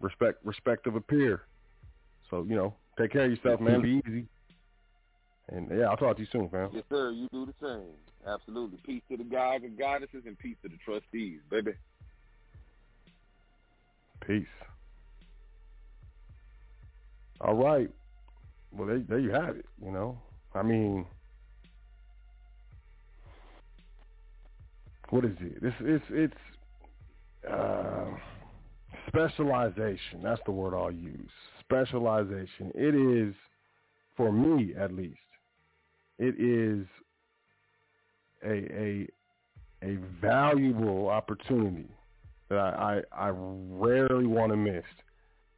[0.00, 1.42] respect respect of a peer.
[2.30, 3.82] So you know, take care of yourself, man.
[3.82, 4.26] Be easy.
[5.50, 6.70] And yeah, I'll talk to you soon, fam.
[6.72, 7.10] Yes, sir.
[7.10, 7.90] You do the same.
[8.26, 8.78] Absolutely.
[8.84, 11.72] Peace to the gods and goddesses, and peace to the trustees, baby.
[14.26, 14.46] Peace.
[17.40, 17.90] All right.
[18.72, 19.64] Well, there, there you have it.
[19.82, 20.18] You know,
[20.54, 21.06] I mean,
[25.08, 25.58] what is it?
[25.62, 28.06] It's it's it's uh,
[29.08, 30.22] specialization.
[30.22, 31.30] That's the word I'll use.
[31.60, 32.70] Specialization.
[32.74, 33.34] It is,
[34.16, 35.18] for me at least,
[36.18, 36.86] it is
[38.44, 39.08] a a
[39.82, 41.88] a valuable opportunity
[42.50, 44.84] that I, I, I rarely want to miss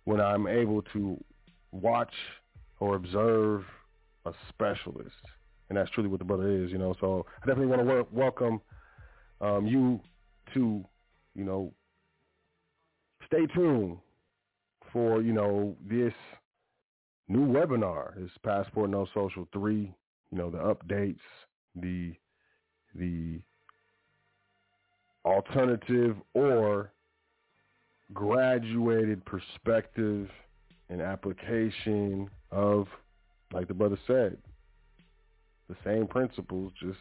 [0.04, 1.22] when I'm able to
[1.72, 2.12] watch
[2.80, 3.64] or observe
[4.26, 5.10] a specialist.
[5.68, 6.94] And that's truly what the brother is, you know.
[7.00, 8.60] So I definitely want to welcome
[9.40, 10.00] um, you
[10.54, 10.84] to,
[11.34, 11.72] you know,
[13.26, 13.96] stay tuned
[14.92, 16.12] for, you know, this
[17.28, 19.92] new webinar, this Passport No Social 3,
[20.30, 21.16] you know, the updates,
[21.74, 22.12] the
[22.94, 23.40] the
[25.24, 26.92] alternative or
[28.12, 30.28] graduated perspective
[30.88, 32.86] and application of,
[33.52, 34.36] like the brother said,
[35.68, 36.98] the same principles just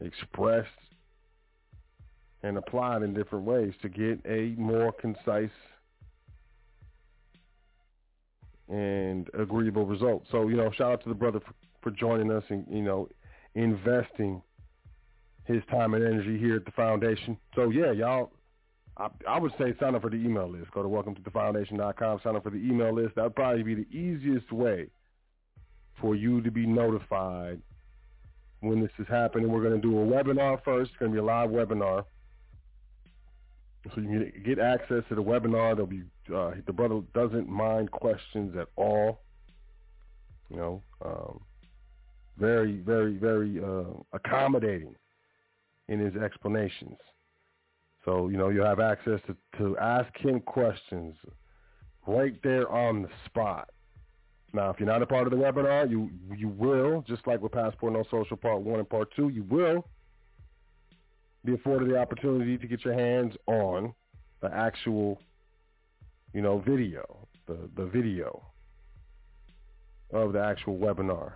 [0.00, 0.68] expressed
[2.42, 5.50] and applied in different ways to get a more concise
[8.68, 10.24] and agreeable result.
[10.30, 13.08] So, you know, shout out to the brother for, for joining us and, you know,
[13.54, 14.42] investing
[15.46, 17.36] his time and energy here at the foundation.
[17.54, 18.32] So yeah, y'all,
[18.96, 20.70] I, I would say sign up for the email list.
[20.72, 23.14] Go to welcome to the foundation.com, sign up for the email list.
[23.14, 24.88] That would probably be the easiest way
[26.00, 27.60] for you to be notified
[28.60, 29.50] when this is happening.
[29.50, 30.90] We're going to do a webinar first.
[30.90, 32.04] It's going to be a live webinar.
[33.94, 35.76] So you can get access to the webinar.
[35.76, 36.02] There'll be
[36.34, 39.20] uh, the brother doesn't mind questions at all.
[40.50, 41.40] You know, um,
[42.36, 44.96] very, very, very uh, accommodating
[45.88, 46.98] in his explanations.
[48.04, 51.14] So, you know, you'll have access to, to ask him questions
[52.06, 53.70] right there on the spot.
[54.52, 57.52] Now, if you're not a part of the webinar, you you will, just like with
[57.52, 59.86] Passport No Social Part 1 and Part 2, you will
[61.44, 63.92] be afforded the opportunity to get your hands on
[64.40, 65.20] the actual,
[66.32, 68.42] you know, video, the, the video
[70.12, 71.34] of the actual webinar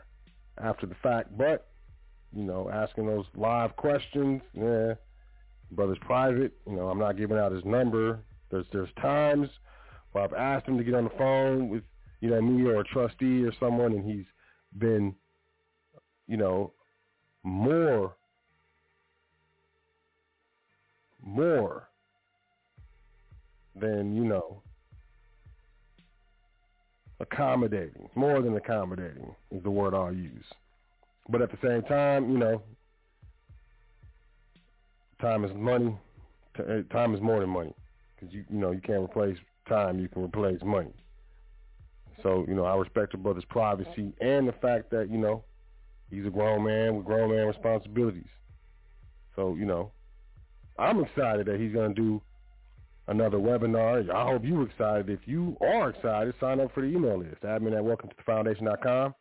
[0.58, 1.36] after the fact.
[1.36, 1.69] But
[2.32, 4.42] you know, asking those live questions.
[4.54, 4.94] Yeah,
[5.72, 6.52] brother's private.
[6.66, 8.20] You know, I'm not giving out his number.
[8.50, 9.48] There's there's times
[10.12, 11.82] where I've asked him to get on the phone with
[12.20, 14.26] you know me or a trustee or someone, and he's
[14.78, 15.14] been,
[16.26, 16.72] you know,
[17.42, 18.14] more
[21.22, 21.88] more
[23.74, 24.62] than you know
[27.20, 30.44] accommodating, more than accommodating is the word I'll use.
[31.30, 32.62] But at the same time, you know,
[35.20, 35.96] time is money.
[36.58, 37.72] Eh, time is more than money
[38.14, 39.36] because you you know you can't replace
[39.68, 40.00] time.
[40.00, 40.92] You can replace money.
[42.22, 45.44] So you know I respect your brother's privacy and the fact that you know
[46.10, 48.28] he's a grown man with grown man responsibilities.
[49.36, 49.92] So you know
[50.78, 52.22] I'm excited that he's going to do
[53.06, 54.10] another webinar.
[54.10, 55.08] I hope you're excited.
[55.08, 57.42] If you are excited, sign up for the email list.
[57.42, 59.14] Admin at welcome to the foundation.com.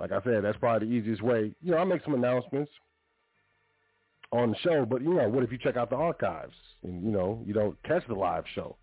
[0.00, 1.52] Like I said, that's probably the easiest way.
[1.60, 2.70] You know, I'll make some announcements
[4.32, 7.10] on the show, but you know, what if you check out the archives and you
[7.10, 8.76] know you don't catch the live show?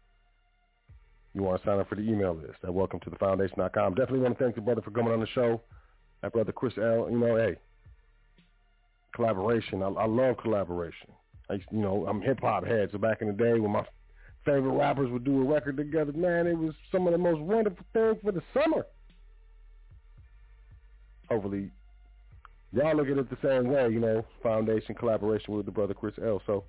[1.34, 3.96] You want to sign up for the email list at welcome to the foundation.com.
[3.96, 5.62] Definitely want to thank the brother for coming on the show.
[6.22, 7.10] That brother Kris El.
[7.10, 7.56] You know, hey,
[9.16, 9.82] collaboration.
[9.82, 11.10] I, I love collaboration.
[11.50, 13.86] I you know, I'm hip hop head, so back in the day when my
[14.46, 17.86] favorite rappers would do a record together, man, it was some of the most wonderful
[17.94, 18.86] things for the summer
[21.30, 21.72] hopefully
[22.72, 26.16] y'all look at it the same way, you know, foundation collaboration with the brother Kris
[26.24, 26.42] El.
[26.46, 26.64] So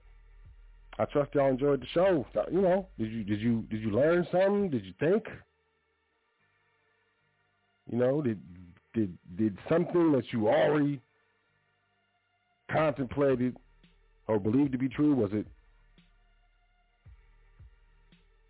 [0.98, 2.26] I trust y'all enjoyed the show.
[2.36, 4.70] Uh, you know, did you did you did you learn something?
[4.70, 5.24] Did you think?
[7.90, 8.40] You know, did
[8.94, 11.00] did did something that you already
[12.70, 13.56] contemplated
[14.26, 15.14] or believed to be true?
[15.14, 15.46] Was it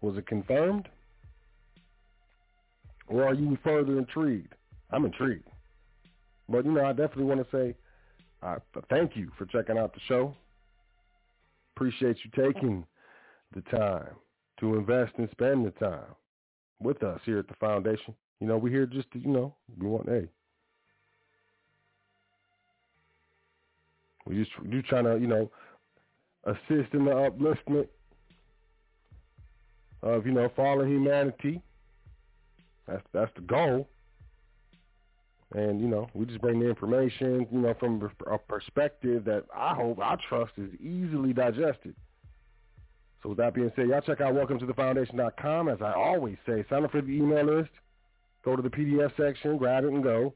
[0.01, 0.89] was it confirmed?
[3.09, 4.55] Or are you further intrigued?
[4.91, 5.49] I'm intrigued.
[6.49, 7.75] But, you know, I definitely want to say
[8.43, 8.57] uh,
[8.89, 10.35] thank you for checking out the show.
[11.77, 12.85] Appreciate you taking
[13.55, 14.11] the time
[14.61, 16.15] to invest and spend the time
[16.81, 18.15] with us here at the foundation.
[18.41, 20.29] You know, we're here just to, you know, we want, hey,
[24.27, 25.51] we just you trying to, you know,
[26.45, 27.89] assist in the upliftment
[30.03, 31.61] of, you know, fallen humanity.
[32.87, 33.89] That's that's the goal.
[35.55, 39.75] And, you know, we just bring the information, you know, from a perspective that I
[39.75, 41.95] hope, I trust is easily digested.
[43.23, 45.69] So with that being said, y'all check out welcome to the foundation.com.
[45.69, 47.71] As I always say, sign up for the email list.
[48.45, 50.35] Go to the PDF section, grab it and go.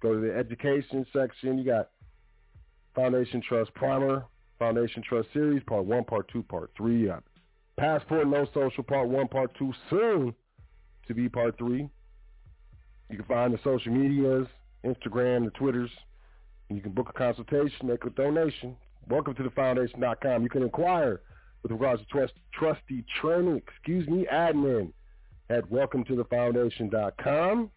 [0.00, 1.58] Go to the education section.
[1.58, 1.90] You got
[2.94, 4.24] Foundation Trust Primer,
[4.58, 6.96] Foundation Trust Series, Part 1, Part 2, Part 3.
[6.96, 7.24] You got
[7.76, 10.34] Passport No Social, Part 1, Part 2, soon
[11.06, 11.88] to be Part 3.
[13.08, 14.46] You can find the social medias,
[14.84, 15.90] Instagram, the Twitters.
[16.68, 18.76] You can book a consultation, make a donation.
[19.08, 20.42] Welcome to the foundation.com.
[20.42, 21.20] You can inquire
[21.62, 24.92] with regards to trust, trustee training, excuse me, admin
[25.50, 27.70] at welcome to the foundation.com.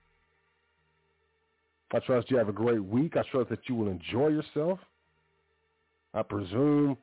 [1.93, 3.15] I trust you have a great week.
[3.15, 4.79] I trust that you will enjoy yourself.
[6.13, 6.97] I presume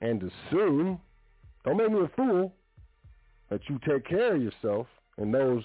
[0.00, 1.00] and assume,
[1.64, 2.52] don't make me a fool,
[3.50, 4.86] that you take care of yourself
[5.18, 5.62] and those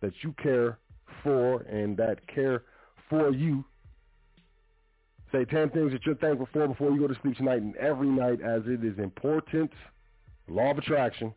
[0.00, 0.78] that you care
[1.22, 2.62] for and that care
[3.08, 3.64] for you.
[5.32, 8.08] Say 10 things that you're thankful for before you go to sleep tonight and every
[8.08, 9.70] night as it is important.
[10.48, 11.34] Law of attraction.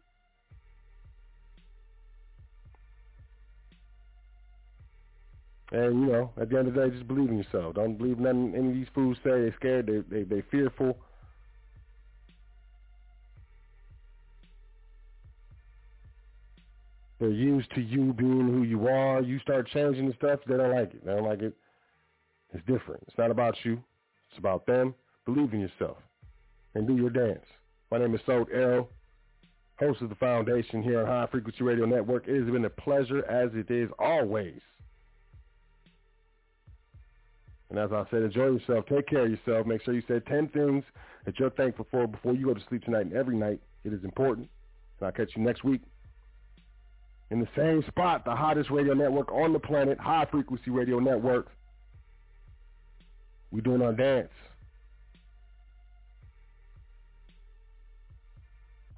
[5.74, 7.76] And, you know, at the end of the day, just believe in yourself.
[7.76, 9.30] Don't believe nothing any of these fools say.
[9.32, 9.88] They're scared.
[9.88, 10.98] They, they, they're fearful.
[17.22, 19.22] They're used to you being who you are.
[19.22, 21.06] You start changing the stuff, they don't like it.
[21.06, 21.54] They don't like it.
[22.52, 23.04] It's different.
[23.08, 23.74] It's not about you.
[24.32, 24.96] It's about them.
[25.26, 25.98] Believe in yourself
[26.74, 27.46] and do your dance.
[27.92, 28.90] My name is Sot El,
[29.80, 32.28] host of the Foundation here on High Frequency Radio Network.
[32.28, 34.60] It has been a pleasure, as it is always.
[37.70, 38.86] And as I said, enjoy yourself.
[38.88, 39.68] Take care of yourself.
[39.68, 40.84] Make sure you say 10 things
[41.26, 43.62] that you're thankful for before you go to sleep tonight and every night.
[43.84, 44.50] It is important.
[45.00, 45.82] And I'll catch you next week
[47.32, 51.48] in the same spot, the hottest radio network on the planet, High Frequency Radio Network.
[53.52, 54.30] We're doing our dance.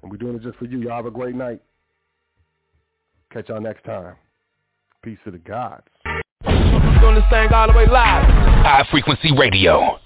[0.02, 0.80] And we're doing it just for you.
[0.80, 1.62] Y'all have a great night.
[3.32, 4.16] Catch y'all next time.
[5.02, 5.86] Peace to the gods.
[6.44, 8.24] Doing this thing all the way live.
[8.64, 9.98] High Frequency Radio.